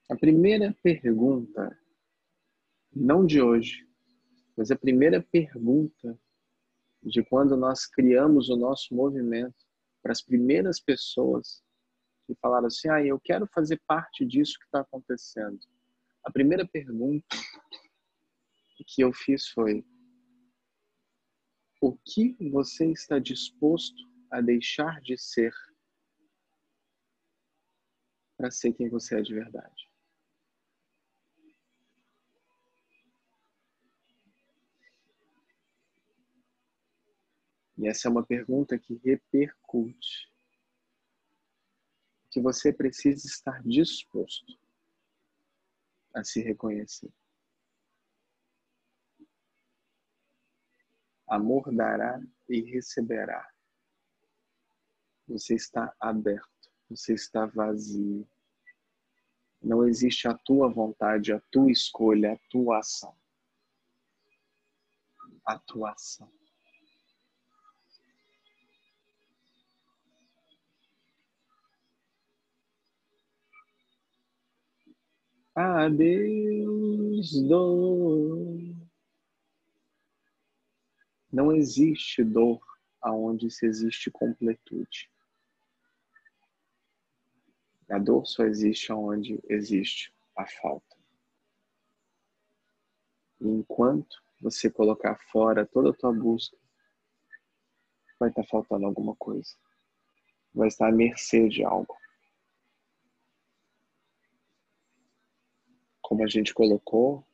A 0.10 0.16
primeira 0.16 0.76
pergunta, 0.84 1.80
não 2.92 3.26
de 3.26 3.42
hoje, 3.42 3.88
mas 4.56 4.70
a 4.70 4.76
primeira 4.76 5.24
pergunta 5.24 6.20
de 7.02 7.24
quando 7.24 7.56
nós 7.56 7.86
criamos 7.86 8.50
o 8.50 8.56
nosso 8.56 8.94
movimento 8.94 9.66
para 10.02 10.12
as 10.12 10.22
primeiras 10.22 10.80
pessoas 10.80 11.64
que 12.26 12.36
falaram 12.36 12.68
assim: 12.68 12.90
ah, 12.90 13.04
eu 13.04 13.20
quero 13.20 13.48
fazer 13.48 13.82
parte 13.88 14.26
disso 14.26 14.60
que 14.60 14.66
está 14.66 14.82
acontecendo. 14.82 15.60
A 16.24 16.32
primeira 16.32 16.68
pergunta 16.68 17.36
que 18.86 19.02
eu 19.02 19.14
fiz 19.14 19.48
foi: 19.48 19.86
o 21.82 21.98
que 21.98 22.36
você 22.50 22.92
está 22.92 23.20
disposto 23.20 24.04
a 24.30 24.42
deixar 24.42 25.02
de 25.02 25.18
ser 25.18 25.54
para 28.38 28.52
ser 28.52 28.74
quem 28.74 28.90
você 28.90 29.20
é 29.20 29.22
de 29.22 29.34
verdade? 29.34 29.93
E 37.78 37.88
essa 37.88 38.08
é 38.08 38.12
uma 38.12 38.26
pergunta 38.26 38.78
que 38.78 38.96
repercute. 39.04 40.32
Que 42.30 42.42
você 42.42 42.72
precisa 42.72 43.26
estar 43.28 43.62
disposto 43.64 44.60
a 46.14 46.24
se 46.24 46.42
reconhecer. 46.42 47.12
Amor 51.28 51.74
dará 51.74 52.22
e 52.48 52.62
receberá. 52.62 53.52
Você 55.28 55.56
está 55.56 55.96
aberto, 56.00 56.72
você 56.90 57.14
está 57.14 57.46
vazio. 57.46 58.28
Não 59.62 59.88
existe 59.88 60.28
a 60.28 60.38
tua 60.38 60.70
vontade, 60.70 61.32
a 61.32 61.40
tua 61.50 61.72
escolha, 61.72 62.34
a 62.34 62.38
tua 62.50 62.80
ação. 62.80 63.18
A 65.46 65.58
tua 65.58 65.92
ação. 65.92 66.32
Adeus, 75.56 77.32
dor. 77.48 78.60
Não 81.32 81.52
existe 81.52 82.24
dor 82.24 82.60
aonde 83.00 83.52
se 83.52 83.68
existe 83.68 84.10
completude. 84.10 85.12
A 87.88 88.00
dor 88.00 88.26
só 88.26 88.44
existe 88.46 88.92
onde 88.92 89.40
existe 89.48 90.12
a 90.36 90.48
falta. 90.48 90.98
E 93.40 93.48
enquanto 93.48 94.24
você 94.42 94.72
colocar 94.72 95.16
fora 95.32 95.68
toda 95.68 95.92
a 95.92 95.94
tua 95.94 96.12
busca, 96.12 96.58
vai 98.20 98.30
estar 98.30 98.44
faltando 98.46 98.88
alguma 98.88 99.16
coisa. 99.16 99.56
Vai 100.52 100.70
estar 100.70 100.88
à 100.88 100.92
mercê 100.92 101.48
de 101.48 101.64
algo. 101.64 101.96
A 106.24 106.28
gente 106.28 106.54
colocou, 106.54 107.26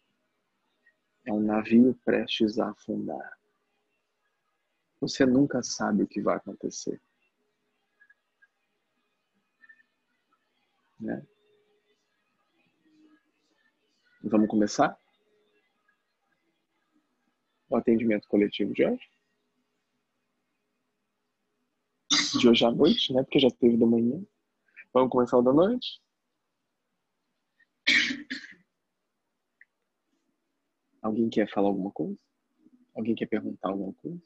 é 1.25 1.31
um 1.31 1.39
navio 1.39 1.93
prestes 2.03 2.57
a 2.57 2.71
afundar. 2.71 3.39
Você 4.99 5.25
nunca 5.25 5.61
sabe 5.61 6.03
o 6.03 6.07
que 6.07 6.21
vai 6.21 6.37
acontecer. 6.37 6.99
Né? 10.99 11.25
Vamos 14.23 14.49
começar? 14.49 14.99
O 17.69 17.77
atendimento 17.77 18.27
coletivo 18.27 18.73
de 18.73 18.85
hoje? 18.85 19.09
De 22.39 22.49
hoje 22.49 22.65
à 22.65 22.71
noite, 22.71 23.13
né? 23.13 23.23
Porque 23.23 23.39
já 23.39 23.49
teve 23.51 23.77
da 23.77 23.85
manhã. 23.85 24.21
Vamos 24.91 25.11
começar 25.11 25.37
o 25.37 25.41
da 25.41 25.53
noite? 25.53 26.01
Alguém 31.09 31.27
quer 31.27 31.49
falar 31.49 31.69
alguma 31.69 31.89
coisa? 31.89 32.15
Alguém 32.95 33.15
quer 33.15 33.25
perguntar 33.25 33.69
alguma 33.69 33.91
coisa? 33.93 34.21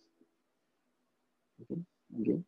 Alguém? 1.58 1.88
Alguém? 2.14 2.46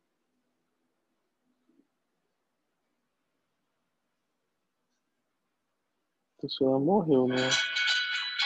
A 6.37 6.41
pessoa 6.41 6.77
morreu, 6.77 7.27
né? 7.29 7.49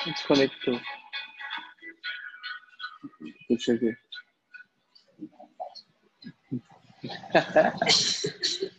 Desconectou. 0.05 0.79
Deixa 3.49 3.71
eu 3.71 3.79
ver. 3.79 3.99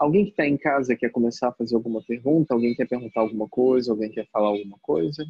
Alguém 0.00 0.24
que 0.24 0.30
está 0.30 0.46
em 0.46 0.56
casa 0.56 0.96
quer 0.96 1.10
começar 1.10 1.48
a 1.48 1.52
fazer 1.52 1.74
alguma 1.76 2.02
pergunta? 2.02 2.54
Alguém 2.54 2.74
quer 2.74 2.88
perguntar 2.88 3.20
alguma 3.20 3.46
coisa? 3.46 3.92
Alguém 3.92 4.10
quer 4.10 4.26
falar 4.32 4.48
alguma 4.48 4.78
coisa? 4.78 5.22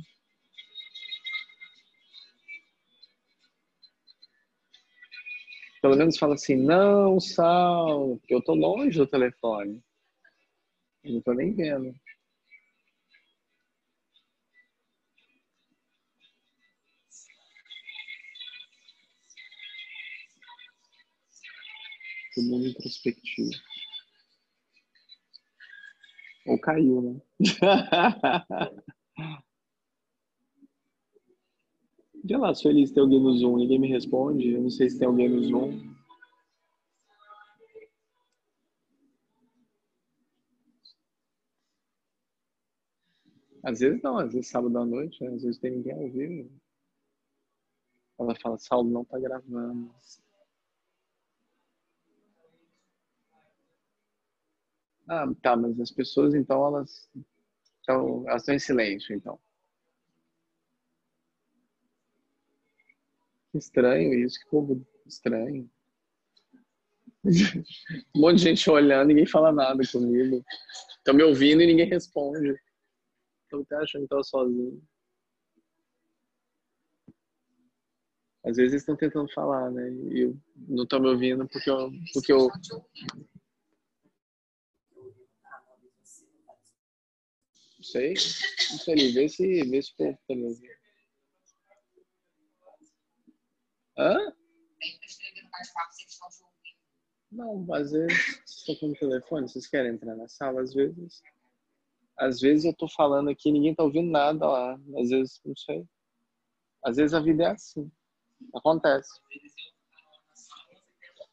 Pelo 5.83 5.97
menos 5.97 6.17
fala 6.17 6.35
assim, 6.35 6.55
não, 6.55 7.19
Sal, 7.19 8.21
eu 8.29 8.39
estou 8.39 8.55
longe 8.55 8.97
do 8.97 9.09
telefone. 9.09 9.83
Eu 11.03 11.13
não 11.13 11.19
estou 11.19 11.35
nem 11.35 11.53
vendo. 11.53 11.93
Todo 22.37 22.47
mundo 22.47 22.69
introspectivo. 22.69 23.70
Ou 26.51 26.59
caiu, 26.59 27.01
né? 27.01 27.23
Vê 32.25 32.37
lá, 32.37 32.53
Feliz, 32.57 32.91
tem 32.91 33.01
alguém 33.01 33.21
no 33.21 33.33
Zoom, 33.35 33.59
ninguém 33.59 33.79
me 33.79 33.87
responde. 33.87 34.51
Eu 34.51 34.63
não 34.63 34.69
sei 34.69 34.91
se 34.91 34.99
tem 34.99 35.07
alguém 35.07 35.29
no 35.29 35.45
Zoom. 35.45 35.95
Às 43.63 43.79
vezes 43.79 44.03
não, 44.03 44.19
às 44.19 44.33
vezes 44.33 44.49
sábado 44.49 44.77
à 44.77 44.85
noite, 44.85 45.25
às 45.25 45.45
vezes 45.45 45.61
tem 45.61 45.71
ninguém 45.71 45.93
ao 45.93 46.11
vivo. 46.11 46.51
Ela 48.19 48.35
fala, 48.35 48.59
Saulo 48.59 48.91
não 48.91 49.05
tá 49.05 49.21
gravando. 49.21 49.95
Ah, 55.13 55.27
tá, 55.43 55.57
mas 55.57 55.81
as 55.81 55.91
pessoas 55.91 56.35
então 56.35 56.65
elas 56.65 57.11
estão, 57.81 58.25
elas 58.29 58.49
em 58.49 58.61
silêncio 58.61 59.13
então. 59.13 59.41
Estranho 63.53 64.15
isso, 64.15 64.39
que 64.39 64.49
povo 64.49 64.87
estranho. 65.05 65.69
um 68.15 68.21
monte 68.21 68.37
de 68.37 68.45
gente 68.45 68.71
olhando, 68.71 69.09
ninguém 69.09 69.27
fala 69.27 69.51
nada 69.51 69.83
comigo. 69.91 70.45
Estão 70.99 71.13
me 71.13 71.25
ouvindo 71.25 71.61
e 71.61 71.67
ninguém 71.67 71.89
responde. 71.89 72.55
Estão 73.43 73.63
até 73.63 73.77
achando 73.79 74.07
que 74.07 74.15
eu 74.15 74.23
sozinho. 74.23 74.81
Às 78.45 78.57
vezes 78.59 78.75
estão 78.75 78.95
tentando 78.95 79.29
falar, 79.33 79.73
né? 79.73 79.91
E 79.91 80.21
eu 80.21 80.39
não 80.69 80.85
estão 80.85 81.01
me 81.01 81.09
ouvindo 81.09 81.49
porque 81.49 81.69
eu, 81.69 81.91
porque 82.15 82.33
eu 82.33 82.49
Não 87.81 87.85
sei. 87.85 88.13
Não 88.13 88.79
sei, 88.79 89.13
vê 89.13 89.27
se, 89.27 89.63
vê 89.65 89.81
se 89.81 89.91
o 89.93 89.97
povo 89.97 90.19
ouvindo. 90.29 90.75
Hã? 93.97 94.19
Não, 97.33 97.75
às 97.75 97.93
vezes 97.93 98.43
estou 98.45 98.77
com 98.77 98.89
o 98.89 98.95
telefone, 98.95 99.49
vocês 99.49 99.67
querem 99.67 99.93
entrar 99.93 100.15
na 100.15 100.29
sala, 100.29 100.61
às 100.61 100.75
vezes. 100.75 101.23
Às 102.19 102.41
vezes 102.41 102.67
eu 102.67 102.75
tô 102.75 102.87
falando 102.87 103.31
aqui 103.31 103.51
ninguém 103.51 103.75
tá 103.75 103.83
ouvindo 103.83 104.11
nada 104.11 104.47
lá. 104.47 104.79
Às 104.99 105.09
vezes, 105.09 105.41
não 105.43 105.57
sei. 105.57 105.89
Às 106.85 106.97
vezes 106.97 107.15
a 107.15 107.21
vida 107.21 107.45
é 107.45 107.47
assim. 107.47 107.91
Acontece. 108.55 109.11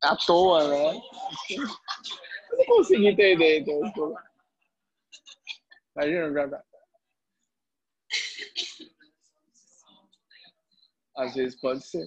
À 0.02 0.16
toa, 0.16 0.66
né? 0.66 1.02
Eu 2.52 2.58
não 2.60 2.66
consegui 2.68 3.08
entender, 3.08 3.60
então. 3.60 3.82
Imagina, 5.98 6.64
Às 11.16 11.34
vezes 11.34 11.60
pode 11.60 11.84
ser. 11.84 12.06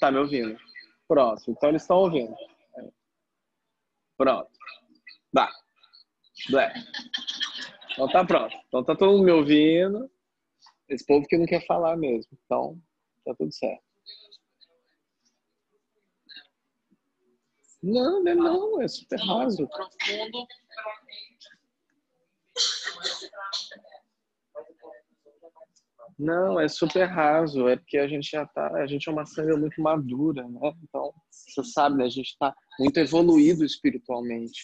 Tá 0.00 0.10
me 0.10 0.18
ouvindo? 0.18 0.58
Pronto. 1.06 1.42
Então 1.50 1.68
eles 1.68 1.82
estão 1.82 1.98
ouvindo. 1.98 2.34
Pronto. 4.16 4.50
Dá. 5.30 5.52
Blé. 6.48 6.72
Então 7.92 8.08
tá 8.08 8.24
pronto. 8.24 8.56
Então 8.68 8.82
tá 8.82 8.96
todo 8.96 9.12
mundo 9.12 9.24
me 9.24 9.32
ouvindo. 9.32 10.10
Esse 10.88 11.04
povo 11.04 11.26
que 11.26 11.36
não 11.36 11.44
quer 11.44 11.66
falar 11.66 11.96
mesmo. 11.96 12.38
Então, 12.44 12.80
tá 13.24 13.34
tudo 13.34 13.52
certo. 13.52 13.84
Não, 17.82 18.22
não 18.22 18.32
é 18.32 18.34
não, 18.34 18.82
é 18.82 18.88
super 18.88 19.20
raso. 19.20 19.68
Profundo 19.68 20.46
não, 26.18 26.58
é 26.58 26.66
super 26.66 27.04
raso, 27.04 27.68
é 27.68 27.76
porque 27.76 27.98
a 27.98 28.08
gente 28.08 28.30
já 28.30 28.46
tá, 28.46 28.74
a 28.76 28.86
gente 28.86 29.08
é 29.08 29.12
uma 29.12 29.26
sangue 29.26 29.54
muito 29.56 29.80
madura, 29.82 30.48
né? 30.48 30.72
Então, 30.82 31.12
você 31.30 31.62
sabe, 31.64 31.96
né? 31.96 32.04
A 32.04 32.08
gente 32.08 32.28
está 32.28 32.54
muito 32.78 32.98
evoluído 32.98 33.64
espiritualmente. 33.64 34.62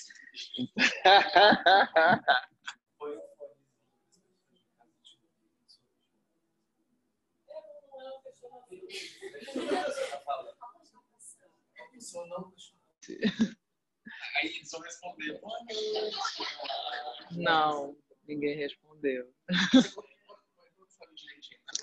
Aí 14.36 14.48
eles 14.48 14.70
vão 14.70 14.80
responder. 14.80 15.40
Não, 17.32 17.94
ninguém 18.26 18.56
respondeu. 18.56 19.32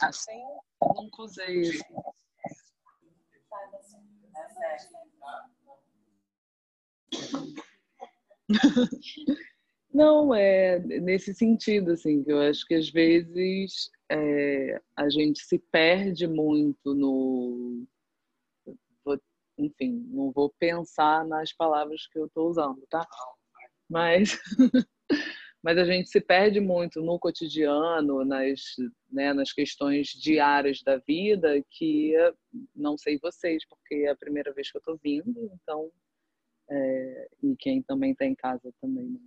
Assim, 0.02 0.42
nunca 0.82 1.24
usei 1.24 1.62
isso. 1.62 1.84
Não, 9.94 10.34
é 10.34 10.80
nesse 10.80 11.34
sentido, 11.34 11.92
assim, 11.92 12.24
que 12.24 12.32
eu 12.32 12.40
acho 12.40 12.66
que 12.66 12.76
às 12.76 12.90
vezes 12.90 13.90
é, 14.10 14.80
a 14.96 15.10
gente 15.10 15.42
se 15.42 15.58
perde 15.72 16.28
muito 16.28 16.94
no. 16.94 17.86
enfim, 19.58 20.06
não 20.10 20.32
vou 20.32 20.54
pensar 20.58 21.26
nas 21.26 21.52
palavras 21.52 22.08
que 22.08 22.18
eu 22.20 22.28
estou 22.28 22.50
usando, 22.50 22.86
tá? 22.90 23.06
Mas 23.90 24.40
mas 25.62 25.78
a 25.78 25.84
gente 25.84 26.10
se 26.10 26.22
perde 26.22 26.60
muito 26.60 27.02
no 27.02 27.20
cotidiano, 27.20 28.24
nas, 28.24 28.62
né, 29.12 29.34
nas 29.34 29.52
questões 29.52 30.08
diárias 30.08 30.82
da 30.82 30.98
vida, 30.98 31.62
que 31.70 32.14
não 32.76 32.98
sei 32.98 33.20
vocês, 33.22 33.66
porque 33.68 33.96
é 34.06 34.10
a 34.10 34.16
primeira 34.16 34.54
vez 34.54 34.72
que 34.72 34.78
eu 34.78 34.80
estou 34.80 34.98
vindo, 35.04 35.52
então, 35.54 35.92
é, 36.70 37.30
e 37.44 37.56
quem 37.58 37.82
também 37.82 38.12
está 38.12 38.26
em 38.26 38.36
casa 38.36 38.72
também, 38.82 39.06
não, 39.06 39.22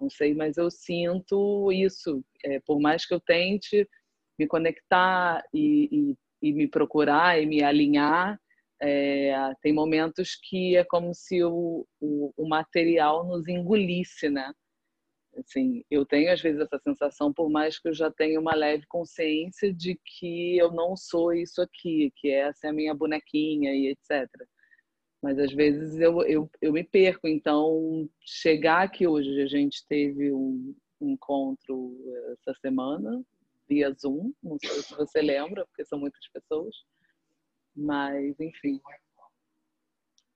não, 0.00 0.10
sei, 0.10 0.34
mas 0.34 0.56
eu 0.56 0.70
sinto 0.70 1.70
isso, 1.70 2.24
é, 2.44 2.58
por 2.60 2.80
mais 2.80 3.04
que 3.04 3.12
eu 3.12 3.20
tente 3.20 3.86
me 4.38 4.46
conectar 4.46 5.42
e, 5.52 6.14
e, 6.42 6.48
e 6.48 6.52
me 6.54 6.68
procurar 6.68 7.40
e 7.40 7.44
me 7.44 7.62
alinhar, 7.62 8.40
é, 8.80 9.34
tem 9.62 9.72
momentos 9.72 10.38
que 10.42 10.76
é 10.76 10.84
como 10.84 11.14
se 11.14 11.42
o, 11.42 11.86
o, 12.00 12.32
o 12.36 12.48
material 12.48 13.26
nos 13.26 13.48
engolisse, 13.48 14.28
né? 14.28 14.52
Assim, 15.38 15.84
eu 15.90 16.04
tenho 16.06 16.32
às 16.32 16.40
vezes 16.40 16.60
essa 16.60 16.78
sensação, 16.78 17.32
por 17.32 17.50
mais 17.50 17.78
que 17.78 17.88
eu 17.88 17.94
já 17.94 18.10
tenha 18.10 18.40
uma 18.40 18.54
leve 18.54 18.86
consciência 18.86 19.72
de 19.72 19.98
que 20.04 20.56
eu 20.56 20.72
não 20.72 20.96
sou 20.96 21.32
isso 21.32 21.60
aqui, 21.60 22.12
que 22.16 22.30
essa 22.30 22.66
é 22.66 22.70
a 22.70 22.72
minha 22.72 22.94
bonequinha 22.94 23.74
e 23.74 23.88
etc. 23.88 24.28
Mas 25.22 25.38
às 25.38 25.52
vezes 25.52 26.00
eu, 26.00 26.22
eu, 26.22 26.50
eu 26.60 26.72
me 26.72 26.84
perco. 26.84 27.28
Então, 27.28 28.08
chegar 28.20 28.82
aqui 28.82 29.06
hoje, 29.06 29.40
a 29.42 29.46
gente 29.46 29.86
teve 29.86 30.32
um 30.32 30.74
encontro 31.00 31.96
essa 32.32 32.54
semana, 32.60 33.22
via 33.68 33.92
Zoom, 33.92 34.32
não 34.42 34.58
sei 34.58 34.82
se 34.82 34.94
você 34.94 35.20
lembra, 35.20 35.66
porque 35.66 35.84
são 35.84 35.98
muitas 35.98 36.26
pessoas. 36.28 36.74
Mas, 37.74 38.38
enfim. 38.40 38.80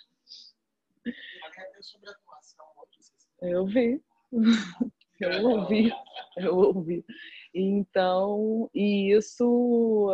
Eu 3.40 3.66
vi. 3.66 4.02
Eu 5.20 5.44
ouvi. 5.44 5.92
Eu 6.36 6.56
ouvi. 6.56 7.04
Então, 7.54 8.68
e 8.74 9.12
isso. 9.12 10.10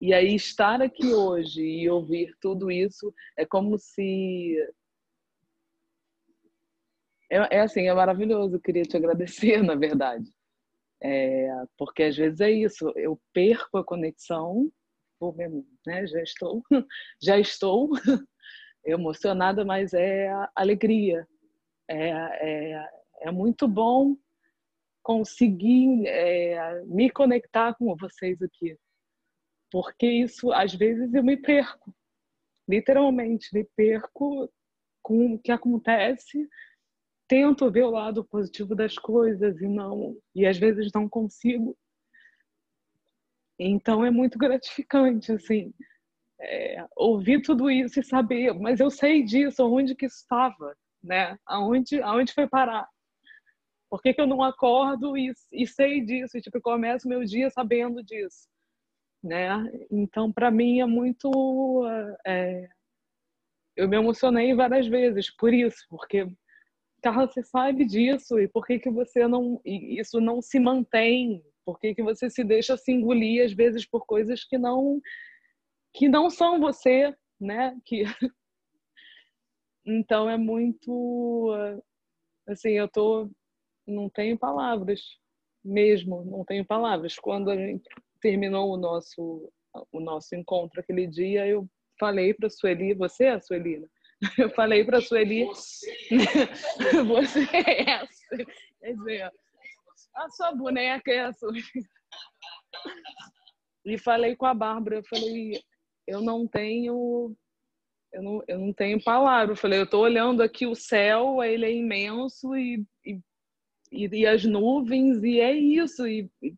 E 0.00 0.12
aí, 0.12 0.34
estar 0.34 0.82
aqui 0.82 1.14
hoje 1.14 1.62
e 1.62 1.88
ouvir 1.88 2.34
tudo 2.40 2.70
isso 2.70 3.14
é 3.36 3.46
como 3.46 3.78
se. 3.78 4.56
É, 7.30 7.58
é 7.58 7.60
assim, 7.60 7.86
é 7.86 7.94
maravilhoso. 7.94 8.56
Eu 8.56 8.60
queria 8.60 8.82
te 8.82 8.96
agradecer, 8.96 9.62
na 9.62 9.76
verdade. 9.76 10.28
É, 11.02 11.48
porque 11.78 12.02
às 12.02 12.16
vezes 12.16 12.40
é 12.40 12.50
isso, 12.50 12.92
eu 12.94 13.18
perco 13.32 13.78
a 13.78 13.84
conexão, 13.84 14.70
né, 15.86 16.06
já 16.06 16.22
estou, 16.22 16.62
já 17.22 17.38
estou 17.38 17.90
emocionada, 18.84 19.64
mas 19.64 19.92
é 19.92 20.30
alegria. 20.54 21.26
É, 21.88 22.10
é, 22.10 22.88
é 23.22 23.30
muito 23.30 23.66
bom 23.66 24.16
conseguir 25.02 26.06
é, 26.06 26.84
me 26.84 27.10
conectar 27.10 27.74
com 27.74 27.96
vocês 27.96 28.40
aqui, 28.42 28.76
porque 29.70 30.06
isso 30.06 30.52
às 30.52 30.74
vezes 30.74 31.12
eu 31.14 31.22
me 31.22 31.36
perco, 31.36 31.94
literalmente 32.68 33.48
me 33.52 33.64
perco 33.76 34.50
com 35.02 35.34
o 35.34 35.38
que 35.38 35.50
acontece, 35.50 36.48
tento 37.26 37.70
ver 37.70 37.84
o 37.84 37.90
lado 37.90 38.24
positivo 38.24 38.74
das 38.74 38.96
coisas 38.98 39.60
e 39.60 39.68
não 39.68 40.16
e 40.34 40.46
às 40.46 40.58
vezes 40.58 40.90
não 40.94 41.08
consigo. 41.08 41.76
Então 43.58 44.04
é 44.04 44.10
muito 44.10 44.38
gratificante, 44.38 45.32
assim, 45.32 45.72
é, 46.40 46.86
ouvir 46.96 47.42
tudo 47.42 47.70
isso 47.70 48.00
e 48.00 48.04
saber, 48.04 48.54
mas 48.54 48.80
eu 48.80 48.90
sei 48.90 49.22
disso, 49.22 49.64
onde 49.66 49.94
que 49.94 50.06
estava, 50.06 50.74
né? 51.02 51.38
Aonde, 51.46 52.00
aonde 52.02 52.32
foi 52.32 52.48
parar? 52.48 52.88
Por 53.90 54.00
que, 54.00 54.14
que 54.14 54.20
eu 54.20 54.26
não 54.26 54.42
acordo 54.42 55.16
e, 55.16 55.32
e 55.52 55.66
sei 55.66 56.00
disso? 56.00 56.38
E, 56.38 56.40
tipo, 56.40 56.60
começo 56.60 57.08
meu 57.08 57.24
dia 57.24 57.50
sabendo 57.50 58.02
disso, 58.02 58.48
né? 59.22 59.48
Então, 59.90 60.32
para 60.32 60.50
mim 60.50 60.80
é 60.80 60.86
muito, 60.86 61.30
é, 62.24 62.68
eu 63.76 63.88
me 63.88 63.96
emocionei 63.96 64.54
várias 64.54 64.86
vezes 64.86 65.34
por 65.34 65.52
isso, 65.52 65.84
porque 65.88 66.26
Carla, 67.02 67.26
você 67.26 67.42
sabe 67.42 67.84
disso 67.84 68.38
e 68.38 68.46
por 68.46 68.66
que 68.66 68.78
que 68.78 68.90
você 68.90 69.26
não 69.26 69.60
isso 69.64 70.20
não 70.20 70.42
se 70.42 70.60
mantém? 70.60 71.42
Por 71.64 71.78
que 71.78 71.94
que 71.94 72.02
você 72.02 72.28
se 72.28 72.44
deixa 72.44 72.76
se 72.76 72.92
engolir 72.92 73.44
às 73.44 73.52
vezes 73.52 73.86
por 73.86 74.04
coisas 74.06 74.44
que 74.44 74.58
não 74.58 75.00
que 75.92 76.08
não 76.08 76.30
são 76.30 76.60
você, 76.60 77.14
né? 77.40 77.76
Que 77.84 78.04
então 79.84 80.28
é 80.28 80.36
muito 80.36 81.52
assim, 82.48 82.70
eu 82.70 82.88
tô 82.88 83.30
não 83.86 84.08
tenho 84.08 84.38
palavras 84.38 85.00
mesmo, 85.64 86.24
não 86.24 86.44
tenho 86.44 86.64
palavras. 86.64 87.16
Quando 87.16 87.50
a 87.50 87.56
gente 87.56 87.88
terminou 88.20 88.72
o 88.72 88.76
nosso 88.76 89.52
o 89.92 90.00
nosso 90.00 90.34
encontro 90.34 90.80
aquele 90.80 91.06
dia, 91.06 91.46
eu 91.46 91.68
falei 91.98 92.34
para 92.34 92.48
a 92.48 92.50
Sueli, 92.50 92.94
você 92.94 93.24
é 93.24 93.30
a 93.32 93.40
Sueli, 93.40 93.78
né? 93.78 93.86
Eu 94.38 94.50
falei 94.50 94.84
para 94.84 94.98
a 94.98 95.00
Sueli. 95.00 95.46
Você, 95.46 95.90
você 97.04 97.40
é 97.56 97.90
essa. 97.90 98.36
Quer 98.80 98.94
dizer, 98.94 99.32
a 100.14 100.30
sua 100.30 100.52
boneca 100.52 101.10
é 101.10 101.20
a 101.20 101.32
Sueli. 101.32 101.62
E 103.84 103.96
falei 103.98 104.36
com 104.36 104.44
a 104.44 104.52
Bárbara, 104.52 104.96
eu 104.96 105.04
falei, 105.04 105.58
eu 106.10 106.20
não 106.20 106.46
tenho. 106.46 107.34
Eu 108.12 108.22
não, 108.22 108.42
eu 108.48 108.58
não 108.58 108.72
tenho 108.72 109.02
palavra. 109.02 109.52
Eu 109.52 109.56
falei, 109.56 109.78
eu 109.78 109.84
estou 109.84 110.02
olhando 110.02 110.42
aqui 110.42 110.66
o 110.66 110.74
céu, 110.74 111.42
ele 111.42 111.64
é 111.64 111.72
imenso 111.72 112.56
e, 112.56 112.84
e, 113.04 113.20
e, 113.92 114.26
as 114.26 114.44
nuvens, 114.44 115.22
e 115.22 115.40
é 115.40 115.52
isso. 115.52 116.06
E, 116.06 116.30
e, 116.42 116.56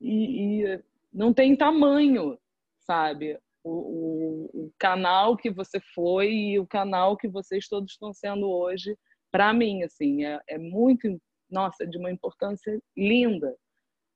e 0.00 0.82
não 1.12 1.32
tem 1.34 1.54
tamanho, 1.54 2.38
sabe? 2.80 3.38
o, 3.64 3.70
o, 3.70 4.66
o 4.66 4.72
canal 4.78 5.36
que 5.36 5.50
você 5.50 5.80
foi 5.80 6.30
e 6.30 6.58
o 6.60 6.66
canal 6.66 7.16
que 7.16 7.26
vocês 7.26 7.66
todos 7.66 7.92
estão 7.92 8.12
sendo 8.12 8.48
hoje, 8.48 8.96
para 9.32 9.52
mim, 9.52 9.82
assim, 9.82 10.24
é, 10.24 10.38
é 10.46 10.58
muito, 10.58 11.20
nossa, 11.50 11.86
de 11.86 11.96
uma 11.96 12.10
importância 12.10 12.78
linda, 12.96 13.56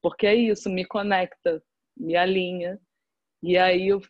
porque 0.03 0.27
é 0.27 0.35
isso, 0.35 0.69
me 0.69 0.85
conecta, 0.85 1.63
me 1.97 2.15
alinha, 2.15 2.79
e 3.43 3.57
aí 3.57 3.89
eu, 3.89 4.01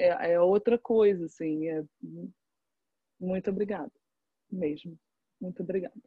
é, 0.00 0.32
é 0.32 0.40
outra 0.40 0.78
coisa, 0.78 1.26
assim, 1.26 1.68
é, 1.68 1.84
muito 3.20 3.50
obrigada, 3.50 3.92
mesmo, 4.50 4.98
muito 5.40 5.62
obrigada. 5.62 6.00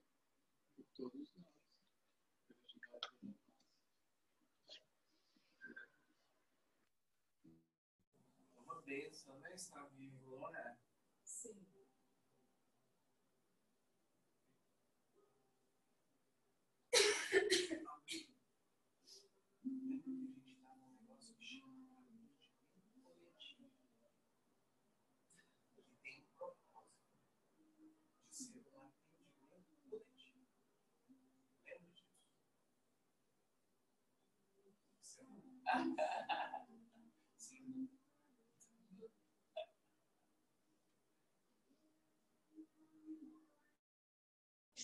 está 9.55 9.83
vivo, 9.95 10.49
né? 10.49 10.77
Sim. 11.23 11.55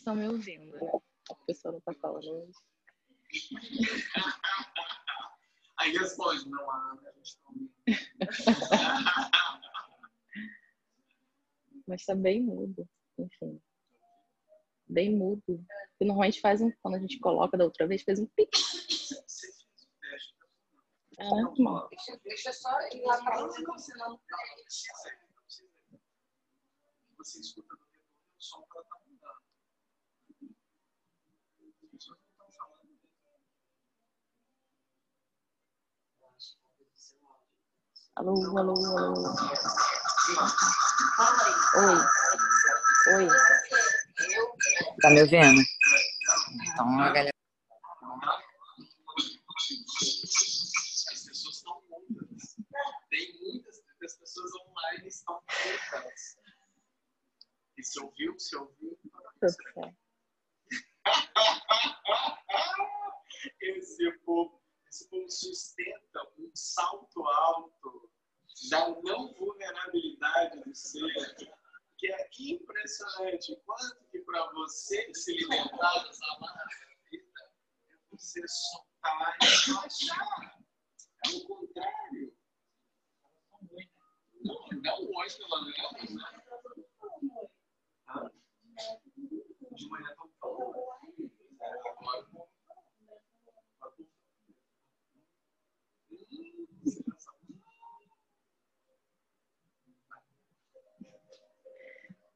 estão 0.10 0.16
me 0.16 0.28
ouvindo. 0.28 0.76
A 1.30 1.36
pessoa 1.46 1.74
não 1.74 1.80
está 1.80 1.94
falando 1.94 2.26
hoje. 2.26 2.54
Aí 5.78 5.92
responde, 5.92 6.50
não 6.50 6.72
há, 6.72 6.98
a 7.06 7.12
gente 7.14 7.38
Mas 11.88 12.02
está 12.02 12.16
bem 12.16 12.42
mudo, 12.42 12.88
enfim. 13.18 13.62
Bem 14.88 15.16
mudo. 15.16 15.64
Normalmente 16.02 16.42
faz 16.42 16.62
um, 16.62 16.72
quando 16.82 16.96
a 16.96 17.00
gente 17.00 17.20
coloca 17.20 17.58
da 17.58 17.66
outra 17.66 17.88
vez, 17.88 18.02
fez 18.02 18.20
um 18.20 18.26
pique. 18.28 18.99
É 21.20 21.30
normal. 21.30 21.90
Deixa 22.24 22.54
só 22.54 22.80
ir 22.94 23.04
lá 23.04 23.18
para 23.22 23.44
onde 23.44 23.64
você 23.66 23.94
não 23.98 24.20
Você 27.18 27.40
escuta 27.41 27.76
no 27.76 27.86
retorno 27.86 28.38
o 28.38 28.41
som 28.41 28.62
que 28.62 28.78
ela 28.78 28.86
está 28.86 29.00
Alô, 38.20 38.34
alô, 38.58 38.74
alô. 38.98 39.14
Oi. 41.78 41.96
Oi. 43.16 43.28
Tá 45.02 45.10
me 45.10 45.22
ouvindo? 45.22 45.62
Então, 46.62 47.00
a 47.00 47.10
galera. 47.12 47.32
As 51.12 51.26
pessoas 51.26 51.56
estão 51.56 51.82
mudas. 51.90 52.58
Tem 53.10 53.40
muitas 53.40 53.80
as 54.06 54.16
online 54.90 55.07
estão 55.07 55.36
mudas. 55.36 56.38
E 57.78 57.84
se 57.84 57.99
ouviu, 57.99 58.40
se 58.40 58.56
ouviu. 58.56 58.99
Esse 63.61 64.11
povo, 64.26 64.61
esse 64.88 65.10
povo 65.10 65.30
sustenta 65.30 66.34
um 66.38 66.52
salto 66.53 67.24
alto 67.24 68.11
da 68.70 68.90
não 68.90 69.34
vulnerabilidade 69.36 70.61
do 70.64 70.76
ser, 70.76 71.36
que 71.98 72.11
é 72.11 72.30
impressionante. 72.40 73.56
Quanto 73.66 74.03
que 74.11 74.20
para 74.20 74.52
você 74.52 75.14
se 75.14 75.34
libertar 75.34 76.03
dessa 76.03 76.26
vida 77.10 77.53
é 77.91 77.95
você 78.11 78.41
soltar 78.48 79.38
e 79.41 79.72
relaxar. 79.72 80.60
É 81.26 81.30
o 81.30 81.48
contrário. 81.48 82.39
Não, 84.44 84.56
não 84.84 84.99
hoje, 85.18 85.38
pelo 85.38 85.61
menos. 85.66 86.16
Né? 86.16 86.30
De 89.76 89.90
manhã. 89.90 90.16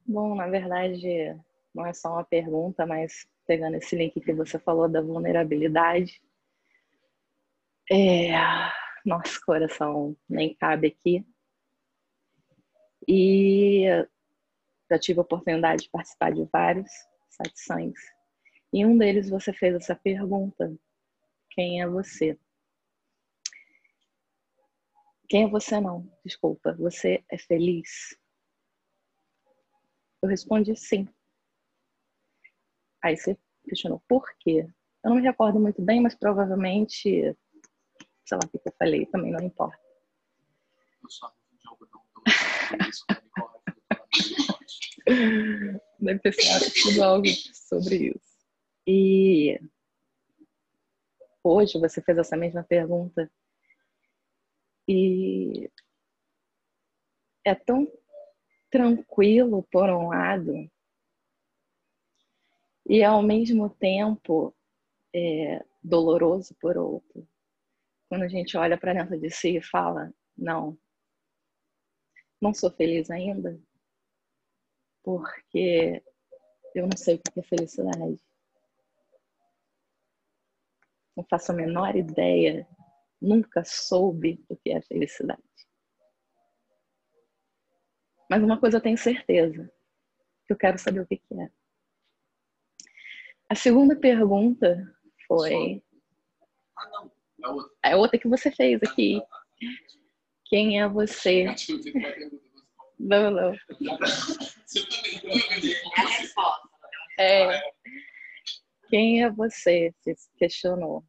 Bom, 0.06 0.36
na 0.36 0.48
verdade, 0.48 1.36
não 1.74 1.86
é 1.86 1.94
só 1.94 2.10
uma 2.10 2.24
pergunta, 2.24 2.86
mas 2.86 3.26
pegando 3.48 3.78
esse 3.78 3.96
link 3.96 4.20
que 4.20 4.34
você 4.34 4.60
falou 4.60 4.88
da 4.88 5.02
vulnerabilidade, 5.02 6.22
é... 7.92 8.32
nosso 9.06 9.40
coração 9.46 10.16
nem 10.30 10.54
cabe 10.56 10.88
aqui. 10.88 11.26
E 13.08 13.86
já 14.90 15.00
tive 15.00 15.20
a 15.20 15.24
oportunidade 15.24 15.84
de 15.84 15.90
participar 15.90 16.32
de 16.32 16.46
vários 16.52 16.92
satisfangs. 17.30 18.00
E 18.72 18.86
um 18.86 18.98
deles 18.98 19.30
você 19.30 19.54
fez 19.54 19.76
essa 19.76 19.96
pergunta: 19.96 20.76
quem 21.52 21.82
é 21.82 21.88
você? 21.88 22.38
Quem 25.30 25.44
é 25.44 25.48
você 25.48 25.80
não? 25.80 26.12
Desculpa. 26.24 26.74
Você 26.74 27.24
é 27.30 27.38
feliz? 27.38 28.18
Eu 30.22 30.30
respondi 30.30 30.76
sim. 30.76 31.08
Aí 33.04 33.18
você 33.18 33.38
questionou 33.68 34.02
por 34.08 34.26
quê? 34.40 34.68
Eu 35.04 35.10
não 35.10 35.18
me 35.18 35.22
recordo 35.22 35.60
muito 35.60 35.82
bem, 35.82 36.02
mas 36.02 36.16
provavelmente, 36.16 37.36
sei 38.26 38.38
lá 38.38 38.40
o 38.46 38.50
que 38.50 38.58
eu 38.66 38.74
falei, 38.80 39.06
também 39.08 39.32
não 39.32 39.42
importa. 39.42 39.78
Deve 46.00 46.20
ter 46.20 46.34
sido 46.34 47.04
algo 47.04 47.28
sobre 47.54 48.10
isso. 48.10 48.34
E 48.88 49.60
hoje 51.44 51.80
você 51.80 52.02
fez 52.02 52.18
essa 52.18 52.38
mesma 52.38 52.64
pergunta 52.64 53.30
E 54.88 55.70
é 57.46 57.56
tão 57.56 57.88
tranquilo 58.70 59.64
por 59.72 59.90
um 59.90 60.10
lado 60.10 60.70
e 62.86 63.04
ao 63.04 63.22
mesmo 63.22 63.70
tempo 63.70 64.54
é, 65.14 65.64
doloroso 65.82 66.54
por 66.60 66.78
outro. 66.78 67.28
Quando 68.10 68.24
a 68.24 68.28
gente 68.28 68.58
olha 68.58 68.78
para 68.78 68.94
dentro 68.94 69.18
de 69.18 69.30
si 69.30 69.58
e 69.58 69.62
fala: 69.62 70.14
não, 70.38 70.78
não 72.44 72.54
sou 72.54 72.70
feliz 72.70 73.10
ainda, 73.10 73.58
porque 75.02 76.04
eu 76.76 76.86
não 76.86 76.98
sei 76.98 77.16
o 77.16 77.20
que 77.20 77.40
é 77.40 77.44
felicidade. 77.44 78.22
Não 81.16 81.24
faço 81.24 81.54
a 81.54 81.56
menor 81.56 81.96
ideia, 81.96 82.68
nunca 83.22 83.64
soube 83.64 84.44
o 84.50 84.58
que 84.58 84.72
é 84.72 84.82
felicidade. 84.82 85.42
Mas 88.30 88.44
uma 88.44 88.60
coisa 88.60 88.78
eu 88.78 88.82
tenho 88.82 88.98
certeza, 88.98 89.72
que 90.46 90.52
eu 90.52 90.58
quero 90.58 90.78
saber 90.78 91.00
o 91.00 91.08
que 91.08 91.22
é. 91.40 91.50
A 93.48 93.56
segunda 93.56 93.96
pergunta 93.96 94.94
foi. 95.28 95.82
Ah, 96.76 96.90
não. 96.90 97.12
É 97.42 97.50
outra. 97.50 97.72
É 97.84 97.96
outra 97.96 98.20
que 98.20 98.28
você 98.28 98.52
fez 98.52 98.82
aqui. 98.84 99.22
Quem 100.46 100.82
é 100.82 100.88
você? 100.88 101.46
Não, 103.00 103.32
não. 103.32 103.54
Você 104.66 104.86
também. 104.88 105.74
É 105.98 106.02
a 106.02 106.08
resposta. 106.08 106.70
É. 107.20 107.62
Quem 108.90 109.24
é 109.24 109.30
você? 109.30 109.94
Se 110.02 110.16
questionou. 110.38 111.04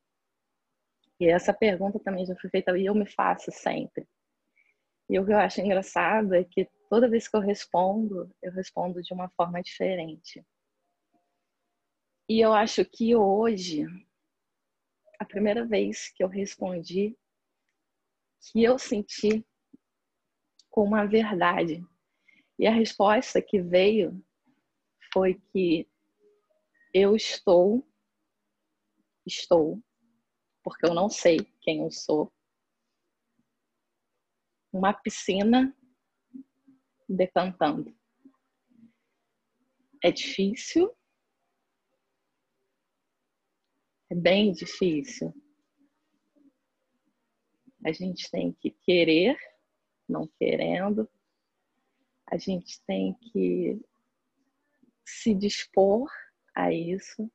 E 1.20 1.27
essa 1.27 1.55
pergunta 1.55 2.01
também 2.01 2.27
já 2.27 2.35
foi 2.36 2.51
feita 2.51 2.77
e 2.77 2.86
eu 2.86 2.94
me 2.94 3.06
faço 3.06 3.51
sempre. 3.52 4.06
E 5.09 5.19
o 5.19 5.24
que 5.24 5.32
eu 5.32 5.39
acho 5.39 5.61
engraçado 5.61 6.35
é 6.35 6.44
que 6.44 6.69
toda 6.89 7.09
vez 7.09 7.28
que 7.28 7.36
eu 7.36 7.40
respondo, 7.40 8.31
eu 8.43 8.52
respondo 8.52 9.02
de 9.02 9.12
uma 9.12 9.28
forma 9.31 9.62
diferente. 9.62 10.44
E 12.28 12.40
eu 12.40 12.52
acho 12.55 12.85
que 12.85 13.15
hoje, 13.15 13.85
a 15.19 15.24
primeira 15.24 15.65
vez 15.65 16.11
que 16.11 16.24
eu 16.24 16.28
respondi, 16.28 17.16
que 18.50 18.62
eu 18.62 18.78
senti 18.78 19.44
com 20.70 20.84
uma 20.84 21.06
verdade. 21.06 21.84
E 22.58 22.66
a 22.66 22.72
resposta 22.72 23.40
que 23.40 23.60
veio 23.60 24.24
foi 25.12 25.40
que 25.52 25.88
eu 26.92 27.16
estou, 27.16 27.86
estou, 29.26 29.82
porque 30.62 30.86
eu 30.86 30.94
não 30.94 31.08
sei 31.08 31.38
quem 31.60 31.82
eu 31.82 31.90
sou, 31.90 32.32
uma 34.72 34.92
piscina 34.92 35.76
decantando. 37.08 37.96
É 40.02 40.10
difícil, 40.10 40.94
é 44.10 44.14
bem 44.14 44.52
difícil. 44.52 45.32
A 47.85 47.93
gente 47.93 48.31
tem 48.31 48.51
que 48.52 48.70
querer, 48.70 49.36
não 50.09 50.27
querendo. 50.39 51.09
A 52.27 52.39
gente 52.39 52.81
tem 52.86 53.12
que 53.15 53.78
se 55.05 55.35
dispor 55.35 56.11
a 56.55 56.73
isso. 56.73 57.31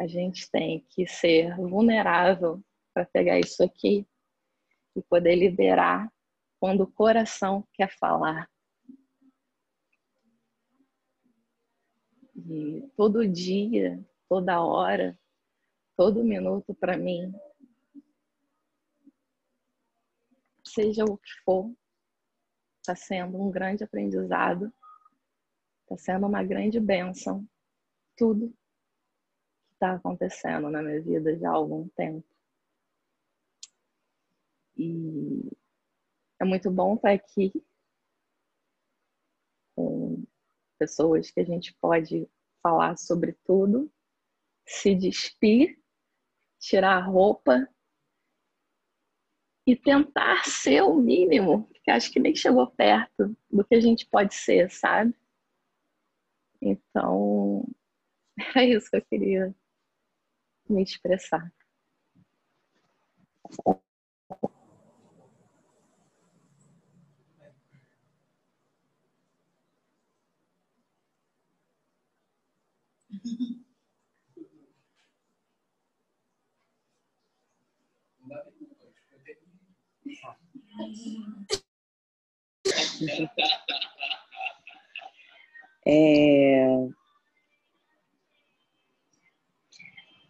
A 0.00 0.06
gente 0.08 0.50
tem 0.50 0.84
que 0.90 1.06
ser 1.06 1.56
vulnerável 1.56 2.60
para 2.92 3.06
pegar 3.06 3.38
isso 3.38 3.62
aqui 3.62 4.04
e 4.96 5.02
poder 5.02 5.36
liberar 5.36 6.12
quando 6.58 6.82
o 6.82 6.92
coração 6.92 7.66
quer 7.72 7.90
falar. 7.96 8.50
E 12.34 12.82
todo 12.96 13.26
dia, 13.26 14.04
toda 14.28 14.60
hora, 14.60 15.18
todo 15.96 16.22
minuto 16.22 16.74
para 16.74 16.96
mim, 16.96 17.32
seja 20.64 21.04
o 21.04 21.16
que 21.16 21.30
for, 21.44 21.74
está 22.80 22.94
sendo 22.94 23.40
um 23.40 23.50
grande 23.50 23.82
aprendizado, 23.82 24.72
está 25.82 25.96
sendo 25.96 26.26
uma 26.26 26.44
grande 26.44 26.78
bênção, 26.78 27.48
tudo 28.16 28.50
que 28.50 29.74
está 29.74 29.94
acontecendo 29.94 30.70
na 30.70 30.82
minha 30.82 31.00
vida 31.00 31.36
já 31.38 31.50
há 31.50 31.54
algum 31.54 31.88
tempo. 31.88 32.26
E 34.76 35.50
é 36.38 36.44
muito 36.44 36.70
bom 36.70 36.96
estar 36.96 37.12
aqui 37.12 37.52
com 39.74 40.24
pessoas 40.78 41.30
que 41.30 41.40
a 41.40 41.44
gente 41.44 41.74
pode 41.80 42.28
falar 42.62 42.98
sobre 42.98 43.32
tudo, 43.44 43.90
se 44.66 44.94
despir, 44.94 45.80
tirar 46.58 46.96
a 46.96 47.04
roupa 47.04 47.68
e 49.66 49.74
tentar 49.76 50.44
ser 50.44 50.82
o 50.82 50.94
mínimo, 50.94 51.64
porque 51.64 51.90
acho 51.90 52.10
que 52.10 52.20
nem 52.20 52.34
chegou 52.34 52.66
perto 52.70 53.36
do 53.50 53.64
que 53.64 53.74
a 53.74 53.80
gente 53.80 54.06
pode 54.06 54.34
ser, 54.34 54.70
sabe? 54.70 55.14
Então, 56.62 57.64
é 58.56 58.64
isso 58.64 58.90
que 58.90 58.96
eu 58.96 59.04
queria 59.04 59.54
me 60.68 60.82
expressar. 60.82 61.52
É... 85.86 86.66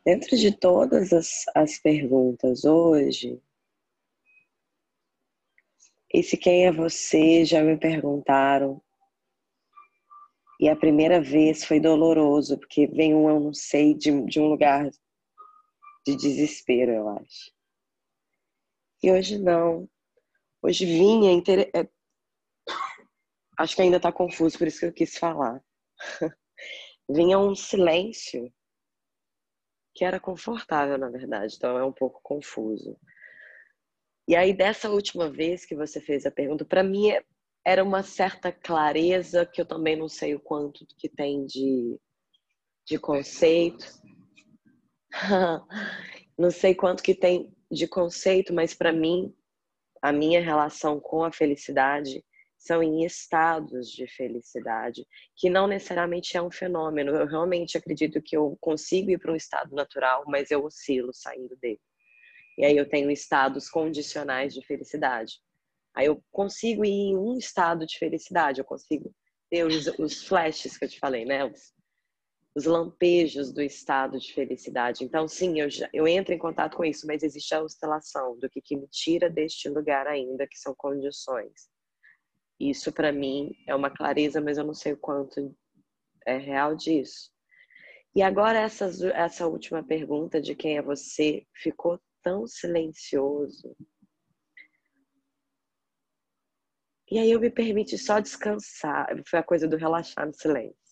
Dentro 0.05 0.37
de 0.37 0.57
todas 0.57 1.13
as, 1.13 1.45
as 1.55 1.79
perguntas 1.79 2.65
hoje, 2.65 3.43
esse 6.13 6.37
quem 6.37 6.67
é 6.67 6.73
você 6.73 7.45
já 7.45 7.63
me 7.63 7.77
perguntaram. 7.77 8.81
E 10.61 10.69
a 10.69 10.77
primeira 10.77 11.21
vez 11.21 11.65
foi 11.65 11.81
doloroso, 11.81 12.59
porque 12.59 12.87
vem 12.87 13.15
um 13.15 13.29
eu 13.29 13.41
não 13.41 13.53
sei 13.53 13.95
de, 13.95 14.25
de 14.27 14.41
um 14.41 14.47
lugar 14.47 14.89
de 16.07 16.17
desespero, 16.17 16.93
eu 16.93 17.09
acho. 17.11 17.53
E 19.03 19.11
hoje 19.11 19.39
não. 19.39 19.89
Hoje 20.67 20.85
vinha. 20.85 21.31
Inter... 21.31 21.71
É... 21.73 21.89
Acho 23.57 23.77
que 23.77 23.83
ainda 23.83 23.99
está 23.99 24.11
confuso, 24.11 24.59
por 24.59 24.67
isso 24.67 24.81
que 24.81 24.87
eu 24.87 24.93
quis 24.93 25.17
falar. 25.17 25.63
vinha 27.09 27.39
um 27.39 27.55
silêncio 27.55 28.53
que 29.95 30.05
era 30.05 30.19
confortável, 30.19 30.99
na 30.99 31.09
verdade, 31.09 31.55
então 31.57 31.79
é 31.79 31.85
um 31.85 31.93
pouco 31.93 32.21
confuso. 32.21 32.99
E 34.29 34.35
aí, 34.35 34.53
dessa 34.53 34.91
última 34.91 35.31
vez 35.31 35.65
que 35.65 35.77
você 35.77 36.01
fez 36.01 36.27
a 36.27 36.33
pergunta, 36.33 36.65
para 36.65 36.83
mim 36.83 37.13
é, 37.13 37.25
era 37.65 37.85
uma 37.85 38.03
certa 38.03 38.51
clareza 38.51 39.47
que 39.47 39.61
eu 39.61 39.67
também 39.67 39.95
não 39.95 40.09
sei 40.09 40.35
o 40.35 40.41
quanto 40.41 40.85
que 40.99 41.09
tem 41.09 41.47
de, 41.47 41.97
de 42.85 42.99
conceito. 42.99 43.87
não 46.37 46.51
sei 46.51 46.75
quanto 46.75 47.05
que 47.05 47.15
tem 47.15 47.57
de 47.71 47.87
conceito, 47.87 48.53
mas 48.53 48.75
para 48.75 48.93
mim 48.93 49.33
a 50.03 50.13
minha 50.13 50.41
relação 50.41 51.01
com 51.01 51.25
a 51.25 51.33
felicidade 51.33 52.25
são 52.59 52.83
em 52.83 53.05
estados 53.05 53.91
de 53.91 54.07
felicidade, 54.07 55.07
que 55.37 55.49
não 55.49 55.67
necessariamente 55.67 56.37
é 56.37 56.43
um 56.43 56.51
fenômeno. 56.51 57.15
Eu 57.15 57.27
realmente 57.27 57.77
acredito 57.77 58.21
que 58.21 58.37
eu 58.37 58.57
consigo 58.61 59.11
ir 59.11 59.19
para 59.19 59.33
um 59.33 59.37
estado 59.37 59.75
natural, 59.75 60.25
mas 60.27 60.51
eu 60.51 60.65
oscilo 60.65 61.13
saindo 61.13 61.57
dele. 61.57 61.81
E 62.59 62.65
aí 62.65 62.77
eu 62.77 62.89
tenho 62.89 63.11
estados 63.11 63.69
condicionais 63.69 64.55
de 64.55 64.65
felicidade. 64.65 65.41
Aí 65.95 66.07
eu 66.07 66.23
consigo 66.33 66.85
ir 66.85 66.91
em 66.91 67.17
um 67.17 67.37
estado 67.37 67.87
de 67.87 67.99
felicidade, 67.99 68.61
eu 68.61 68.65
consigo 68.65 69.15
ter 69.51 69.65
os, 69.65 69.87
os 69.99 70.25
flashes 70.25 70.77
que 70.77 70.85
eu 70.85 70.89
te 70.89 70.99
falei, 70.99 71.25
né? 71.25 71.45
Os, 71.45 71.73
os 72.57 72.65
lampejos 72.65 73.53
do 73.53 73.61
estado 73.61 74.19
de 74.19 74.33
felicidade. 74.33 75.05
Então, 75.05 75.29
sim, 75.29 75.61
eu, 75.61 75.69
já, 75.69 75.91
eu 75.93 76.09
entro 76.09 76.33
em 76.33 76.39
contato 76.39 76.75
com 76.75 76.87
isso, 76.87 77.07
mas 77.07 77.23
existe 77.23 77.55
a 77.55 77.63
oscilação 77.63 78.39
do 78.39 78.49
que, 78.49 78.63
que 78.63 78.75
me 78.75 78.89
tira 78.89 79.29
deste 79.29 79.69
lugar 79.69 80.07
ainda, 80.07 80.47
que 80.49 80.59
são 80.59 80.75
condições. 80.75 81.69
Isso, 82.59 82.91
para 82.91 83.13
mim, 83.13 83.53
é 83.69 83.75
uma 83.75 83.91
clareza, 83.91 84.41
mas 84.41 84.57
eu 84.57 84.65
não 84.65 84.73
sei 84.73 84.95
o 84.95 84.97
quanto 84.97 85.55
é 86.25 86.39
real 86.39 86.75
disso. 86.75 87.31
E 88.15 88.23
agora, 88.23 88.59
essa, 88.59 88.87
essa 89.13 89.47
última 89.47 89.85
pergunta 89.85 90.41
de 90.41 90.55
quem 90.55 90.79
é 90.79 90.83
você 90.83 91.47
ficou 91.53 92.01
tão 92.23 92.47
silencioso. 92.47 93.77
E 97.11 97.19
aí 97.19 97.31
eu 97.31 97.39
me 97.39 97.51
permiti 97.51 97.99
só 97.99 98.19
descansar. 98.19 99.09
Foi 99.29 99.41
a 99.41 99.43
coisa 99.43 99.69
do 99.69 99.77
relaxar 99.77 100.27
no 100.27 100.33
silêncio. 100.33 100.86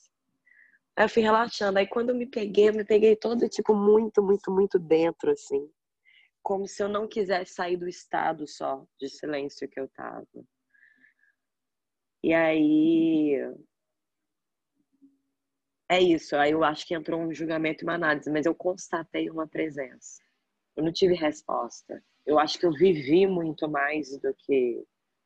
Aí 0.97 1.05
eu 1.05 1.09
fui 1.09 1.23
relaxando. 1.23 1.79
Aí 1.79 1.87
quando 1.87 2.11
eu 2.11 2.15
me 2.17 2.27
peguei, 2.27 2.69
eu 2.69 2.75
me 2.75 2.85
peguei 2.85 3.17
todo, 3.17 3.49
tipo, 3.49 3.75
muito, 3.75 4.23
muito, 4.23 4.51
muito 4.51 4.79
dentro, 4.79 5.31
assim. 5.31 5.69
Como 6.43 6.67
se 6.69 6.83
eu 6.83 6.89
não 6.89 7.09
quisesse 7.09 7.55
sair 7.55 7.77
do 7.77 7.89
estado 7.89 8.47
só 8.47 8.87
de 9.01 9.09
silêncio 9.09 9.69
que 9.69 9.81
eu 9.81 9.89
tava. 9.89 10.27
E 12.23 12.33
aí. 12.33 13.37
É 15.89 16.01
isso. 16.01 16.37
Aí 16.37 16.53
eu 16.53 16.65
acho 16.65 16.87
que 16.87 16.95
entrou 16.95 17.21
um 17.21 17.33
julgamento 17.35 17.85
e 17.85 17.87
uma 17.87 17.95
análise, 17.95 18.31
mas 18.31 18.47
eu 18.47 18.55
constatei 18.55 19.31
uma 19.31 19.47
presença. 19.47 20.23
Eu 20.77 20.85
não 20.85 20.93
tive 20.93 21.15
resposta. 21.15 22.03
Eu 22.27 22.39
acho 22.39 22.59
que 22.59 22.67
eu 22.67 22.73
vivi 22.73 23.27
muito 23.27 23.69
mais 23.69 24.17
do 24.19 24.35
que 24.35 24.83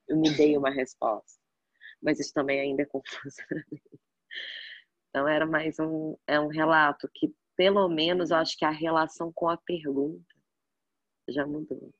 eu 0.08 0.16
me 0.16 0.30
dei 0.36 0.56
uma 0.56 0.70
resposta. 0.70 1.40
Mas 2.02 2.18
isso 2.20 2.32
também 2.32 2.60
ainda 2.60 2.82
é 2.82 2.86
confuso 2.86 3.36
para 3.48 3.64
mim. 3.70 3.80
Então 5.18 5.26
era 5.26 5.44
mais 5.44 5.80
um, 5.80 6.16
é 6.28 6.38
um 6.38 6.46
relato 6.46 7.10
que, 7.12 7.34
pelo 7.56 7.88
menos, 7.88 8.30
eu 8.30 8.36
acho 8.36 8.56
que 8.56 8.64
a 8.64 8.70
relação 8.70 9.32
com 9.32 9.48
a 9.48 9.56
pergunta 9.56 10.32
já 11.28 11.44
mudou. 11.44 11.92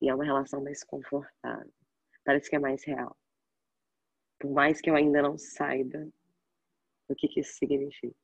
E 0.00 0.08
é 0.08 0.14
uma 0.14 0.24
relação 0.24 0.64
mais 0.64 0.82
confortável. 0.82 1.70
Parece 2.24 2.48
que 2.48 2.56
é 2.56 2.58
mais 2.58 2.82
real. 2.84 3.14
Por 4.40 4.50
mais 4.50 4.80
que 4.80 4.88
eu 4.88 4.96
ainda 4.96 5.20
não 5.20 5.36
saiba 5.36 6.08
o 7.06 7.14
que, 7.14 7.28
que 7.28 7.40
isso 7.40 7.52
significa. 7.58 8.16